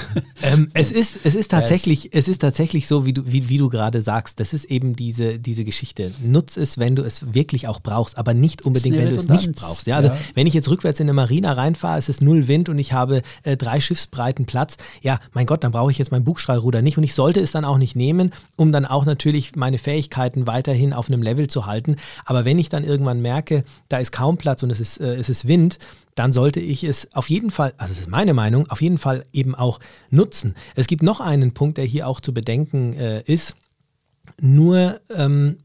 ähm, 0.41 0.69
es, 0.73 0.93
ist, 0.93 1.19
es, 1.25 1.35
ist 1.35 1.51
tatsächlich, 1.51 2.13
es 2.13 2.29
ist 2.29 2.39
tatsächlich 2.39 2.87
so, 2.87 3.05
wie 3.05 3.11
du, 3.11 3.23
wie, 3.25 3.49
wie 3.49 3.57
du 3.57 3.67
gerade 3.67 4.01
sagst. 4.01 4.39
Das 4.39 4.53
ist 4.53 4.63
eben 4.63 4.95
diese, 4.95 5.39
diese 5.39 5.65
Geschichte. 5.65 6.13
Nutz 6.23 6.55
es, 6.55 6.77
wenn 6.77 6.95
du 6.95 7.03
es 7.03 7.33
wirklich 7.33 7.67
auch 7.67 7.81
brauchst, 7.81 8.17
aber 8.17 8.33
nicht 8.33 8.61
unbedingt, 8.61 8.97
wenn 8.97 9.09
du 9.09 9.17
es 9.17 9.27
nicht 9.27 9.55
brauchst. 9.55 9.87
Ja, 9.87 9.97
also 9.97 10.07
ja. 10.07 10.17
wenn 10.35 10.47
ich 10.47 10.53
jetzt 10.53 10.69
rückwärts 10.69 11.01
in 11.01 11.07
eine 11.07 11.13
Marina 11.13 11.51
reinfahre, 11.51 11.99
es 11.99 12.07
ist 12.07 12.21
null 12.21 12.47
Wind 12.47 12.69
und 12.69 12.79
ich 12.79 12.93
habe 12.93 13.23
äh, 13.43 13.57
drei 13.57 13.81
Schiffsbreiten 13.81 14.45
Platz. 14.45 14.77
Ja, 15.01 15.19
mein 15.33 15.47
Gott, 15.47 15.65
dann 15.65 15.73
brauche 15.73 15.91
ich 15.91 15.97
jetzt 15.97 16.13
mein 16.13 16.23
Bugstrahlruder 16.23 16.81
nicht 16.81 16.97
und 16.97 17.03
ich 17.03 17.13
sollte 17.13 17.41
es 17.41 17.51
dann 17.51 17.65
auch 17.65 17.77
nicht 17.77 17.97
nehmen, 17.97 18.31
um 18.55 18.71
dann 18.71 18.85
auch 18.85 19.03
natürlich 19.03 19.53
meine 19.57 19.79
Fähigkeiten 19.79 20.47
weiterhin 20.47 20.93
auf 20.93 21.09
einem 21.09 21.23
Level 21.23 21.47
zu 21.47 21.65
halten. 21.65 21.97
Aber 22.23 22.45
wenn 22.45 22.57
ich 22.57 22.69
dann 22.69 22.85
irgendwann 22.85 23.21
merke, 23.21 23.65
da 23.89 23.97
ist 23.97 24.13
kaum 24.13 24.37
Platz 24.37 24.63
und 24.63 24.69
es 24.69 24.79
ist, 24.79 25.01
äh, 25.01 25.15
es 25.15 25.27
ist 25.27 25.45
Wind, 25.45 25.77
dann 26.15 26.33
sollte 26.33 26.59
ich 26.59 26.83
es 26.83 27.13
auf 27.13 27.29
jeden 27.29 27.51
Fall, 27.51 27.73
also 27.77 27.93
das 27.93 28.01
ist 28.01 28.09
meine 28.09 28.33
Meinung, 28.33 28.67
auf 28.67 28.81
jeden 28.81 28.97
Fall 28.97 29.25
eben 29.33 29.55
auch 29.55 29.79
nutzen. 30.09 30.55
Es 30.75 30.87
gibt 30.87 31.03
noch 31.03 31.21
einen 31.21 31.53
Punkt, 31.53 31.77
der 31.77 31.85
hier 31.85 32.07
auch 32.07 32.19
zu 32.19 32.33
bedenken 32.33 32.93
äh, 32.93 33.21
ist. 33.25 33.55
Nur 34.39 34.99
ähm, 35.13 35.57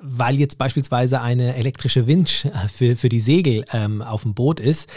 weil 0.00 0.36
jetzt 0.36 0.58
beispielsweise 0.58 1.20
eine 1.20 1.56
elektrische 1.56 2.06
Winch 2.06 2.46
für, 2.72 2.96
für 2.96 3.08
die 3.08 3.20
Segel 3.20 3.64
ähm, 3.72 4.02
auf 4.02 4.22
dem 4.22 4.34
Boot 4.34 4.60
ist, 4.60 4.88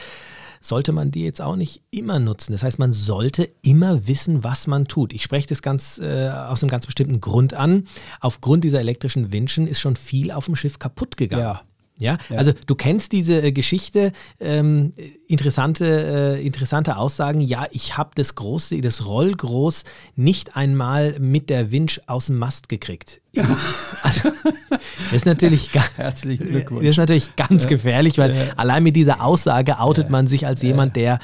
sollte 0.62 0.92
man 0.92 1.10
die 1.10 1.24
jetzt 1.24 1.42
auch 1.42 1.56
nicht 1.56 1.82
immer 1.90 2.20
nutzen. 2.20 2.52
Das 2.52 2.62
heißt, 2.62 2.78
man 2.78 2.94
sollte 2.94 3.50
immer 3.64 4.08
wissen, 4.08 4.44
was 4.44 4.68
man 4.68 4.88
tut. 4.88 5.12
Ich 5.12 5.24
spreche 5.24 5.48
das 5.48 5.64
ganz 5.64 5.98
äh, 5.98 6.30
aus 6.30 6.62
einem 6.62 6.70
ganz 6.70 6.86
bestimmten 6.86 7.20
Grund 7.20 7.56
an. 7.56 7.88
Aufgrund 8.20 8.64
dieser 8.64 8.80
elektrischen 8.80 9.34
Winschen 9.34 9.66
ist 9.66 9.80
schon 9.80 9.96
viel 9.96 10.32
auf 10.32 10.46
dem 10.46 10.56
Schiff 10.56 10.78
kaputt 10.78 11.18
gegangen. 11.18 11.44
Ja. 11.44 11.62
Ja, 12.02 12.18
also 12.30 12.52
du 12.66 12.76
kennst 12.76 13.12
diese 13.12 13.42
äh, 13.42 13.52
Geschichte, 13.52 14.12
ähm, 14.40 14.94
interessante, 15.28 16.38
äh, 16.38 16.46
interessante 16.46 16.98
Aussagen. 16.98 17.42
Ja, 17.42 17.68
ich 17.72 17.98
habe 17.98 18.12
das 18.16 18.36
große, 18.36 18.82
das 18.82 19.06
Rollgroß 19.06 19.84
nicht 20.16 20.58
einmal 20.58 21.20
mit 21.20 21.50
der 21.50 21.72
Winch 21.72 22.02
aus 22.08 22.26
dem 22.26 22.40
Mast 22.40 22.70
gekriegt. 22.70 23.22
Ja. 23.34 23.44
Also, 24.04 24.32
das 24.72 25.14
ist 25.14 25.26
natürlich, 25.28 25.70
Herzlichen 25.96 26.50
Glückwunsch. 26.50 26.82
Das 26.82 26.92
ist 26.92 26.98
natürlich 26.98 27.36
ganz 27.36 27.68
gefährlich, 27.68 28.18
weil 28.18 28.52
allein 28.58 28.82
mit 28.82 28.96
dieser 28.96 29.24
Aussage 29.24 29.80
outet 29.80 30.10
man 30.10 30.26
sich 30.26 30.48
als 30.48 30.64
jemand, 30.64 30.96
der 30.96 31.20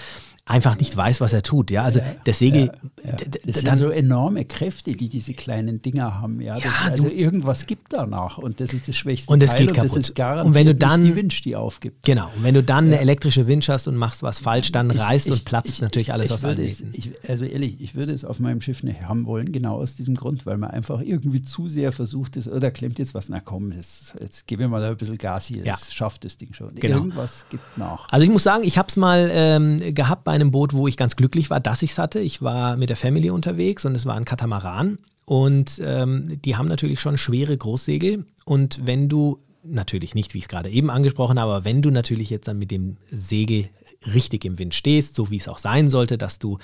einfach 0.48 0.78
nicht 0.80 0.96
weiß, 0.96 1.20
was 1.22 1.34
er 1.34 1.44
tut. 1.44 1.70
Ja, 1.72 1.84
also 1.84 2.00
Ja, 2.00 2.06
das 2.24 2.40
Segel, 2.40 2.72
ja, 3.04 3.10
ja. 3.12 3.16
Das 3.46 3.62
sind 3.62 3.78
so 3.78 3.90
enorme 3.90 4.46
Kräfte, 4.46 4.94
die 4.94 5.10
diese 5.10 5.34
kleinen 5.34 5.82
Dinger 5.82 6.22
haben. 6.22 6.40
Ja, 6.42 6.56
das, 6.56 6.64
also 6.86 7.10
irgendwas 7.10 7.66
gibt 7.68 7.92
danach 7.94 8.38
und 8.38 8.60
das 8.60 8.74
ist 8.74 8.88
das 8.88 8.96
schwächste 8.96 9.32
Und 9.32 9.44
es 9.44 9.50
Teil 9.52 9.60
geht 9.60 9.70
und 9.70 9.76
kaputt. 9.76 9.92
das 9.92 9.98
ist 9.98 10.16
garantiert 10.16 10.48
Und 10.48 10.54
wenn 10.56 10.68
du 10.68 10.76
dann- 10.76 11.04
die 11.04 11.16
Winch, 11.16 11.42
die 11.42 11.56
aufgibt. 11.56 12.04
genau. 12.06 12.30
Und 12.36 12.44
wenn 12.44 12.54
du 12.54 12.64
dann 12.64 12.86
eine 12.86 13.00
elektrische 13.00 13.46
Winch 13.48 13.68
hast 13.70 13.88
und 13.88 13.96
machst 13.98 14.24
was 14.24 14.40
falsch, 14.40 14.72
dann 14.72 14.90
Ich- 14.90 15.00
reißt 15.00 15.28
ich- 15.28 15.34
und 15.34 15.46
platzt 15.46 15.70
ich- 15.74 15.82
natürlich 15.82 16.08
ich, 16.08 16.14
alles 16.14 16.32
aus 16.32 16.44
allen 16.46 16.60
es, 16.66 16.82
ich, 16.94 17.12
Also 17.28 17.44
ehrlich, 17.46 17.82
ich 17.82 17.96
würde 17.96 18.14
es 18.14 18.24
auf 18.24 18.40
meinem 18.40 18.62
Schiff 18.62 18.84
nicht 18.84 19.02
haben 19.04 19.26
wollen, 19.26 19.52
genau 19.52 19.76
aus 19.82 19.96
diesem 19.96 20.16
Grund, 20.16 20.46
weil 20.46 20.58
man 20.58 20.72
einfach 20.72 21.02
irgendwie 21.02 21.42
zu 21.42 21.68
sehr 21.68 21.92
versucht 21.92 22.38
ist, 22.38 22.48
oder 22.48 22.72
klemmt 22.72 23.00
jetzt 23.00 23.14
was, 23.14 23.28
na 23.30 23.40
komm, 23.42 23.72
jetzt, 23.74 24.14
jetzt 24.22 24.48
gebe 24.48 24.64
ich 24.64 24.70
mal 24.70 24.82
ein 24.84 24.96
bisschen 24.96 25.18
Gas 25.18 25.48
hier, 25.48 25.64
Ja. 25.64 25.74
das 25.74 25.94
schafft 25.94 26.24
das 26.24 26.38
Ding 26.38 26.54
schon. 26.54 26.74
Genau. 26.76 26.98
Irgendwas 26.98 27.46
gibt 27.50 27.64
nach. 27.78 28.08
Also 28.12 28.24
ich 28.24 28.30
muss 28.30 28.44
sagen, 28.44 28.64
ich 28.64 28.78
habe 28.78 28.88
es 28.88 28.96
mal 28.98 29.30
ähm, 29.32 29.78
gehabt 29.94 30.24
bei 30.24 30.37
einem 30.42 30.52
Boot, 30.52 30.74
wo 30.74 30.88
ich 30.88 30.98
ganz 30.98 31.16
glücklich 31.16 31.50
war, 31.50 31.60
dass 31.60 31.82
ich 31.82 31.92
es 31.92 31.98
hatte. 31.98 32.20
Ich 32.20 32.42
war 32.42 32.78
mit 32.78 32.90
der 32.90 32.96
Family 32.96 33.30
unterwegs 33.30 33.86
und 33.86 33.96
es 33.96 34.06
war 34.06 34.16
ein 34.16 34.26
Katamaran. 34.26 35.00
Und 35.26 35.82
ähm, 35.84 36.40
die 36.46 36.56
haben 36.56 36.68
natürlich 36.68 37.02
schon 37.02 37.18
schwere 37.18 37.58
Großsegel. 37.58 38.26
Und 38.46 38.80
wenn 38.86 39.10
du, 39.10 39.40
natürlich 39.64 40.16
nicht, 40.16 40.34
wie 40.34 40.40
ich 40.40 40.46
es 40.46 40.50
gerade 40.50 40.70
eben 40.70 40.90
angesprochen 40.90 41.40
habe, 41.40 41.54
aber 41.54 41.66
wenn 41.66 41.82
du 41.82 41.92
natürlich 41.92 42.30
jetzt 42.30 42.48
dann 42.48 42.58
mit 42.58 42.72
dem 42.72 42.98
Segel 43.12 43.70
richtig 44.14 44.46
im 44.46 44.58
Wind 44.60 44.74
stehst, 44.74 45.16
so 45.16 45.30
wie 45.30 45.38
es 45.38 45.48
auch 45.48 45.60
sein 45.60 45.88
sollte, 45.88 46.18
dass 46.18 46.40
du 46.40 46.58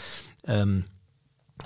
ähm, 0.47 0.85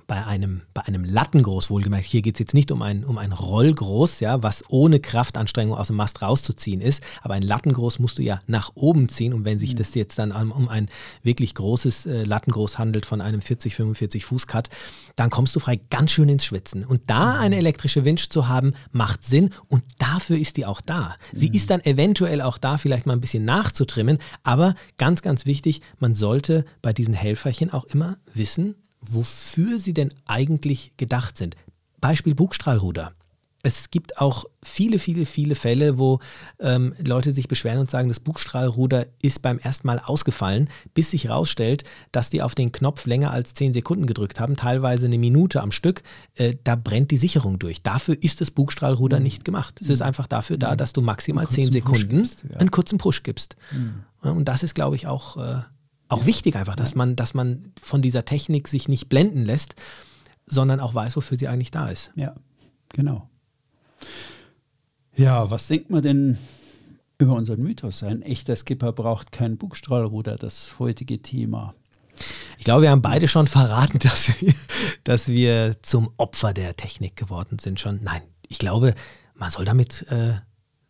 bei 0.07 0.25
einem, 0.25 0.61
bei 0.73 0.83
einem 0.85 1.03
Lattengroß, 1.03 1.69
wohlgemerkt, 1.69 2.05
hier 2.05 2.21
geht 2.21 2.35
es 2.35 2.39
jetzt 2.39 2.53
nicht 2.53 2.71
um 2.71 2.81
ein, 2.81 3.03
um 3.03 3.17
ein 3.17 3.33
Rollgroß, 3.33 4.21
ja, 4.21 4.41
was 4.41 4.63
ohne 4.69 5.01
Kraftanstrengung 5.01 5.77
aus 5.77 5.87
dem 5.87 5.97
Mast 5.97 6.21
rauszuziehen 6.21 6.79
ist, 6.79 7.03
aber 7.21 7.33
ein 7.33 7.43
Lattengroß 7.43 7.99
musst 7.99 8.17
du 8.17 8.23
ja 8.23 8.39
nach 8.47 8.71
oben 8.75 9.09
ziehen. 9.09 9.33
Und 9.33 9.43
wenn 9.43 9.59
sich 9.59 9.75
das 9.75 9.93
jetzt 9.95 10.17
dann 10.17 10.31
um, 10.31 10.51
um 10.51 10.69
ein 10.69 10.87
wirklich 11.23 11.53
großes 11.55 12.05
äh, 12.05 12.23
Lattengroß 12.23 12.77
handelt 12.77 13.05
von 13.05 13.19
einem 13.19 13.41
40, 13.41 13.75
45 13.75 14.23
Fuß 14.23 14.47
Cut, 14.47 14.69
dann 15.17 15.29
kommst 15.29 15.55
du 15.57 15.59
frei 15.59 15.79
ganz 15.89 16.11
schön 16.11 16.29
ins 16.29 16.45
Schwitzen. 16.45 16.85
Und 16.85 17.09
da 17.09 17.37
eine 17.37 17.57
elektrische 17.57 18.05
Winch 18.05 18.29
zu 18.29 18.47
haben, 18.47 18.71
macht 18.91 19.25
Sinn. 19.25 19.49
Und 19.67 19.83
dafür 19.97 20.37
ist 20.37 20.55
die 20.55 20.65
auch 20.65 20.79
da. 20.79 21.15
Sie 21.33 21.49
ist 21.49 21.69
dann 21.69 21.81
eventuell 21.81 22.41
auch 22.41 22.57
da, 22.57 22.77
vielleicht 22.77 23.05
mal 23.05 23.13
ein 23.13 23.21
bisschen 23.21 23.43
nachzutrimmen, 23.43 24.19
aber 24.43 24.75
ganz, 24.97 25.21
ganz 25.21 25.45
wichtig, 25.45 25.81
man 25.99 26.15
sollte 26.15 26.63
bei 26.81 26.93
diesen 26.93 27.13
Helferchen 27.13 27.73
auch 27.73 27.83
immer 27.85 28.17
wissen, 28.33 28.75
wofür 29.01 29.79
sie 29.79 29.93
denn 29.93 30.13
eigentlich 30.25 30.93
gedacht 30.97 31.37
sind. 31.37 31.55
Beispiel 31.99 32.35
Bugstrahlruder. 32.35 33.13
Es 33.63 33.89
gibt 33.89 34.19
auch 34.19 34.45
viele, 34.63 34.97
viele, 34.97 35.25
viele 35.25 35.55
Fälle, 35.55 35.97
wo 35.97 36.19
ähm, 36.59 36.93
Leute 37.03 37.33
sich 37.33 37.49
beschweren 37.49 37.79
und 37.79 37.91
sagen, 37.91 38.07
das 38.07 38.19
Bugstrahlruder 38.21 39.07
ist 39.21 39.41
beim 39.41 39.57
ersten 39.57 39.87
Mal 39.87 39.99
ausgefallen, 39.99 40.69
bis 40.93 41.11
sich 41.11 41.25
herausstellt, 41.25 41.83
dass 42.13 42.29
die 42.29 42.41
auf 42.43 42.55
den 42.55 42.71
Knopf 42.71 43.05
länger 43.07 43.31
als 43.31 43.55
10 43.55 43.73
Sekunden 43.73 44.05
gedrückt 44.05 44.39
haben, 44.39 44.55
teilweise 44.55 45.07
eine 45.07 45.17
Minute 45.17 45.61
am 45.61 45.71
Stück. 45.71 46.03
Äh, 46.35 46.55
da 46.63 46.75
brennt 46.75 47.11
die 47.11 47.17
Sicherung 47.17 47.59
durch. 47.59 47.81
Dafür 47.81 48.15
ist 48.21 48.39
das 48.39 48.51
Bugstrahlruder 48.51 49.19
nicht 49.19 49.43
gemacht. 49.43 49.81
Es 49.81 49.89
ist 49.89 50.01
einfach 50.01 50.27
dafür 50.27 50.57
da, 50.57 50.75
dass 50.75 50.93
du 50.93 51.01
maximal 51.01 51.45
Mhm. 51.45 51.49
Einen 51.49 51.71
10 51.71 51.83
kurzen 51.83 51.83
Push 51.83 51.99
Sekunden 51.99 52.17
gibst, 52.23 52.43
ja. 52.43 52.49
Mhm. 52.49 52.57
einen 52.59 52.71
kurzen 52.71 52.97
Push 52.99 53.23
gibst. 53.23 53.55
Ja, 54.23 54.31
und 54.31 54.45
das 54.45 54.63
ist, 54.63 54.75
glaube 54.75 54.95
ich, 54.95 55.07
auch, 55.07 55.35
äh, 55.35 55.61
auch 56.09 56.25
wichtig 56.25 56.55
einfach, 56.55 56.75
dass 56.75 56.95
man, 56.95 57.15
dass 57.15 57.33
man 57.33 57.73
von 57.81 58.01
dieser 58.01 58.25
Technik 58.25 58.67
sich 58.67 58.87
nicht 58.87 59.09
blenden 59.09 59.43
lässt, 59.43 59.75
sondern 60.45 60.79
auch 60.79 60.93
weiß, 60.93 61.15
wofür 61.15 61.37
sie 61.37 61.47
eigentlich 61.47 61.71
da 61.71 61.89
ist. 61.89 62.11
Ja, 62.15 62.35
genau. 62.89 63.29
Ja, 65.15 65.49
was 65.49 65.67
denkt 65.67 65.89
man 65.89 66.01
denn 66.01 66.37
über 67.17 67.33
unseren 67.33 67.61
Mythos? 67.61 68.03
Ein 68.03 68.21
echter 68.21 68.55
Skipper 68.55 68.93
braucht 68.93 69.31
kein 69.31 69.57
Bugstrahlruder, 69.57 70.37
das 70.37 70.79
heutige 70.79 71.21
Thema. 71.21 71.73
Ich 72.57 72.63
glaube, 72.63 72.83
wir 72.83 72.91
haben 72.91 73.01
beide 73.01 73.27
schon 73.27 73.47
verraten, 73.47 73.99
dass 74.03 74.39
wir, 74.39 74.53
dass 75.03 75.27
wir 75.27 75.77
zum 75.81 76.11
Opfer 76.17 76.53
der 76.53 76.75
Technik 76.75 77.15
geworden 77.15 77.59
sind. 77.59 77.79
Schon, 77.79 77.99
nein, 78.03 78.21
ich 78.47 78.59
glaube, 78.59 78.93
man 79.35 79.49
soll 79.49 79.65
damit 79.65 80.05
äh, 80.09 80.35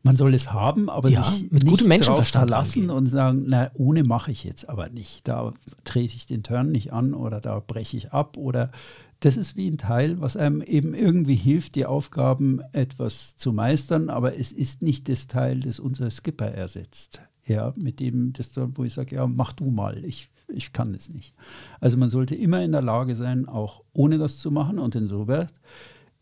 Man 0.04 0.16
soll 0.16 0.34
es 0.34 0.54
haben, 0.54 0.90
aber 0.90 1.10
Ja, 1.10 1.24
sich 1.24 1.44
mit 1.52 1.64
nicht 1.64 1.66
gutem 1.66 1.86
drauf 1.86 1.90
Menschenverstand 1.90 2.50
verlassen 2.50 2.84
angehen. 2.84 2.98
und 2.98 3.08
sagen, 3.08 3.44
na, 3.48 3.72
ohne 3.74 4.04
mache 4.04 4.32
ich 4.32 4.44
jetzt 4.44 4.70
aber 4.70 4.90
nicht. 4.90 5.28
Da 5.28 5.54
trete 5.84 6.16
ich 6.16 6.26
den 6.26 6.44
Turn 6.44 6.72
nicht 6.72 6.94
an 6.94 7.14
oder 7.14 7.42
da 7.42 7.60
breche 7.66 7.98
ich 7.98 8.12
ab 8.14 8.38
oder 8.38 8.72
das 9.20 9.36
ist 9.36 9.56
wie 9.56 9.68
ein 9.70 9.78
Teil, 9.80 10.22
was 10.22 10.38
einem 10.38 10.62
eben 10.62 10.94
irgendwie 10.94 11.36
hilft, 11.36 11.76
die 11.76 11.86
Aufgaben 11.88 12.62
etwas 12.72 13.36
zu 13.36 13.52
meistern, 13.52 14.10
aber 14.10 14.38
es 14.38 14.52
ist 14.52 14.84
nicht 14.84 15.10
das 15.10 15.26
Teil, 15.28 15.60
das 15.60 15.80
unser 15.80 16.10
Skipper 16.12 16.52
ersetzt. 16.52 17.22
Ja, 17.46 17.74
mit 17.76 18.00
dem, 18.00 18.34
das 18.34 18.52
wo 18.56 18.84
ich 18.84 18.94
sage, 18.94 19.16
ja, 19.16 19.26
mach 19.26 19.54
du 19.54 19.66
mal, 19.72 20.04
ich, 20.06 20.30
ich 20.48 20.72
kann 20.74 20.94
es 20.94 21.12
nicht. 21.12 21.34
Also 21.80 21.98
man 21.98 22.10
sollte 22.10 22.36
immer 22.36 22.62
in 22.64 22.74
der 22.74 22.82
Lage 22.82 23.16
sein, 23.16 23.48
auch 23.48 23.84
ohne 23.94 24.18
das 24.20 24.38
zu 24.38 24.52
machen 24.52 24.78
und 24.80 24.96
insoweit, 24.96 25.52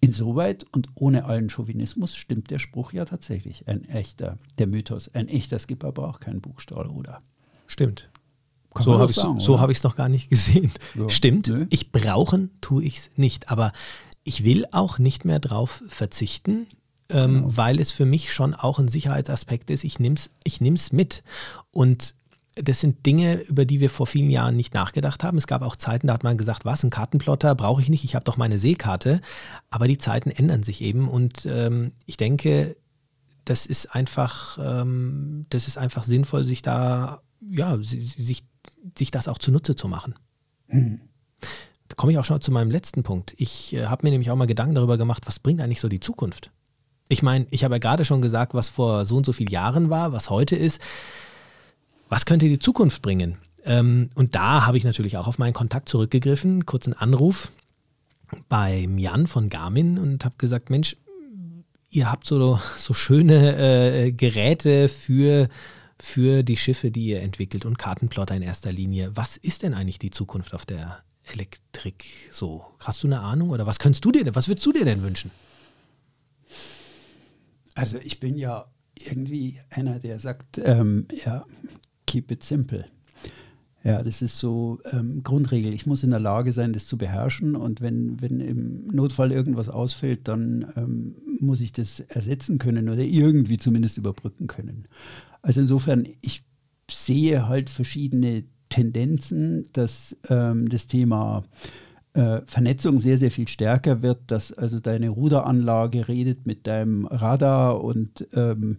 insoweit 0.05 0.65
und 0.71 0.89
ohne 0.95 1.25
allen 1.25 1.49
Chauvinismus 1.49 2.15
stimmt 2.15 2.49
der 2.51 2.59
Spruch 2.59 2.93
ja 2.93 3.05
tatsächlich. 3.05 3.67
Ein 3.67 3.83
echter, 3.85 4.37
der 4.57 4.67
Mythos, 4.67 5.09
ein 5.13 5.27
echter 5.27 5.59
Skipper 5.59 5.91
braucht 5.91 6.21
keinen 6.21 6.41
Buchstahlruder. 6.41 7.19
stimmt. 7.67 8.09
Kann 8.73 8.83
so 8.83 8.99
habe 8.99 9.09
ich 9.09 9.15
sagen, 9.15 9.39
so 9.39 9.53
oder? 9.53 9.61
es 9.71 9.83
noch 9.83 9.95
gar 9.95 10.09
nicht 10.09 10.29
gesehen. 10.29 10.69
Ja. 10.95 11.07
Stimmt. 11.07 11.47
Nö. 11.47 11.65
Ich 11.69 11.93
brauchen 11.93 12.51
tue 12.59 12.83
ich 12.83 12.97
es 12.97 13.09
nicht, 13.15 13.49
aber 13.49 13.71
ich 14.25 14.43
will 14.43 14.65
auch 14.73 14.99
nicht 14.99 15.23
mehr 15.23 15.39
drauf 15.39 15.81
verzichten, 15.87 16.67
ähm, 17.09 17.33
Genau. 17.43 17.57
weil 17.57 17.79
es 17.79 17.91
für 17.93 18.05
mich 18.05 18.33
schon 18.33 18.53
auch 18.53 18.77
ein 18.79 18.89
Sicherheitsaspekt 18.89 19.69
ist. 19.69 19.85
Ich 19.85 19.99
nehme 19.99 20.15
es 20.15 20.29
ich 20.43 20.59
mit. 20.91 21.23
Und 21.71 22.15
das 22.55 22.79
sind 22.79 23.05
Dinge, 23.05 23.41
über 23.41 23.65
die 23.65 23.79
wir 23.81 23.89
vor 23.89 24.07
vielen 24.07 24.29
Jahren 24.29 24.55
nicht 24.55 24.73
nachgedacht 24.73 25.23
haben. 25.23 25.37
Es 25.37 25.47
gab 25.47 25.61
auch 25.61 25.75
Zeiten, 25.75 26.07
da 26.07 26.13
hat 26.13 26.23
man 26.23 26.37
gesagt, 26.37 26.63
was, 26.65 26.83
ein 26.83 26.89
Kartenplotter 26.89 27.53
brauche 27.55 27.81
ich 27.81 27.89
nicht, 27.89 28.03
ich 28.03 28.15
habe 28.15 28.25
doch 28.25 28.37
meine 28.37 28.59
Seekarte. 28.59 29.21
Aber 29.69 29.87
die 29.87 29.97
Zeiten 29.97 30.31
ändern 30.31 30.63
sich 30.63 30.81
eben 30.81 31.09
und 31.09 31.45
ähm, 31.45 31.91
ich 32.05 32.17
denke, 32.17 32.77
das 33.43 33.65
ist 33.65 33.93
einfach, 33.93 34.57
ähm, 34.61 35.45
das 35.49 35.67
ist 35.67 35.77
einfach 35.77 36.03
sinnvoll, 36.03 36.45
sich 36.45 36.61
da, 36.61 37.21
ja, 37.41 37.77
si- 37.77 38.01
sich, 38.01 38.43
sich 38.97 39.11
das 39.11 39.27
auch 39.27 39.37
zunutze 39.37 39.75
zu 39.75 39.87
machen. 39.87 40.15
Da 41.87 41.95
komme 41.95 42.11
ich 42.11 42.17
auch 42.17 42.25
schon 42.25 42.41
zu 42.41 42.51
meinem 42.51 42.71
letzten 42.71 43.03
Punkt. 43.03 43.35
Ich 43.37 43.73
äh, 43.73 43.85
habe 43.85 44.05
mir 44.05 44.11
nämlich 44.11 44.31
auch 44.31 44.35
mal 44.35 44.47
Gedanken 44.47 44.75
darüber 44.75 44.97
gemacht, 44.97 45.27
was 45.27 45.39
bringt 45.39 45.61
eigentlich 45.61 45.81
so 45.81 45.89
die 45.89 45.99
Zukunft? 45.99 46.51
Ich 47.07 47.21
meine, 47.21 47.45
ich 47.51 47.63
habe 47.63 47.75
ja 47.75 47.79
gerade 47.79 48.03
schon 48.03 48.21
gesagt, 48.21 48.55
was 48.55 48.69
vor 48.69 49.05
so 49.05 49.17
und 49.17 49.25
so 49.27 49.33
vielen 49.33 49.51
Jahren 49.51 49.91
war, 49.91 50.11
was 50.11 50.31
heute 50.31 50.55
ist. 50.55 50.81
Was 52.09 52.25
könnte 52.25 52.47
die 52.47 52.59
Zukunft 52.59 53.01
bringen? 53.01 53.37
Ähm, 53.63 54.09
und 54.15 54.35
da 54.35 54.65
habe 54.65 54.77
ich 54.77 54.83
natürlich 54.83 55.17
auch 55.17 55.27
auf 55.27 55.37
meinen 55.39 55.53
Kontakt 55.53 55.89
zurückgegriffen, 55.89 56.65
kurzen 56.65 56.93
Anruf 56.93 57.51
beim 58.49 58.97
Jan 58.97 59.27
von 59.27 59.49
Garmin 59.49 59.97
und 59.97 60.23
habe 60.25 60.35
gesagt, 60.37 60.69
Mensch, 60.69 60.97
ihr 61.89 62.11
habt 62.11 62.27
so, 62.27 62.59
so 62.77 62.93
schöne 62.93 63.55
äh, 64.05 64.11
Geräte 64.11 64.87
für, 64.89 65.47
für 65.99 66.43
die 66.43 66.57
Schiffe, 66.57 66.91
die 66.91 67.05
ihr 67.07 67.21
entwickelt 67.21 67.65
und 67.65 67.77
Kartenplotter 67.77 68.35
in 68.35 68.41
erster 68.43 68.71
Linie. 68.71 69.11
Was 69.15 69.37
ist 69.37 69.63
denn 69.63 69.73
eigentlich 69.73 69.99
die 69.99 70.11
Zukunft 70.11 70.53
auf 70.53 70.65
der 70.65 70.99
Elektrik 71.31 72.05
so? 72.31 72.65
Hast 72.79 73.01
du 73.03 73.07
eine 73.07 73.21
Ahnung 73.21 73.49
oder 73.49 73.65
was 73.65 73.79
könntest 73.79 74.05
du 74.05 74.11
dir, 74.11 74.23
denn- 74.23 74.35
was 74.35 74.47
würdest 74.47 74.65
du 74.65 74.73
dir 74.73 74.85
denn 74.85 75.01
wünschen? 75.03 75.31
Also 77.73 77.97
ich 77.97 78.19
bin 78.19 78.37
ja 78.37 78.65
irgendwie 78.97 79.59
einer, 79.69 79.99
der 79.99 80.19
sagt, 80.19 80.57
ähm, 80.59 81.07
ja, 81.25 81.45
keep 82.15 82.32
it 82.32 82.43
simple. 82.43 82.86
Ja, 83.84 84.01
das 84.01 84.21
ist 84.21 84.39
so 84.39 84.80
ähm, 84.93 85.21
Grundregel. 85.21 85.73
Ich 85.73 85.86
muss 85.86 86.01
in 86.01 86.12
der 86.12 86.21
Lage 86.21 86.54
sein, 86.54 86.71
das 86.71 86.88
zu 86.88 86.97
beherrschen 86.97 87.58
und 87.58 87.82
wenn, 87.82 88.21
wenn 88.21 88.39
im 88.39 88.88
Notfall 88.88 89.34
irgendwas 89.34 89.67
ausfällt, 89.67 90.30
dann 90.30 90.65
ähm, 90.78 91.15
muss 91.41 91.60
ich 91.60 91.73
das 91.73 91.99
ersetzen 91.99 92.58
können 92.58 92.88
oder 92.88 93.04
irgendwie 93.04 93.58
zumindest 93.58 93.97
überbrücken 93.97 94.47
können. 94.47 94.88
Also 95.41 95.60
insofern, 95.60 96.08
ich 96.21 96.45
sehe 96.89 97.49
halt 97.49 97.70
verschiedene 97.70 98.45
Tendenzen, 98.70 99.68
dass 99.74 100.16
ähm, 100.30 100.70
das 100.70 100.88
Thema 100.88 101.43
äh, 101.43 101.84
Vernetzung 102.45 102.99
sehr, 102.99 103.18
sehr 103.18 103.32
viel 103.32 103.47
stärker 103.47 104.01
wird, 104.01 104.20
dass 104.28 104.53
also 104.53 104.80
deine 104.80 105.09
Ruderanlage 105.09 106.07
redet 106.07 106.47
mit 106.47 106.66
deinem 106.66 107.05
Radar 107.05 107.84
und 107.84 108.28
ähm, 108.34 108.78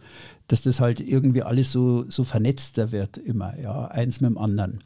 dass 0.49 0.63
das 0.63 0.81
halt 0.81 1.01
irgendwie 1.01 1.43
alles 1.43 1.71
so, 1.73 2.05
so 2.09 2.25
vernetzter 2.25 2.93
wird 2.93 3.19
immer, 3.19 3.59
ja, 3.59 3.87
eins 3.87 4.21
mit 4.21 4.31
dem 4.31 4.39
anderen. 4.39 4.81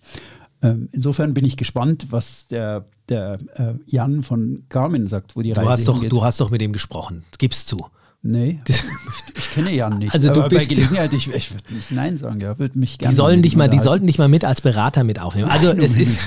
Ähm, 0.63 0.89
insofern 0.93 1.33
bin 1.33 1.45
ich 1.45 1.57
gespannt, 1.57 2.09
was 2.11 2.49
der, 2.49 2.85
der 3.09 3.39
äh, 3.55 3.75
Jan 3.87 4.23
von 4.23 4.65
Garmin 4.69 5.07
sagt, 5.07 5.37
wo 5.37 5.43
die 5.43 5.53
du 5.53 5.61
Reise 5.61 5.71
hast 5.71 5.89
doch. 5.89 6.05
Du 6.05 6.25
hast 6.25 6.41
doch 6.41 6.51
mit 6.51 6.61
ihm 6.61 6.73
gesprochen, 6.73 7.25
gib's 7.39 7.65
zu. 7.65 7.87
Nee, 8.23 8.61
ich, 8.69 8.83
ich, 9.37 9.51
kenne 9.53 9.73
Jan 9.73 9.99
nicht. 9.99 10.13
Also 10.13 10.29
du 10.29 10.41
aber 10.41 10.51
bist 10.51 10.69
bei 10.69 10.75
Gelegenheit, 10.75 11.13
ich, 11.15 11.33
ich 11.33 11.53
würde 11.53 11.75
nicht 11.75 11.91
Nein 11.91 12.19
sagen, 12.19 12.41
ja, 12.41 12.59
würde 12.59 12.79
mich 12.79 12.99
gerne. 12.99 13.13
Die 13.13 13.17
sollen 13.17 13.41
dich 13.41 13.57
mal, 13.57 13.69
die 13.69 13.79
sollten 13.79 14.07
dich 14.07 14.19
mal 14.19 14.29
mit 14.29 14.45
als 14.45 14.61
Berater 14.61 15.05
mit 15.05 15.19
aufnehmen. 15.19 15.49
Also 15.49 15.69
Nein, 15.69 15.79
um 15.79 15.85
es 15.85 15.97
ist, 15.97 16.27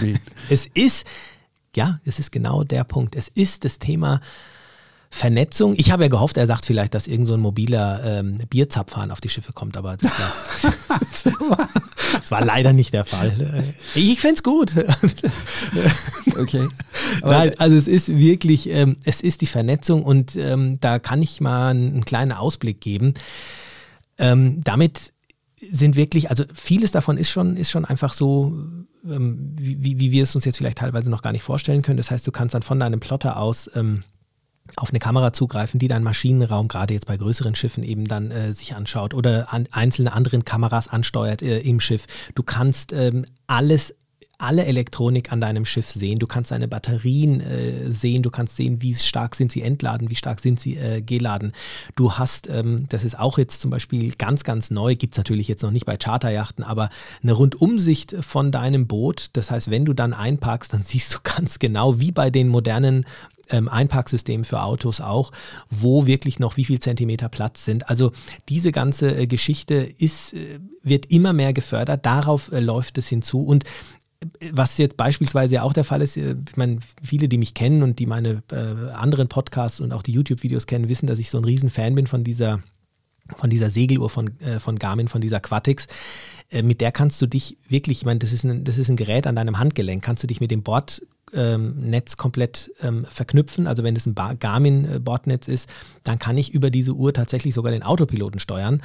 es 0.49 0.65
ist, 0.73 1.05
ja, 1.75 1.99
es 2.05 2.19
ist 2.19 2.31
genau 2.31 2.63
der 2.63 2.83
Punkt. 2.83 3.15
Es 3.15 3.27
ist 3.27 3.65
das 3.65 3.79
Thema 3.79 4.21
Vernetzung. 5.13 5.75
Ich 5.77 5.91
habe 5.91 6.03
ja 6.03 6.09
gehofft, 6.09 6.37
er 6.37 6.47
sagt 6.47 6.65
vielleicht, 6.65 6.95
dass 6.95 7.05
irgend 7.05 7.27
so 7.27 7.35
ein 7.35 7.39
mobiler 7.39 8.01
ähm, 8.03 8.39
Bierzapfhahn 8.49 9.11
auf 9.11 9.21
die 9.21 9.29
Schiffe 9.29 9.53
kommt, 9.53 9.77
aber 9.77 9.95
das 9.95 10.11
war, 10.11 10.99
das 10.99 11.25
war, 11.39 11.69
das 12.19 12.31
war 12.31 12.43
leider 12.43 12.73
nicht 12.73 12.95
der 12.95 13.05
Fall. 13.05 13.75
Ich 13.93 14.19
fände 14.19 14.35
es 14.35 14.43
gut. 14.43 14.73
Okay. 16.35 16.67
Aber 17.21 17.31
Nein, 17.31 17.59
also 17.59 17.75
es 17.75 17.87
ist 17.87 18.07
wirklich, 18.17 18.67
ähm, 18.67 18.97
es 19.03 19.21
ist 19.21 19.41
die 19.41 19.45
Vernetzung 19.45 20.03
und 20.03 20.35
ähm, 20.35 20.79
da 20.79 20.97
kann 20.97 21.21
ich 21.21 21.41
mal 21.41 21.69
einen, 21.69 21.93
einen 21.93 22.05
kleinen 22.05 22.31
Ausblick 22.31 22.81
geben. 22.81 23.13
Ähm, 24.17 24.61
damit 24.63 25.13
sind 25.69 25.95
wirklich, 25.95 26.31
also 26.31 26.43
vieles 26.55 26.91
davon 26.91 27.17
ist 27.17 27.29
schon, 27.29 27.55
ist 27.55 27.69
schon 27.69 27.85
einfach 27.85 28.15
so, 28.15 28.53
ähm, 29.09 29.53
wie, 29.57 29.99
wie 29.99 30.11
wir 30.11 30.23
es 30.23 30.35
uns 30.35 30.45
jetzt 30.45 30.57
vielleicht 30.57 30.79
teilweise 30.79 31.09
noch 31.09 31.21
gar 31.21 31.31
nicht 31.31 31.43
vorstellen 31.43 31.81
können. 31.81 31.97
Das 31.97 32.11
heißt, 32.11 32.25
du 32.25 32.31
kannst 32.31 32.55
dann 32.55 32.63
von 32.63 32.79
deinem 32.79 32.99
Plotter 32.99 33.37
aus 33.37 33.69
ähm, 33.75 34.03
auf 34.77 34.89
eine 34.89 34.99
Kamera 34.99 35.33
zugreifen, 35.33 35.79
die 35.79 35.87
deinen 35.87 36.03
Maschinenraum 36.03 36.67
gerade 36.67 36.93
jetzt 36.93 37.05
bei 37.05 37.17
größeren 37.17 37.55
Schiffen 37.55 37.83
eben 37.83 38.05
dann 38.05 38.31
äh, 38.31 38.53
sich 38.53 38.75
anschaut 38.75 39.13
oder 39.13 39.53
an 39.53 39.67
einzelne 39.71 40.13
anderen 40.13 40.45
Kameras 40.45 40.87
ansteuert 40.87 41.41
äh, 41.41 41.59
im 41.59 41.79
Schiff. 41.79 42.05
Du 42.33 42.43
kannst 42.43 42.93
ähm, 42.93 43.25
alles 43.45 43.93
alle 44.43 44.65
Elektronik 44.65 45.31
an 45.31 45.41
deinem 45.41 45.65
Schiff 45.65 45.89
sehen. 45.89 46.19
Du 46.19 46.27
kannst 46.27 46.51
deine 46.51 46.67
Batterien 46.67 47.41
äh, 47.41 47.91
sehen, 47.91 48.21
du 48.21 48.29
kannst 48.29 48.55
sehen, 48.55 48.81
wie 48.81 48.93
stark 48.95 49.35
sind 49.35 49.51
sie 49.51 49.61
entladen, 49.61 50.09
wie 50.09 50.15
stark 50.15 50.39
sind 50.39 50.59
sie 50.59 50.77
äh, 50.77 51.01
geladen. 51.01 51.53
Du 51.95 52.13
hast, 52.13 52.49
ähm, 52.49 52.85
das 52.89 53.03
ist 53.03 53.17
auch 53.17 53.37
jetzt 53.37 53.61
zum 53.61 53.71
Beispiel 53.71 54.13
ganz, 54.15 54.43
ganz 54.43 54.69
neu, 54.69 54.95
gibt 54.95 55.13
es 55.13 55.17
natürlich 55.17 55.47
jetzt 55.47 55.63
noch 55.63 55.71
nicht 55.71 55.85
bei 55.85 55.97
Charterjachten, 55.97 56.63
aber 56.63 56.89
eine 57.21 57.33
Rundumsicht 57.33 58.15
von 58.21 58.51
deinem 58.51 58.87
Boot. 58.87 59.29
Das 59.33 59.49
heißt, 59.49 59.71
wenn 59.71 59.85
du 59.85 59.93
dann 59.93 60.13
einparkst, 60.13 60.73
dann 60.73 60.83
siehst 60.83 61.13
du 61.13 61.19
ganz 61.23 61.59
genau, 61.59 61.99
wie 61.99 62.11
bei 62.11 62.29
den 62.29 62.49
modernen 62.49 63.05
ähm, 63.49 63.67
Einparksystemen 63.67 64.43
für 64.43 64.61
Autos 64.61 65.01
auch, 65.01 65.31
wo 65.69 66.05
wirklich 66.05 66.39
noch 66.39 66.57
wie 66.57 66.65
viel 66.65 66.79
Zentimeter 66.79 67.29
Platz 67.29 67.65
sind. 67.65 67.89
Also 67.89 68.11
diese 68.49 68.71
ganze 68.71 69.15
äh, 69.15 69.27
Geschichte 69.27 69.75
ist, 69.75 70.33
äh, 70.33 70.59
wird 70.81 71.07
immer 71.07 71.33
mehr 71.33 71.53
gefördert, 71.53 72.05
darauf 72.05 72.51
äh, 72.51 72.59
läuft 72.59 72.97
es 72.97 73.07
hinzu 73.07 73.43
und 73.43 73.63
was 74.51 74.77
jetzt 74.77 74.97
beispielsweise 74.97 75.55
ja 75.55 75.63
auch 75.63 75.73
der 75.73 75.83
Fall 75.83 76.01
ist, 76.01 76.17
äh, 76.17 76.35
ich 76.47 76.57
meine, 76.57 76.79
viele, 77.01 77.27
die 77.27 77.37
mich 77.37 77.53
kennen 77.53 77.83
und 77.83 77.99
die 77.99 78.05
meine 78.05 78.43
äh, 78.51 78.91
anderen 78.91 79.27
Podcasts 79.27 79.79
und 79.79 79.93
auch 79.93 80.03
die 80.03 80.11
YouTube-Videos 80.11 80.67
kennen, 80.67 80.89
wissen, 80.89 81.07
dass 81.07 81.19
ich 81.19 81.29
so 81.29 81.37
ein 81.37 81.45
Riesen-Fan 81.45 81.95
bin 81.95 82.07
von 82.07 82.23
dieser, 82.23 82.61
von 83.35 83.49
dieser 83.49 83.69
Segeluhr 83.69 84.09
von, 84.09 84.39
äh, 84.41 84.59
von 84.59 84.79
Garmin, 84.79 85.07
von 85.07 85.21
dieser 85.21 85.39
Quatix. 85.39 85.87
Äh, 86.49 86.63
mit 86.63 86.81
der 86.81 86.91
kannst 86.91 87.21
du 87.21 87.27
dich 87.27 87.57
wirklich, 87.67 87.99
ich 87.99 88.05
meine, 88.05 88.19
das 88.19 88.31
ist, 88.31 88.43
ein, 88.43 88.63
das 88.63 88.77
ist 88.77 88.89
ein 88.89 88.95
Gerät 88.95 89.27
an 89.27 89.35
deinem 89.35 89.59
Handgelenk, 89.59 90.03
kannst 90.03 90.23
du 90.23 90.27
dich 90.27 90.39
mit 90.39 90.51
dem 90.51 90.63
Bordnetz 90.63 92.17
komplett 92.17 92.71
ähm, 92.81 93.05
verknüpfen. 93.05 93.67
Also 93.67 93.83
wenn 93.83 93.95
es 93.95 94.05
ein 94.05 94.15
Garmin-Bordnetz 94.15 95.47
ist, 95.47 95.69
dann 96.03 96.19
kann 96.19 96.37
ich 96.37 96.53
über 96.53 96.69
diese 96.69 96.93
Uhr 96.93 97.13
tatsächlich 97.13 97.53
sogar 97.53 97.71
den 97.71 97.83
Autopiloten 97.83 98.39
steuern. 98.39 98.81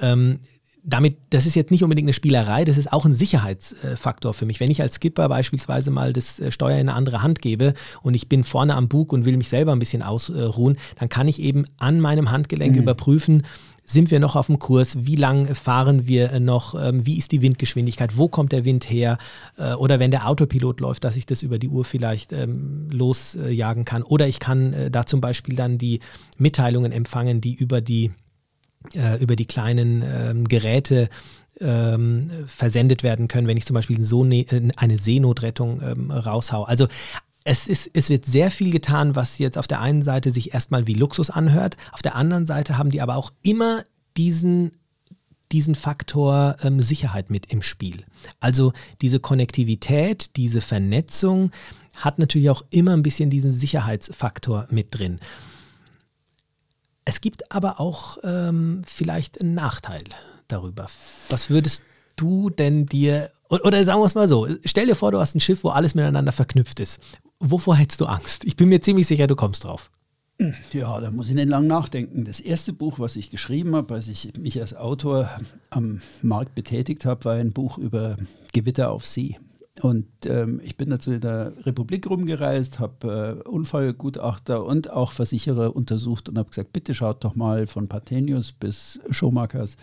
Ähm, 0.00 0.40
damit, 0.84 1.16
das 1.30 1.46
ist 1.46 1.54
jetzt 1.54 1.70
nicht 1.70 1.84
unbedingt 1.84 2.06
eine 2.06 2.12
Spielerei, 2.12 2.64
das 2.64 2.76
ist 2.76 2.92
auch 2.92 3.04
ein 3.04 3.12
Sicherheitsfaktor 3.12 4.34
für 4.34 4.46
mich. 4.46 4.58
Wenn 4.60 4.70
ich 4.70 4.82
als 4.82 4.96
Skipper 4.96 5.28
beispielsweise 5.28 5.90
mal 5.90 6.12
das 6.12 6.40
äh, 6.40 6.50
Steuer 6.50 6.74
in 6.74 6.88
eine 6.88 6.94
andere 6.94 7.22
Hand 7.22 7.40
gebe 7.40 7.74
und 8.02 8.14
ich 8.14 8.28
bin 8.28 8.44
vorne 8.44 8.74
am 8.74 8.88
Bug 8.88 9.12
und 9.12 9.24
will 9.24 9.36
mich 9.36 9.48
selber 9.48 9.72
ein 9.72 9.78
bisschen 9.78 10.02
ausruhen, 10.02 10.76
dann 10.98 11.08
kann 11.08 11.28
ich 11.28 11.40
eben 11.40 11.64
an 11.78 12.00
meinem 12.00 12.30
Handgelenk 12.30 12.74
Mhm. 12.74 12.82
überprüfen, 12.82 13.42
sind 13.84 14.10
wir 14.10 14.20
noch 14.20 14.36
auf 14.36 14.46
dem 14.46 14.58
Kurs, 14.58 15.04
wie 15.06 15.16
lang 15.16 15.54
fahren 15.54 16.06
wir 16.06 16.38
noch, 16.40 16.74
ähm, 16.80 17.04
wie 17.04 17.18
ist 17.18 17.32
die 17.32 17.42
Windgeschwindigkeit, 17.42 18.16
wo 18.16 18.28
kommt 18.28 18.52
der 18.52 18.64
Wind 18.64 18.88
her 18.88 19.18
äh, 19.58 19.74
oder 19.74 19.98
wenn 19.98 20.10
der 20.10 20.28
Autopilot 20.28 20.80
läuft, 20.80 21.04
dass 21.04 21.16
ich 21.16 21.26
das 21.26 21.42
über 21.42 21.58
die 21.58 21.68
Uhr 21.68 21.84
vielleicht 21.84 22.32
ähm, 22.32 22.88
losjagen 22.90 23.84
kann 23.84 24.02
oder 24.02 24.26
ich 24.28 24.38
kann 24.38 24.72
äh, 24.72 24.90
da 24.90 25.04
zum 25.04 25.20
Beispiel 25.20 25.56
dann 25.56 25.78
die 25.78 26.00
Mitteilungen 26.38 26.92
empfangen, 26.92 27.40
die 27.40 27.54
über 27.54 27.80
die 27.80 28.12
äh, 28.94 29.22
über 29.22 29.36
die 29.36 29.46
kleinen 29.46 30.02
ähm, 30.04 30.48
Geräte 30.48 31.08
ähm, 31.60 32.30
versendet 32.46 33.02
werden 33.02 33.28
können, 33.28 33.46
wenn 33.46 33.56
ich 33.56 33.66
zum 33.66 33.74
Beispiel 33.74 34.00
so 34.00 34.24
ne 34.24 34.46
eine 34.76 34.98
Seenotrettung 34.98 35.80
ähm, 35.82 36.10
raushau. 36.10 36.64
Also 36.64 36.88
es, 37.44 37.66
ist, 37.66 37.90
es 37.94 38.08
wird 38.08 38.26
sehr 38.26 38.50
viel 38.50 38.70
getan, 38.70 39.16
was 39.16 39.38
jetzt 39.38 39.58
auf 39.58 39.66
der 39.66 39.80
einen 39.80 40.02
Seite 40.02 40.30
sich 40.30 40.54
erstmal 40.54 40.86
wie 40.86 40.94
Luxus 40.94 41.30
anhört, 41.30 41.76
auf 41.92 42.02
der 42.02 42.14
anderen 42.14 42.46
Seite 42.46 42.78
haben 42.78 42.90
die 42.90 43.00
aber 43.00 43.16
auch 43.16 43.32
immer 43.42 43.84
diesen 44.16 44.72
diesen 45.52 45.74
Faktor 45.74 46.56
ähm, 46.62 46.80
Sicherheit 46.80 47.28
mit 47.30 47.52
im 47.52 47.60
Spiel. 47.60 48.04
Also 48.40 48.72
diese 49.02 49.20
Konnektivität, 49.20 50.36
diese 50.36 50.62
Vernetzung 50.62 51.50
hat 51.94 52.18
natürlich 52.18 52.48
auch 52.48 52.64
immer 52.70 52.94
ein 52.94 53.02
bisschen 53.02 53.28
diesen 53.28 53.52
Sicherheitsfaktor 53.52 54.66
mit 54.70 54.98
drin. 54.98 55.20
Es 57.04 57.20
gibt 57.20 57.50
aber 57.52 57.80
auch 57.80 58.18
ähm, 58.22 58.82
vielleicht 58.86 59.40
einen 59.40 59.54
Nachteil 59.54 60.02
darüber. 60.48 60.86
Was 61.28 61.50
würdest 61.50 61.82
du 62.16 62.50
denn 62.50 62.86
dir, 62.86 63.30
oder, 63.48 63.64
oder 63.64 63.84
sagen 63.84 64.00
wir 64.00 64.06
es 64.06 64.14
mal 64.14 64.28
so, 64.28 64.46
stell 64.64 64.86
dir 64.86 64.94
vor, 64.94 65.12
du 65.12 65.18
hast 65.18 65.34
ein 65.34 65.40
Schiff, 65.40 65.64
wo 65.64 65.70
alles 65.70 65.94
miteinander 65.94 66.32
verknüpft 66.32 66.80
ist. 66.80 67.00
Wovor 67.40 67.76
hättest 67.76 68.00
du 68.00 68.06
Angst? 68.06 68.44
Ich 68.44 68.56
bin 68.56 68.68
mir 68.68 68.80
ziemlich 68.80 69.06
sicher, 69.06 69.26
du 69.26 69.34
kommst 69.34 69.64
drauf. 69.64 69.90
Ja, 70.72 71.00
da 71.00 71.10
muss 71.10 71.28
ich 71.28 71.34
nicht 71.34 71.48
lang 71.48 71.66
nachdenken. 71.66 72.24
Das 72.24 72.40
erste 72.40 72.72
Buch, 72.72 72.98
was 72.98 73.16
ich 73.16 73.30
geschrieben 73.30 73.76
habe, 73.76 73.94
als 73.94 74.08
ich 74.08 74.32
mich 74.36 74.60
als 74.60 74.74
Autor 74.74 75.30
am 75.70 76.02
Markt 76.20 76.54
betätigt 76.54 77.04
habe, 77.04 77.24
war 77.24 77.34
ein 77.34 77.52
Buch 77.52 77.78
über 77.78 78.16
Gewitter 78.52 78.90
auf 78.90 79.06
See. 79.06 79.36
Und 79.80 80.06
ähm, 80.26 80.60
ich 80.62 80.76
bin 80.76 80.90
dazu 80.90 81.12
in 81.12 81.22
der 81.22 81.54
Republik 81.64 82.08
rumgereist, 82.10 82.78
habe 82.78 83.40
äh, 83.42 83.48
Unfallgutachter 83.48 84.66
und 84.66 84.90
auch 84.90 85.12
Versicherer 85.12 85.74
untersucht 85.74 86.28
und 86.28 86.36
habe 86.36 86.50
gesagt, 86.50 86.74
bitte 86.74 86.94
schaut 86.94 87.24
doch 87.24 87.36
mal 87.36 87.66
von 87.66 87.88
Partenius 87.88 88.52
bis 88.52 89.00
Schomachers, 89.08 89.78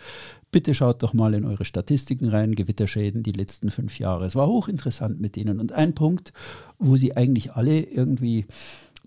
bitte 0.52 0.76
schaut 0.76 1.02
doch 1.02 1.14
mal 1.14 1.34
in 1.34 1.44
eure 1.44 1.66
Statistiken 1.66 2.30
rein, 2.30 2.54
Gewitterschäden 2.54 3.24
die 3.24 3.32
letzten 3.32 3.72
fünf 3.72 3.98
Jahre. 3.98 4.26
Es 4.26 4.36
war 4.36 4.48
hochinteressant 4.48 5.20
mit 5.20 5.36
denen. 5.36 5.60
Und 5.60 5.72
ein 5.72 5.96
Punkt, 5.96 6.34
wo 6.78 6.96
sie 6.96 7.18
eigentlich 7.18 7.54
alle 7.54 7.82
irgendwie 7.82 8.46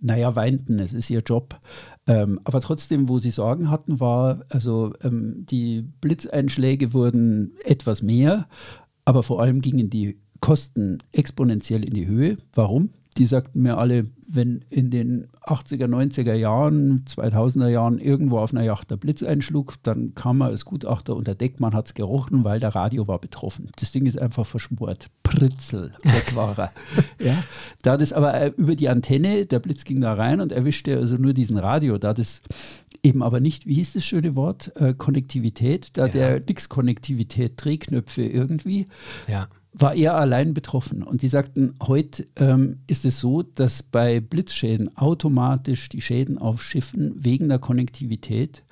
naja, 0.05 0.35
weinten, 0.35 0.81
es 0.81 0.95
ist 0.95 1.11
ihr 1.11 1.21
Job. 1.21 1.61
Ähm, 2.09 2.41
aber 2.43 2.61
trotzdem, 2.61 3.09
wo 3.09 3.21
sie 3.21 3.31
Sorgen 3.31 3.71
hatten, 3.71 4.01
war, 4.01 4.45
also 4.49 4.93
ähm, 5.05 5.47
die 5.47 5.83
Blitzeinschläge 6.01 6.93
wurden 6.93 7.53
etwas 7.65 8.03
mehr, 8.03 8.49
aber 9.05 9.23
vor 9.23 9.41
allem 9.41 9.61
gingen 9.61 9.91
die 9.91 10.19
Kosten 10.43 10.99
exponentiell 11.13 11.85
in 11.85 11.95
die 11.95 12.07
Höhe. 12.07 12.37
Warum? 12.53 12.91
Die 13.19 13.27
sagten 13.27 13.61
mir 13.63 13.77
alle, 13.77 14.07
wenn 14.27 14.65
in 14.71 14.91
den 14.91 15.29
80er, 15.47 15.85
90er 15.87 16.33
Jahren, 16.33 17.05
2000er 17.07 17.69
Jahren 17.69 17.99
irgendwo 17.99 18.39
auf 18.39 18.53
einer 18.55 18.65
Yacht 18.65 18.91
der 18.91 18.97
Blitz 18.97 19.23
einschlug, 19.23 19.75
dann 19.83 20.15
kam 20.15 20.39
man 20.39 20.49
als 20.49 20.65
Gutachter 20.65 21.15
unter 21.15 21.35
Deck, 21.35 21.61
man 21.61 21.75
hat 21.75 21.87
es 21.89 21.95
gerochen, 21.95 22.43
weil 22.43 22.59
der 22.59 22.75
Radio 22.75 23.07
war 23.09 23.19
betroffen. 23.19 23.69
Das 23.79 23.93
Ding 23.93 24.07
ist 24.07 24.19
einfach 24.19 24.47
verschmort. 24.47 25.09
Pritzel, 25.25 25.93
weg 26.05 26.35
war 26.35 26.59
er. 26.59 26.73
ja. 27.25 27.45
Da 27.83 27.99
das 27.99 28.15
aber 28.15 28.33
äh, 28.35 28.53
über 28.57 28.77
die 28.77 28.89
Antenne, 28.89 29.45
der 29.45 29.59
Blitz 29.61 29.85
ging 29.85 30.01
da 30.01 30.15
rein 30.15 30.41
und 30.41 30.51
erwischte 30.51 30.97
also 30.97 31.17
nur 31.17 31.35
diesen 31.35 31.59
Radio, 31.59 31.99
da 31.99 32.15
das 32.15 32.41
eben 33.03 33.23
aber 33.23 33.41
nicht, 33.41 33.67
wie 33.67 33.75
hieß 33.75 33.93
das 33.93 34.07
schöne 34.07 34.37
Wort, 34.37 34.73
äh, 34.77 34.95
Konnektivität, 34.95 35.91
da 35.99 36.07
Ja. 36.07 36.13
der 36.13 36.41
nix 36.49 36.71
Konnektivität, 36.71 37.63
Drehknöpfe 37.63 38.23
irgendwie, 38.23 38.87
Ja. 39.29 39.49
War 39.73 39.95
er 39.95 40.15
allein 40.17 40.55
betroffen. 40.55 41.03
Und 41.03 41.23
die 41.23 41.29
sagten, 41.29 41.75
heute 41.83 42.27
ähm, 42.37 42.81
ist 42.87 43.05
es 43.05 43.21
so, 43.21 43.43
dass 43.43 43.83
bei 43.83 44.21
Blitzschäden 44.21 44.97
automatisch 44.97 45.89
die 45.89 46.03
Schäden 46.03 46.39
auf 46.39 46.63
Schiffen 46.63 47.15
wegen 47.17 47.49
der 47.49 47.59
Konnektivität 47.59 48.63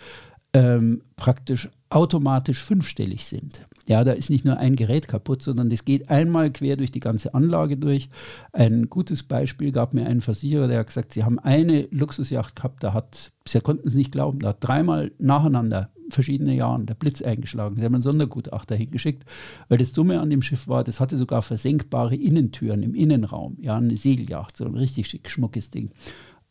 ähm, 0.52 1.02
praktisch 1.16 1.70
automatisch 1.90 2.62
fünfstellig 2.62 3.24
sind. 3.26 3.62
Ja, 3.86 4.04
da 4.04 4.12
ist 4.12 4.30
nicht 4.30 4.44
nur 4.44 4.56
ein 4.56 4.76
Gerät 4.76 5.08
kaputt, 5.08 5.42
sondern 5.42 5.68
das 5.68 5.84
geht 5.84 6.08
einmal 6.08 6.52
quer 6.52 6.76
durch 6.76 6.92
die 6.92 7.00
ganze 7.00 7.34
Anlage 7.34 7.76
durch. 7.76 8.08
Ein 8.52 8.88
gutes 8.88 9.24
Beispiel 9.24 9.72
gab 9.72 9.92
mir 9.92 10.06
ein 10.06 10.20
Versicherer, 10.20 10.68
der 10.68 10.78
hat 10.78 10.86
gesagt, 10.86 11.12
sie 11.12 11.24
haben 11.24 11.40
eine 11.40 11.88
Luxusjacht 11.90 12.54
gehabt, 12.54 12.84
da 12.84 12.94
hat, 12.94 13.32
sie 13.44 13.60
konnten 13.60 13.88
es 13.88 13.94
nicht 13.94 14.12
glauben, 14.12 14.38
da 14.38 14.50
hat 14.50 14.58
dreimal 14.60 15.10
nacheinander 15.18 15.90
verschiedene 16.10 16.54
Jahren 16.54 16.86
der 16.86 16.94
Blitz 16.94 17.22
eingeschlagen. 17.22 17.76
Sie 17.76 17.84
haben 17.84 17.94
einen 17.94 18.02
Sondergutachter 18.02 18.76
hingeschickt, 18.76 19.24
weil 19.68 19.78
das 19.78 19.92
Dumme 19.92 20.20
an 20.20 20.30
dem 20.30 20.42
Schiff 20.42 20.68
war, 20.68 20.84
das 20.84 21.00
hatte 21.00 21.16
sogar 21.16 21.42
versenkbare 21.42 22.14
Innentüren 22.14 22.84
im 22.84 22.94
Innenraum. 22.94 23.56
Ja, 23.60 23.76
eine 23.76 23.96
Segeljacht, 23.96 24.56
so 24.56 24.64
ein 24.64 24.76
richtig 24.76 25.08
schick, 25.08 25.28
schmuckes 25.28 25.70
Ding 25.70 25.90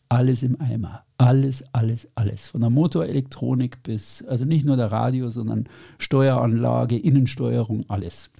alles 0.09 0.41
im 0.43 0.59
Eimer. 0.59 1.03
Alles, 1.17 1.63
alles, 1.71 2.07
alles. 2.15 2.47
Von 2.47 2.61
der 2.61 2.69
Motorelektronik 2.69 3.83
bis, 3.83 4.23
also 4.23 4.43
nicht 4.43 4.65
nur 4.65 4.75
der 4.75 4.91
Radio, 4.91 5.29
sondern 5.29 5.69
Steueranlage, 5.99 6.97
Innensteuerung, 6.97 7.85
alles. 7.87 8.31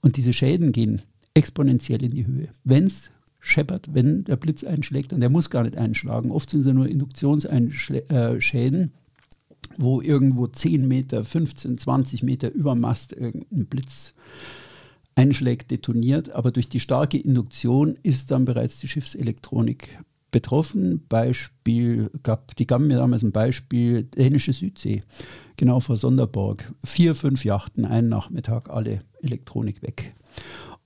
Und 0.00 0.16
diese 0.16 0.32
Schäden 0.32 0.72
gehen 0.72 1.02
exponentiell 1.34 2.02
in 2.02 2.10
die 2.10 2.26
Höhe. 2.26 2.48
Wenn 2.64 2.84
es 2.84 3.10
scheppert, 3.40 3.88
wenn 3.92 4.24
der 4.24 4.36
Blitz 4.36 4.64
einschlägt, 4.64 5.12
und 5.12 5.20
der 5.20 5.30
muss 5.30 5.50
gar 5.50 5.62
nicht 5.62 5.76
einschlagen, 5.76 6.30
oft 6.30 6.50
sind 6.50 6.66
es 6.66 6.72
nur 6.72 6.88
Induktionsschäden, 6.88 8.82
äh, 8.84 8.88
wo 9.78 10.00
irgendwo 10.00 10.46
10 10.48 10.86
Meter, 10.86 11.24
15, 11.24 11.78
20 11.78 12.22
Meter 12.22 12.50
über 12.52 12.74
Mast 12.74 13.12
irgendein 13.12 13.66
Blitz 13.66 14.12
einschlägt, 15.14 15.70
detoniert, 15.70 16.30
aber 16.30 16.50
durch 16.50 16.68
die 16.68 16.80
starke 16.80 17.18
Induktion 17.18 17.96
ist 18.02 18.30
dann 18.30 18.44
bereits 18.44 18.78
die 18.80 18.88
Schiffselektronik 18.88 19.98
betroffen. 20.32 21.06
Beispiel, 21.08 22.10
gab, 22.24 22.56
die 22.56 22.66
gaben 22.66 22.88
mir 22.88 22.96
damals 22.96 23.22
ein 23.22 23.30
Beispiel, 23.30 24.02
dänische 24.02 24.52
Südsee, 24.52 25.00
genau 25.56 25.78
vor 25.78 25.96
Sonderborg. 25.96 26.72
Vier, 26.82 27.14
fünf 27.14 27.44
Yachten, 27.44 27.84
einen 27.84 28.08
Nachmittag, 28.08 28.68
alle 28.68 28.98
Elektronik 29.22 29.82
weg. 29.82 30.12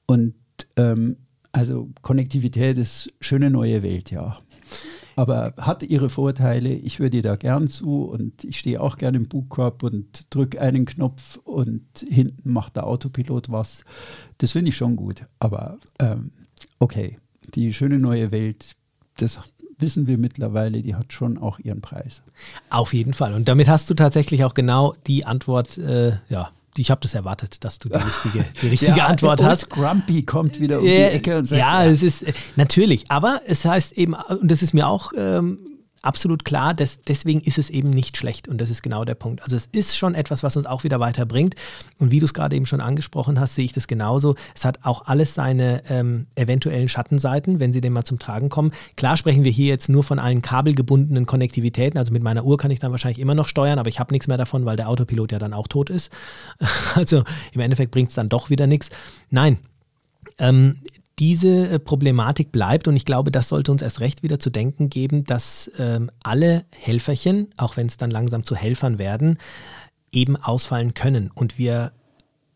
Und 0.04 0.34
ähm, 0.76 1.16
also 1.52 1.88
Konnektivität 2.02 2.76
ist 2.76 3.10
schöne 3.20 3.48
neue 3.48 3.82
Welt, 3.82 4.10
ja. 4.10 4.36
Aber 5.18 5.54
hat 5.56 5.82
ihre 5.82 6.10
Vorteile. 6.10 6.74
Ich 6.74 6.98
höre 6.98 7.08
dir 7.08 7.22
da 7.22 7.36
gern 7.36 7.68
zu 7.68 8.02
und 8.02 8.44
ich 8.44 8.58
stehe 8.58 8.82
auch 8.82 8.98
gern 8.98 9.14
im 9.14 9.24
Bugkorb 9.24 9.82
und 9.82 10.26
drücke 10.28 10.60
einen 10.60 10.84
Knopf 10.84 11.38
und 11.44 11.86
hinten 12.06 12.52
macht 12.52 12.76
der 12.76 12.86
Autopilot 12.86 13.50
was. 13.50 13.84
Das 14.36 14.52
finde 14.52 14.68
ich 14.68 14.76
schon 14.76 14.96
gut. 14.96 15.24
Aber 15.38 15.78
ähm, 15.98 16.32
okay, 16.78 17.16
die 17.54 17.72
schöne 17.72 17.98
neue 17.98 18.30
Welt 18.30 18.76
das 19.16 19.38
wissen 19.78 20.06
wir 20.06 20.18
mittlerweile, 20.18 20.82
die 20.82 20.94
hat 20.94 21.12
schon 21.12 21.38
auch 21.38 21.58
ihren 21.58 21.80
Preis. 21.80 22.22
Auf 22.70 22.94
jeden 22.94 23.14
Fall. 23.14 23.34
Und 23.34 23.48
damit 23.48 23.68
hast 23.68 23.90
du 23.90 23.94
tatsächlich 23.94 24.44
auch 24.44 24.54
genau 24.54 24.94
die 25.06 25.26
Antwort, 25.26 25.76
äh, 25.78 26.12
ja, 26.28 26.50
ich 26.78 26.90
habe 26.90 27.00
das 27.00 27.14
erwartet, 27.14 27.64
dass 27.64 27.78
du 27.78 27.88
die 27.88 27.96
richtige, 27.96 28.44
die 28.62 28.68
richtige 28.68 28.98
ja, 28.98 29.06
Antwort 29.06 29.42
hast. 29.42 29.70
Grumpy 29.70 30.22
kommt 30.22 30.60
wieder 30.60 30.78
um 30.78 30.84
die 30.84 30.94
Ecke 30.94 31.38
und 31.38 31.46
sagt. 31.46 31.60
Ja, 31.60 31.84
ja, 31.84 31.90
es 31.90 32.02
ist 32.02 32.22
äh, 32.22 32.32
natürlich, 32.56 33.10
aber 33.10 33.40
es 33.46 33.64
heißt 33.64 33.92
eben, 33.92 34.14
und 34.14 34.50
das 34.50 34.62
ist 34.62 34.74
mir 34.74 34.86
auch 34.86 35.12
ähm, 35.16 35.58
absolut 36.06 36.44
klar, 36.44 36.72
dass 36.72 37.02
deswegen 37.02 37.40
ist 37.40 37.58
es 37.58 37.68
eben 37.68 37.90
nicht 37.90 38.16
schlecht 38.16 38.48
und 38.48 38.60
das 38.60 38.70
ist 38.70 38.82
genau 38.82 39.04
der 39.04 39.14
Punkt. 39.14 39.42
Also 39.42 39.56
es 39.56 39.66
ist 39.72 39.96
schon 39.96 40.14
etwas, 40.14 40.42
was 40.42 40.56
uns 40.56 40.66
auch 40.66 40.84
wieder 40.84 41.00
weiterbringt 41.00 41.54
und 41.98 42.10
wie 42.10 42.20
du 42.20 42.24
es 42.24 42.32
gerade 42.32 42.56
eben 42.56 42.66
schon 42.66 42.80
angesprochen 42.80 43.40
hast, 43.40 43.54
sehe 43.54 43.64
ich 43.64 43.72
das 43.72 43.86
genauso. 43.86 44.34
Es 44.54 44.64
hat 44.64 44.78
auch 44.82 45.06
alles 45.06 45.34
seine 45.34 45.82
ähm, 45.90 46.26
eventuellen 46.36 46.88
Schattenseiten, 46.88 47.60
wenn 47.60 47.72
sie 47.72 47.80
denn 47.80 47.92
mal 47.92 48.04
zum 48.04 48.18
Tragen 48.18 48.48
kommen. 48.48 48.70
Klar 48.96 49.16
sprechen 49.16 49.44
wir 49.44 49.52
hier 49.52 49.66
jetzt 49.66 49.88
nur 49.88 50.04
von 50.04 50.18
allen 50.18 50.42
kabelgebundenen 50.42 51.26
Konnektivitäten, 51.26 51.98
also 51.98 52.12
mit 52.12 52.22
meiner 52.22 52.44
Uhr 52.44 52.56
kann 52.56 52.70
ich 52.70 52.78
dann 52.78 52.92
wahrscheinlich 52.92 53.20
immer 53.20 53.34
noch 53.34 53.48
steuern, 53.48 53.78
aber 53.78 53.88
ich 53.88 53.98
habe 53.98 54.14
nichts 54.14 54.28
mehr 54.28 54.38
davon, 54.38 54.64
weil 54.64 54.76
der 54.76 54.88
Autopilot 54.88 55.32
ja 55.32 55.38
dann 55.38 55.52
auch 55.52 55.68
tot 55.68 55.90
ist. 55.90 56.10
Also 56.94 57.24
im 57.52 57.60
Endeffekt 57.60 57.90
bringt 57.90 58.08
es 58.08 58.14
dann 58.14 58.28
doch 58.28 58.48
wieder 58.48 58.66
nichts. 58.66 58.90
Nein, 59.30 59.58
ähm, 60.38 60.78
diese 61.18 61.68
äh, 61.68 61.78
Problematik 61.78 62.52
bleibt. 62.52 62.88
Und 62.88 62.96
ich 62.96 63.04
glaube, 63.04 63.30
das 63.30 63.48
sollte 63.48 63.72
uns 63.72 63.82
erst 63.82 64.00
recht 64.00 64.22
wieder 64.22 64.38
zu 64.38 64.50
denken 64.50 64.90
geben, 64.90 65.24
dass 65.24 65.70
ähm, 65.78 66.10
alle 66.22 66.64
Helferchen, 66.74 67.48
auch 67.56 67.76
wenn 67.76 67.86
es 67.86 67.96
dann 67.96 68.10
langsam 68.10 68.44
zu 68.44 68.54
Helfern 68.54 68.98
werden, 68.98 69.38
eben 70.12 70.36
ausfallen 70.36 70.94
können. 70.94 71.30
Und 71.34 71.58
wir 71.58 71.92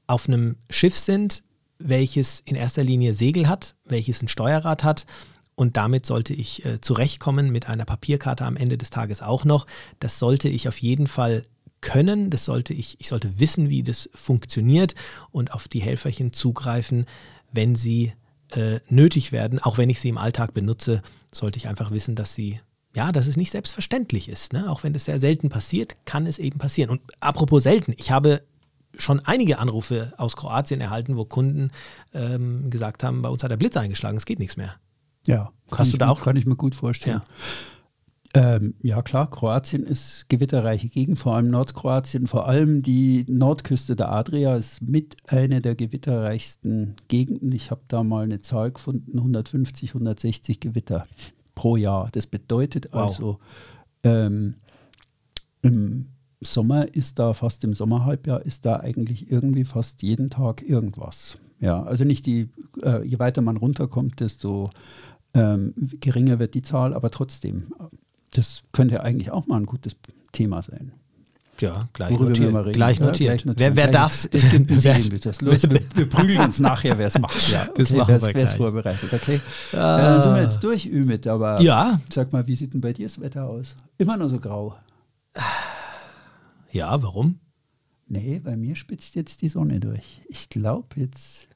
auf 0.07 0.29
einem 0.29 0.57
Schiff 0.69 0.99
sind, 0.99 1.43
welches 1.79 2.41
in 2.45 2.57
erster 2.57 2.85
Linie 2.85 3.15
Segel 3.15 3.49
hat, 3.49 3.75
welches 3.85 4.23
ein 4.23 4.29
Steuerrad 4.29 4.85
hat. 4.85 5.07
Und 5.55 5.77
damit 5.77 6.07
sollte 6.07 6.35
ich 6.35 6.65
äh, 6.65 6.81
zurechtkommen 6.81 7.51
mit 7.51 7.69
einer 7.69 7.85
Papierkarte 7.85 8.45
am 8.45 8.57
Ende 8.57 8.79
des 8.79 8.91
Tages 8.91 9.23
auch 9.23 9.45
noch. 9.45 9.67
Das 9.99 10.19
sollte 10.19 10.49
ich 10.49 10.69
auf 10.69 10.79
jeden 10.79 11.07
Fall 11.07 11.45
können, 11.81 12.29
das 12.29 12.45
sollte 12.45 12.75
ich, 12.75 12.97
ich 13.01 13.09
sollte 13.09 13.41
wissen, 13.41 13.71
wie 13.71 13.83
das 13.83 14.11
funktioniert 14.15 14.95
und 15.31 15.53
auf 15.53 15.67
die 15.67 15.81
Helferchen 15.81 16.33
zugreifen, 16.33 17.07
wenn 17.53 17.75
sie 17.75 18.13
äh, 18.57 18.81
nötig 18.89 19.33
werden, 19.33 19.59
auch 19.59 19.79
wenn 19.79 19.91
ich 19.91 20.01
sie 20.01 20.09
im 20.09 20.19
Alltag 20.19 20.55
benutze, 20.55 21.03
sollte 21.33 21.59
ich 21.59 21.69
einfach 21.69 21.91
wissen, 21.91 22.15
dass 22.15 22.35
sie, 22.35 22.61
ja, 22.95 23.13
dass 23.13 23.27
es 23.27 23.37
nicht 23.37 23.51
selbstverständlich 23.51 24.29
ist. 24.29 24.53
Ne? 24.53 24.71
Auch 24.71 24.83
wenn 24.83 24.95
es 24.95 25.05
sehr 25.05 25.21
selten 25.21 25.49
passiert, 25.49 25.97
kann 26.05 26.27
es 26.27 26.39
eben 26.39 26.59
passieren. 26.59 26.91
Und 26.91 27.01
apropos 27.21 27.63
selten, 27.63 27.95
ich 27.97 28.11
habe 28.11 28.43
schon 28.97 29.21
einige 29.21 29.59
Anrufe 29.59 30.13
aus 30.17 30.37
Kroatien 30.37 30.81
erhalten, 30.81 31.17
wo 31.17 31.25
Kunden 31.25 31.71
ähm, 32.13 32.71
gesagt 32.71 33.05
haben, 33.05 33.23
bei 33.23 33.29
uns 33.29 33.43
hat 33.43 33.51
der 33.51 33.57
Blitz 33.57 33.77
eingeschlagen, 33.77 34.17
es 34.17 34.27
geht 34.27 34.39
nichts 34.39 34.57
mehr. 34.57 34.75
Ja, 35.27 35.53
hast 35.71 35.93
du 35.93 35.99
da 35.99 36.09
auch? 36.09 36.23
Kann 36.23 36.37
ich 36.37 36.47
mir 36.47 36.57
gut 36.57 36.75
vorstellen. 36.75 37.23
Ja. 37.25 37.35
Ähm, 38.33 38.75
ja 38.81 39.03
klar, 39.03 39.29
Kroatien 39.29 39.83
ist 39.83 40.29
gewitterreiche 40.29 40.89
Gegend, 40.89 41.19
vor 41.19 41.35
allem 41.35 41.51
Nordkroatien, 41.51 42.29
vor 42.29 42.47
allem 42.47 42.81
die 42.81 43.25
Nordküste 43.29 43.97
der 43.97 44.13
Adria 44.13 44.55
ist 44.55 44.81
mit 44.83 45.17
einer 45.27 45.61
der 45.61 45.75
gewitterreichsten 45.75 46.95
Gegenden. 47.09 47.51
Ich 47.51 47.73
habe 47.73 47.81
da 47.89 48.05
mal 48.05 48.23
eine 48.23 48.39
Zahl 48.39 48.71
gefunden, 48.71 49.19
150, 49.19 49.91
160 49.91 50.61
Gewitter 50.61 51.07
pro 51.57 51.77
Jahr. 51.77 52.09
Das 52.13 52.29
bedeutet 52.29 52.89
wow. 52.93 53.03
also, 53.03 53.39
ähm, 54.05 54.55
im 55.63 56.07
Sommer 56.41 56.95
ist 56.95 57.19
da 57.19 57.33
fast 57.33 57.65
im 57.65 57.75
Sommerhalbjahr 57.75 58.47
ist 58.47 58.65
da 58.65 58.77
eigentlich 58.77 59.31
irgendwie 59.31 59.65
fast 59.65 60.03
jeden 60.03 60.31
Tag 60.31 60.63
irgendwas. 60.63 61.39
Ja, 61.59 61.83
also 61.83 62.05
nicht 62.05 62.25
die, 62.27 62.49
äh, 62.83 63.05
je 63.05 63.19
weiter 63.19 63.43
man 63.43 63.57
runterkommt, 63.57 64.21
desto 64.21 64.71
ähm, 65.35 65.75
geringer 66.01 66.39
wird 66.39 66.55
die 66.55 66.63
Zahl, 66.63 66.95
aber 66.95 67.11
trotzdem 67.11 67.75
das 68.35 68.63
könnte 68.73 69.03
eigentlich 69.03 69.31
auch 69.31 69.47
mal 69.47 69.57
ein 69.57 69.67
gutes 69.67 69.97
Thema 70.33 70.63
sein. 70.63 70.93
Ja, 71.61 71.89
gleich 71.93 72.19
notiert. 72.19 72.53
Wir 72.53 72.73
gleich 72.73 72.99
ja, 72.99 73.07
notiert. 73.07 73.43
Gleich 73.43 73.59
Wer, 73.59 73.77
wer 73.77 73.89
darf 73.89 74.15
es? 74.15 74.25
Es 74.27 74.51
gibt 74.51 74.71
ein 74.71 74.79
Serienbild. 74.81 75.25
Los, 75.43 75.63
wir, 75.63 75.81
wir 75.95 76.09
prügeln 76.09 76.41
uns 76.41 76.59
nachher, 76.59 76.97
wer 76.97 77.09
es 77.09 77.19
macht. 77.19 77.51
Ja, 77.51 77.63
okay, 77.63 77.73
das 77.77 77.93
machen 77.93 78.19
wer 78.23 78.37
es 78.37 78.55
vorbereitet. 78.55 79.13
Okay. 79.13 79.41
Ah. 79.73 79.77
Ja, 79.77 79.99
dann 79.99 80.23
sind 80.23 80.35
wir 80.35 80.43
jetzt 80.43 80.65
durch, 80.65 80.87
Ümit. 80.87 81.27
Aber 81.27 81.61
ja. 81.61 82.01
sag 82.11 82.33
mal, 82.33 82.47
wie 82.47 82.55
sieht 82.55 82.73
denn 82.73 82.81
bei 82.81 82.95
dir 82.95 83.07
das 83.07 83.21
Wetter 83.21 83.47
aus? 83.47 83.77
Immer 83.99 84.17
nur 84.17 84.31
so 84.31 84.41
grau. 84.41 84.75
Ja, 86.73 87.03
warum? 87.03 87.41
Nee, 88.07 88.41
bei 88.43 88.57
mir 88.57 88.75
spitzt 88.75 89.15
jetzt 89.15 89.43
die 89.43 89.49
Sonne 89.49 89.81
durch. 89.81 90.21
Ich 90.29 90.49
glaube, 90.49 90.89
jetzt 90.97 91.49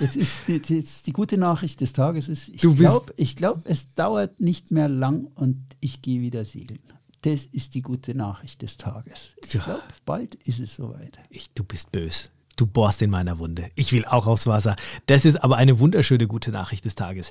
Jetzt 0.00 0.16
ist, 0.16 0.48
jetzt, 0.48 0.70
jetzt 0.70 1.06
die 1.06 1.12
gute 1.12 1.38
Nachricht 1.38 1.80
des 1.80 1.92
Tages 1.92 2.28
ist, 2.28 2.48
ich 2.48 2.60
glaube, 2.60 3.14
glaub, 3.36 3.58
es 3.64 3.94
dauert 3.94 4.40
nicht 4.40 4.70
mehr 4.70 4.88
lang 4.88 5.26
und 5.34 5.64
ich 5.80 6.02
gehe 6.02 6.20
wieder 6.20 6.44
segeln. 6.44 6.82
Das 7.22 7.46
ist 7.46 7.74
die 7.74 7.82
gute 7.82 8.14
Nachricht 8.14 8.62
des 8.62 8.78
Tages. 8.78 9.30
Ich 9.44 9.54
ja. 9.54 9.62
glaube, 9.62 9.82
bald 10.06 10.34
ist 10.36 10.60
es 10.60 10.74
soweit. 10.76 11.18
Ich, 11.28 11.52
du 11.52 11.64
bist 11.64 11.92
bös. 11.92 12.30
Du 12.56 12.66
bohrst 12.66 13.02
in 13.02 13.10
meiner 13.10 13.38
Wunde. 13.38 13.70
Ich 13.74 13.92
will 13.92 14.04
auch 14.04 14.26
aufs 14.26 14.46
Wasser. 14.46 14.76
Das 15.06 15.24
ist 15.24 15.36
aber 15.36 15.56
eine 15.56 15.78
wunderschöne 15.78 16.26
gute 16.26 16.50
Nachricht 16.50 16.84
des 16.84 16.94
Tages. 16.94 17.30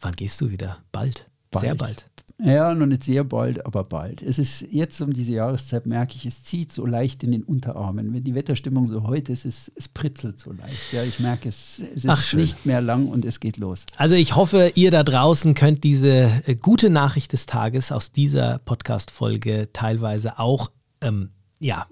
Wann 0.00 0.14
gehst 0.14 0.40
du 0.40 0.50
wieder? 0.50 0.78
Bald. 0.92 1.28
bald. 1.50 1.64
Sehr 1.64 1.74
bald. 1.74 2.10
Ja, 2.38 2.74
noch 2.74 2.86
nicht 2.86 3.02
sehr 3.02 3.24
bald, 3.24 3.64
aber 3.64 3.82
bald. 3.82 4.20
Es 4.20 4.38
ist 4.38 4.66
jetzt 4.70 5.00
um 5.00 5.12
diese 5.14 5.34
Jahreszeit, 5.34 5.86
merke 5.86 6.16
ich, 6.16 6.26
es 6.26 6.44
zieht 6.44 6.70
so 6.70 6.84
leicht 6.84 7.22
in 7.22 7.32
den 7.32 7.42
Unterarmen. 7.42 8.12
Wenn 8.12 8.24
die 8.24 8.34
Wetterstimmung 8.34 8.88
so 8.88 9.04
heute 9.04 9.32
ist, 9.32 9.46
es, 9.46 9.72
es 9.74 9.88
pritzelt 9.88 10.38
so 10.38 10.52
leicht. 10.52 10.92
Ja, 10.92 11.02
ich 11.02 11.18
merke, 11.18 11.48
es, 11.48 11.80
es 11.94 12.04
ist 12.04 12.10
Ach, 12.10 12.32
nicht 12.34 12.66
mehr 12.66 12.82
lang 12.82 13.08
und 13.08 13.24
es 13.24 13.40
geht 13.40 13.56
los. 13.56 13.86
Also 13.96 14.16
ich 14.16 14.36
hoffe, 14.36 14.72
ihr 14.74 14.90
da 14.90 15.02
draußen 15.02 15.54
könnt 15.54 15.82
diese 15.82 16.30
äh, 16.46 16.54
gute 16.56 16.90
Nachricht 16.90 17.32
des 17.32 17.46
Tages 17.46 17.90
aus 17.90 18.12
dieser 18.12 18.58
Podcast-Folge 18.58 19.70
teilweise 19.72 20.38
auch 20.38 20.70
ähm, 21.00 21.30
ja, 21.58 21.86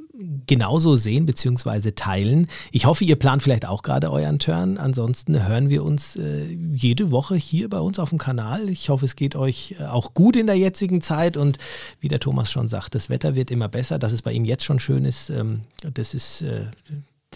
genauso 0.47 0.97
sehen 0.97 1.25
bzw. 1.25 1.93
teilen. 1.93 2.49
Ich 2.71 2.85
hoffe, 2.85 3.05
ihr 3.05 3.17
plant 3.17 3.43
vielleicht 3.43 3.67
auch 3.67 3.83
gerade 3.83 4.11
euren 4.11 4.39
Turn. 4.39 4.77
Ansonsten 4.77 5.47
hören 5.47 5.71
wir 5.71 5.85
uns 5.85 6.17
äh, 6.17 6.45
jede 6.73 7.11
Woche 7.11 7.35
hier 7.37 7.71
bei 7.71 7.81
uns 7.81 7.99
auf 7.99 8.11
dem 8.11 8.19
Kanal. 8.19 8.69
Ich 8.69 8.91
hoffe, 8.91 9.07
es 9.07 9.17
geht 9.17 9.37
euch 9.37 9.77
äh, 9.79 9.85
auch 9.85 10.12
gut 10.12 10.37
in 10.37 10.47
der 10.47 10.57
jetzigen 10.57 11.01
Zeit 11.01 11.37
und 11.37 11.59
wie 12.01 12.09
der 12.09 12.21
Thomas 12.21 12.53
schon 12.53 12.69
sagt, 12.69 12.95
das 12.95 13.09
Wetter 13.09 13.37
wird 13.37 13.51
immer 13.51 13.69
besser. 13.69 13.99
Dass 13.99 14.12
es 14.12 14.23
bei 14.23 14.33
ihm 14.33 14.45
jetzt 14.45 14.65
schon 14.65 14.81
schön 14.81 15.05
ist, 15.05 15.31
ähm, 15.31 15.62
das 15.95 16.15
ist. 16.15 16.43
Äh, 16.43 16.67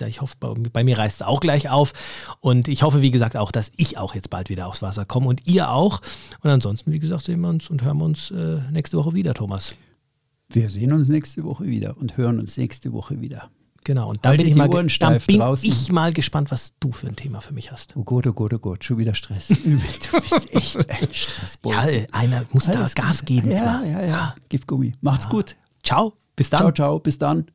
ich 0.07 0.21
hoffe, 0.21 0.37
bei, 0.39 0.85
mir 0.85 0.97
reißt 0.97 1.23
es 1.23 1.27
auch 1.27 1.41
gleich 1.41 1.71
auf. 1.71 1.93
Und 2.39 2.69
ich 2.69 2.85
hoffe, 2.85 3.03
wie 3.03 3.11
gesagt, 3.11 3.37
auch, 3.37 3.51
dass 3.51 3.73
ich 3.77 3.99
auch 3.99 4.15
jetzt 4.15 4.31
bald 4.31 4.49
wieder 4.49 4.69
aufs 4.69 4.81
Wasser 4.81 5.05
komme 5.05 5.27
und 5.27 5.49
ihr 5.49 5.73
auch. 5.73 6.01
Und 6.41 6.51
ansonsten, 6.51 6.93
wie 6.93 7.01
gesagt, 7.01 7.25
sehen 7.25 7.41
wir 7.41 7.49
uns 7.49 7.69
und 7.69 7.83
hören 7.83 7.99
wir 7.99 8.05
uns 8.05 8.31
äh, 8.31 8.61
nächste 8.71 8.97
Woche 8.97 9.15
wieder, 9.15 9.35
Thomas. 9.35 9.75
Wir 10.51 10.71
sehen 10.71 10.93
uns 10.93 11.09
nächste 11.09 11.45
Woche 11.45 11.67
wieder 11.67 11.97
und 11.99 12.17
hören 12.17 12.41
uns 12.41 12.57
nächste 12.57 12.93
Woche 12.93 13.21
wieder. 13.21 13.51
Genau, 13.85 14.09
und 14.11 14.25
dann 14.25 14.31
Haltet 14.31 14.47
bin, 14.47 14.53
ich 14.53 14.59
mal, 14.59 14.69
Ohren 14.69 14.89
steif 14.89 15.27
bin 15.27 15.39
draußen. 15.39 15.69
ich 15.69 15.93
mal 15.93 16.13
gespannt, 16.13 16.51
was 16.51 16.73
du 16.81 16.91
für 16.91 17.07
ein 17.07 17.17
Thema 17.17 17.41
für 17.41 17.53
mich 17.55 17.71
hast. 17.71 17.95
Oh 17.97 18.03
Gott, 18.03 18.27
oh 18.27 18.33
Gott, 18.33 18.55
oh 18.55 18.59
Gott, 18.59 18.85
schon 18.85 18.99
wieder 18.99 19.15
Stress. 19.15 19.49
du 19.65 20.21
bist 20.21 20.55
echt 20.55 20.91
ein 20.91 21.09
Stressbolzen. 21.13 22.01
Ja, 22.01 22.07
einer 22.13 22.47
muss 22.53 22.67
da 22.67 22.81
Alles 22.81 22.95
Gas 22.95 23.19
gut. 23.21 23.27
geben. 23.27 23.51
Ja, 23.51 23.83
immer. 23.83 23.87
ja, 23.87 24.07
ja. 24.07 24.35
Gib 24.49 24.67
Gummi. 24.67 24.95
Macht's 25.01 25.29
gut. 25.29 25.55
Ciao, 25.83 26.15
bis 26.35 26.51
dann. 26.51 26.61
Ciao, 26.61 26.73
ciao. 26.73 26.99
Bis 26.99 27.19
dann. 27.19 27.47